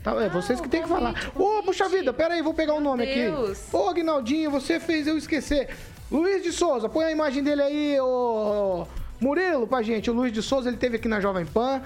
Tá, 0.03 0.13
é 0.23 0.29
vocês 0.29 0.61
que 0.61 0.69
tem 0.69 0.83
que 0.83 0.87
falar. 0.87 1.13
Ô, 1.35 1.59
oh, 1.59 1.63
puxa 1.63 1.89
vida, 1.89 2.13
pera 2.13 2.33
aí, 2.33 2.41
vou 2.41 2.53
pegar 2.53 2.73
o 2.73 2.77
um 2.77 2.81
nome 2.81 3.05
Deus. 3.05 3.51
aqui. 3.51 3.75
Ô, 3.75 3.89
Aguinaldinho, 3.89 4.49
você 4.49 4.79
fez 4.79 5.07
eu 5.07 5.17
esquecer. 5.17 5.69
Luiz 6.09 6.41
de 6.41 6.53
Souza, 6.53 6.87
põe 6.87 7.05
a 7.05 7.11
imagem 7.11 7.43
dele 7.43 7.61
aí, 7.61 7.99
ô. 7.99 8.85
Murilo, 9.19 9.67
pra 9.67 9.81
gente. 9.81 10.09
O 10.09 10.13
Luiz 10.13 10.31
de 10.31 10.41
Souza, 10.41 10.69
ele 10.69 10.77
teve 10.77 10.97
aqui 10.97 11.07
na 11.07 11.19
Jovem 11.19 11.45
Pan 11.45 11.81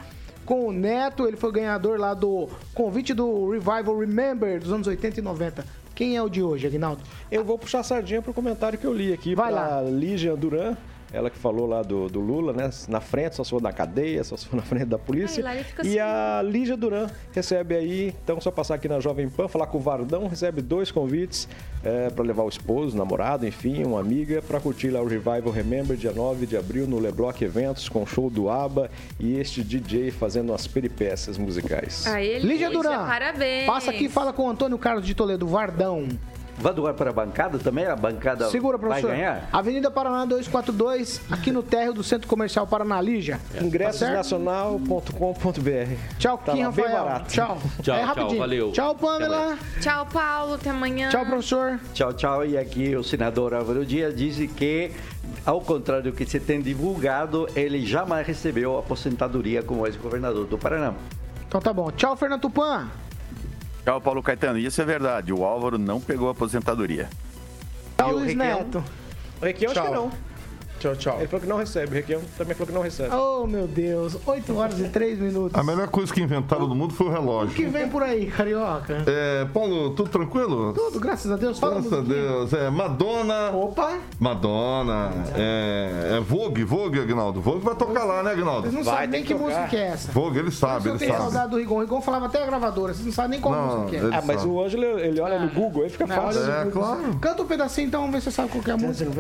com 0.46 0.68
o 0.68 0.72
Neto. 0.72 1.28
Ele 1.28 1.38
foi 1.38 1.52
ganhador 1.52 2.00
lá 2.00 2.14
do 2.14 2.50
convite 2.74 3.14
do 3.14 3.50
Revival 3.50 3.98
Remember 3.98 4.60
dos 4.60 4.72
anos 4.72 4.86
80 4.86 5.20
e 5.20 5.24
90. 5.24 5.66
Quem 5.96 6.16
é 6.16 6.22
o 6.22 6.30
de 6.30 6.44
hoje, 6.44 6.68
Aguinaldo? 6.68 7.02
Eu 7.32 7.44
vou 7.44 7.58
puxar 7.58 7.80
a 7.80 7.84
sardinha 7.84 8.22
pro 8.22 8.34
comentário 8.34 8.78
que 8.78 8.86
eu 8.86 8.94
li 8.94 9.14
aqui. 9.14 9.34
Vai 9.34 9.52
lá. 9.52 9.82
Lígia 9.82 10.36
Duran. 10.36 10.76
Ela 11.14 11.30
que 11.30 11.38
falou 11.38 11.68
lá 11.68 11.82
do, 11.82 12.08
do, 12.08 12.20
Lula, 12.20 12.54
né? 12.54 12.70
Na 12.88 13.02
frente, 13.02 13.36
só 13.36 13.44
se 13.44 13.50
for 13.50 13.62
na 13.62 13.74
cadeia, 13.74 14.24
só 14.24 14.38
se 14.38 14.48
for 14.48 14.56
na 14.56 14.62
frente 14.62 14.86
da 14.86 14.98
polícia. 14.98 15.46
Ai, 15.46 15.66
e 15.84 16.00
assim. 16.00 16.00
a 16.00 16.42
Lígia 16.42 16.78
Duran 16.78 17.08
recebe 17.34 17.76
aí, 17.76 18.16
então 18.24 18.40
só 18.40 18.50
passar 18.50 18.76
aqui 18.76 18.88
na 18.88 19.00
Jovem 19.00 19.30
Pan, 19.30 19.48
falar 19.48 19.68
com 19.68 19.78
o 19.78 19.82
Vardão, 19.82 20.28
recebe 20.28 20.62
dois 20.62 20.90
convites 20.92 21.48
é, 21.84 22.10
para 22.10 22.24
levar 22.24 22.44
o 22.44 22.50
esposo, 22.50 22.96
namorado, 22.96 23.46
enfim, 23.46 23.84
uma 23.84 24.00
amiga, 24.00 24.42
para 24.42 24.60
curtir 24.60 24.90
lá 24.90 25.02
o 25.02 25.08
Revival 25.08 25.52
Remember, 25.52 25.98
dia 25.98 26.12
9 26.12 26.46
de 26.46 26.56
abril, 26.56 26.88
no 26.88 27.00
Leblock 27.00 27.44
Eventos, 27.44 27.90
com 27.90 28.06
show 28.06 28.30
do 28.30 28.50
ABBA 28.50 28.90
e 29.20 29.38
este 29.38 29.64
DJ 29.64 30.12
fazendo 30.12 30.54
as 30.54 30.66
peripécias 30.66 31.38
musicais. 31.38 32.08
Aê, 32.08 32.40
Lígia 32.40 32.70
Duran, 32.70 33.06
parabéns. 33.06 33.66
Passa 33.66 33.92
aqui 33.92 34.06
e 34.06 34.10
fala 34.10 34.32
com 34.32 34.44
o 34.44 34.50
Antônio 34.50 34.78
Carlos 34.78 35.06
de 35.06 35.14
Toledo, 35.14 35.46
Vardão. 35.46 36.08
Vai 36.58 36.74
doar 36.74 36.94
para 36.94 37.10
a 37.10 37.14
bancada 37.14 37.58
também? 37.58 37.86
A 37.86 37.96
bancada 37.96 38.50
Segura, 38.50 38.78
professor. 38.78 39.08
vai 39.08 39.18
ganhar? 39.18 39.50
Avenida 39.52 39.90
Paraná 39.90 40.26
242, 40.26 41.22
aqui 41.32 41.52
no 41.52 41.64
térreo 41.64 41.94
do 41.94 42.04
Centro 42.04 42.28
Comercial 42.28 42.68
Paraná 42.68 43.02
Lígia. 43.02 43.40
É. 43.56 43.64
Ingressosnacional.com.br. 43.64 45.96
Tchau, 46.20 46.38
tá 46.38 46.54
Kim 46.54 46.62
Rafael. 46.62 46.92
Barato. 46.92 47.32
Tchau. 47.32 47.58
Tchau, 47.82 47.96
é 47.96 48.14
tchau, 48.14 48.36
valeu. 48.36 48.72
Tchau, 48.72 48.96
Pamela. 48.96 49.58
Tchau, 49.80 50.06
Paulo. 50.06 50.54
Até 50.56 50.70
amanhã. 50.70 51.10
Tchau, 51.10 51.26
professor. 51.26 51.80
Tchau, 51.94 52.14
tchau. 52.14 52.46
E 52.46 52.58
aqui 52.58 52.96
o 52.96 53.04
senador 53.04 53.54
Álvaro 53.54 53.86
Dias 53.86 54.16
disse 54.16 54.48
que 54.48 54.92
ao 55.46 55.62
contrário 55.62 56.12
do 56.12 56.12
que 56.12 56.26
se 56.26 56.40
tem 56.40 56.62
divulgado, 56.62 57.48
ele 57.56 57.86
jamais 57.86 58.28
recebeu 58.28 58.78
aposentadoria 58.78 59.64
como 59.64 59.88
ex-governador 59.88 60.46
do 60.46 60.58
Paraná. 60.58 60.94
Então 61.48 61.60
tá 61.60 61.74
bom. 61.74 61.90
Tchau, 61.92 62.16
Fernando 62.16 62.42
Tupan. 62.42 62.90
Tchau, 63.84 64.00
Paulo 64.00 64.22
Caetano. 64.22 64.60
Isso 64.60 64.82
é 64.82 64.86
verdade. 64.86 65.34
O 65.34 65.44
Álvaro 65.44 65.78
não 65.78 66.00
pegou 66.00 66.28
a 66.28 66.32
aposentadoria. 66.32 67.10
Tchau, 67.98 68.14
Luiz 68.14 68.36
Neto. 68.36 68.84
O 69.42 69.46
Requião 69.46 69.72
acho 69.72 69.82
que 69.82 69.90
não. 69.90 70.12
Tchau, 70.82 70.96
tchau. 70.96 71.18
Ele 71.20 71.28
falou 71.28 71.42
que 71.42 71.48
não 71.48 71.58
recebe. 71.58 71.92
O 71.92 71.94
Requião 71.94 72.22
também 72.36 72.56
falou 72.56 72.68
que 72.68 72.74
não 72.74 72.82
recebe. 72.82 73.14
Oh, 73.14 73.46
meu 73.46 73.68
Deus. 73.68 74.18
8 74.26 74.58
horas 74.58 74.80
e 74.80 74.90
3 74.90 75.20
minutos. 75.20 75.54
A 75.54 75.64
melhor 75.64 75.88
coisa 75.90 76.12
que 76.12 76.20
inventaram 76.20 76.68
do 76.68 76.74
mundo 76.74 76.92
foi 76.92 77.06
o 77.06 77.12
relógio. 77.12 77.52
O 77.52 77.56
que 77.56 77.68
vem 77.68 77.88
por 77.88 78.02
aí, 78.02 78.26
carioca? 78.26 79.04
É, 79.06 79.46
Paulo, 79.54 79.92
tudo 79.92 80.10
tranquilo? 80.10 80.74
Tudo, 80.74 81.00
graças 81.00 81.32
a 81.32 81.36
Deus. 81.36 81.60
Fala 81.60 81.76
graças 81.76 81.94
a 81.94 82.02
Deus. 82.02 82.54
É, 82.54 82.72
Madonna. 82.72 83.52
Opa. 83.52 84.00
Madonna. 84.20 85.12
É, 85.36 86.18
é 86.18 86.20
Vogue, 86.20 86.64
Vogue, 86.64 87.00
Agnaldo. 87.00 87.40
Vogue 87.42 87.64
vai 87.64 87.76
tocar 87.76 88.04
lá, 88.04 88.24
né, 88.24 88.32
Agnaldo? 88.32 88.62
Vocês 88.62 88.74
não 88.74 88.84
vai, 88.84 88.94
sabem 88.96 89.10
nem 89.12 89.22
que, 89.22 89.36
que 89.36 89.40
música 89.40 89.78
é 89.78 89.88
essa. 89.90 90.12
Vogue, 90.12 90.40
ele 90.40 90.52
sabe, 90.52 90.90
ele 90.90 90.98
sabe. 90.98 91.12
saudade 91.12 91.52
do 91.52 91.58
Rigon. 91.58 91.76
O 91.76 91.80
Rigon 91.82 92.02
falava 92.02 92.26
até 92.26 92.42
a 92.42 92.46
gravadora. 92.48 92.92
Vocês 92.92 93.06
não 93.06 93.14
sabem 93.14 93.32
nem 93.32 93.40
qual 93.40 93.54
não, 93.54 93.82
música 93.82 93.90
que 93.92 93.96
é. 93.98 94.18
Ah, 94.18 94.24
mas 94.26 94.44
o 94.44 94.60
Ângelo, 94.60 94.84
ele 94.98 95.20
olha 95.20 95.38
no 95.38 95.50
Google, 95.52 95.84
aí 95.84 95.92
fica 95.92 96.08
fácil. 96.08 96.52
É, 96.52 96.66
claro. 96.72 97.20
Canta 97.20 97.44
um 97.44 97.46
pedacinho 97.46 97.88
então, 97.88 98.02
vamos 98.02 98.16
ver 98.16 98.22
se 98.22 98.32
você 98.32 98.32
sabe 98.32 98.50
qual 98.50 98.64
é 98.66 98.72
a 98.72 98.78
música. 98.78 99.12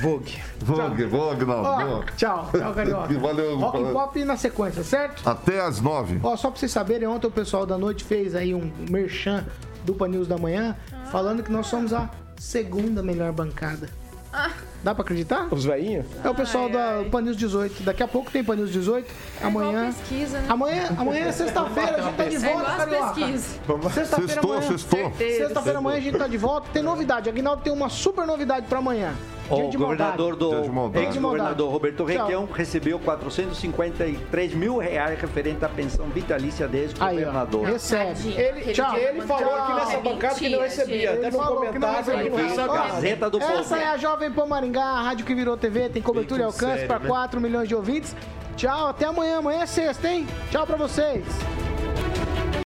Vogue. 0.00 0.43
Vogue, 0.58 1.04
Vogue. 1.06 1.42
Agnaldo. 1.42 2.04
tchau, 2.16 2.50
tchau, 2.52 2.74
Carioca. 2.74 3.14
Valeu. 3.18 3.58
Rock 3.58 3.78
and 3.78 3.92
Pop 3.92 4.24
na 4.24 4.36
sequência, 4.36 4.82
certo? 4.82 5.28
Até 5.28 5.60
às 5.60 5.80
nove. 5.80 6.20
Ó, 6.22 6.36
só 6.36 6.50
pra 6.50 6.58
vocês 6.58 6.72
saberem, 6.72 7.08
ontem 7.08 7.26
o 7.26 7.30
pessoal 7.30 7.66
da 7.66 7.76
noite 7.76 8.04
fez 8.04 8.34
aí 8.34 8.54
um 8.54 8.72
merchan 8.90 9.44
do 9.84 9.94
Pan 9.94 10.08
News 10.08 10.26
da 10.26 10.38
manhã, 10.38 10.76
falando 11.10 11.42
que 11.42 11.52
nós 11.52 11.66
somos 11.66 11.92
a 11.92 12.08
segunda 12.38 13.02
melhor 13.02 13.32
bancada. 13.32 13.88
Ah. 14.32 14.50
Dá 14.84 14.94
pra 14.94 15.02
acreditar? 15.02 15.48
Os 15.50 15.64
velhinhos? 15.64 16.04
É 16.22 16.28
o 16.28 16.34
pessoal 16.34 16.68
da 16.68 17.02
Pan 17.10 17.22
News 17.22 17.38
18. 17.38 17.82
Daqui 17.82 18.02
a 18.02 18.06
pouco 18.08 18.30
tem 18.30 18.44
Pan 18.44 18.54
News 18.54 18.70
18. 18.70 19.10
É 19.40 19.46
amanhã. 19.46 19.70
igual 19.70 19.84
pesquisa, 19.86 20.38
né? 20.38 20.46
Amanhã, 20.46 20.88
amanhã 20.98 21.24
é 21.26 21.32
sexta-feira, 21.32 21.96
a 21.96 22.00
gente 22.02 22.14
tá 22.16 22.24
de 22.24 22.36
É 22.36 22.38
volta, 22.38 22.60
igual 22.60 22.66
as 22.70 22.76
Carioca. 22.76 23.14
Sexta-feira 23.94 24.32
Sextou, 24.32 24.52
amanhã. 24.52 24.68
sextou. 24.70 25.12
Sexta-feira 25.16 25.78
amanhã 25.78 25.96
a 25.96 26.00
gente 26.00 26.18
tá 26.18 26.26
de 26.28 26.36
volta. 26.36 26.68
Tem 26.70 26.82
novidade. 26.82 27.30
Aguinaldo 27.30 27.62
tem 27.62 27.72
uma 27.72 27.88
super 27.88 28.26
novidade 28.26 28.66
pra 28.66 28.78
amanhã. 28.78 29.14
O 29.50 29.70
governador 29.76 30.38
maldade. 30.72 31.04
do 31.06 31.10
ex-governador 31.10 31.70
Roberto 31.70 31.96
Tchau. 31.96 32.06
Requião 32.06 32.48
recebeu 32.50 32.98
453 32.98 34.54
mil 34.54 34.78
reais 34.78 35.20
referente 35.20 35.62
à 35.64 35.68
pensão 35.68 36.06
vitalícia 36.06 36.66
desse 36.66 36.94
Aí, 36.98 37.18
governador. 37.18 37.66
Recebe. 37.66 38.32
Ele, 38.32 38.72
tchau. 38.72 38.96
Ele 38.96 39.20
falou 39.20 39.44
Tchau. 39.50 39.62
aqui 39.62 39.74
nessa 39.74 39.96
É 39.96 40.00
bancada 40.00 40.34
que 40.34 40.48
não 40.48 40.60
recebia. 40.60 41.12
Até 41.12 41.30
no 41.30 41.38
comentário 41.38 42.30
não 42.30 42.36
recebia. 42.36 42.66
Gazeta 42.66 43.30
do 43.30 43.38
Povo. 43.38 43.52
Essa 43.52 43.78
é 43.78 43.86
a 43.88 43.96
Jovem 43.98 44.30
Pan 44.32 44.46
Maringá, 44.46 44.73
a 44.82 45.02
rádio 45.02 45.24
que 45.24 45.34
virou 45.34 45.56
TV, 45.56 45.88
tem 45.88 46.02
cobertura 46.02 46.42
e 46.42 46.44
alcance 46.44 46.86
para 46.86 46.98
né? 46.98 47.08
4 47.08 47.40
milhões 47.40 47.68
de 47.68 47.74
ouvintes. 47.74 48.14
Tchau, 48.56 48.88
até 48.88 49.06
amanhã. 49.06 49.38
Amanhã 49.38 49.62
é 49.62 49.66
sexta, 49.66 50.08
hein? 50.08 50.26
Tchau 50.50 50.66
pra 50.66 50.76
vocês. 50.76 51.24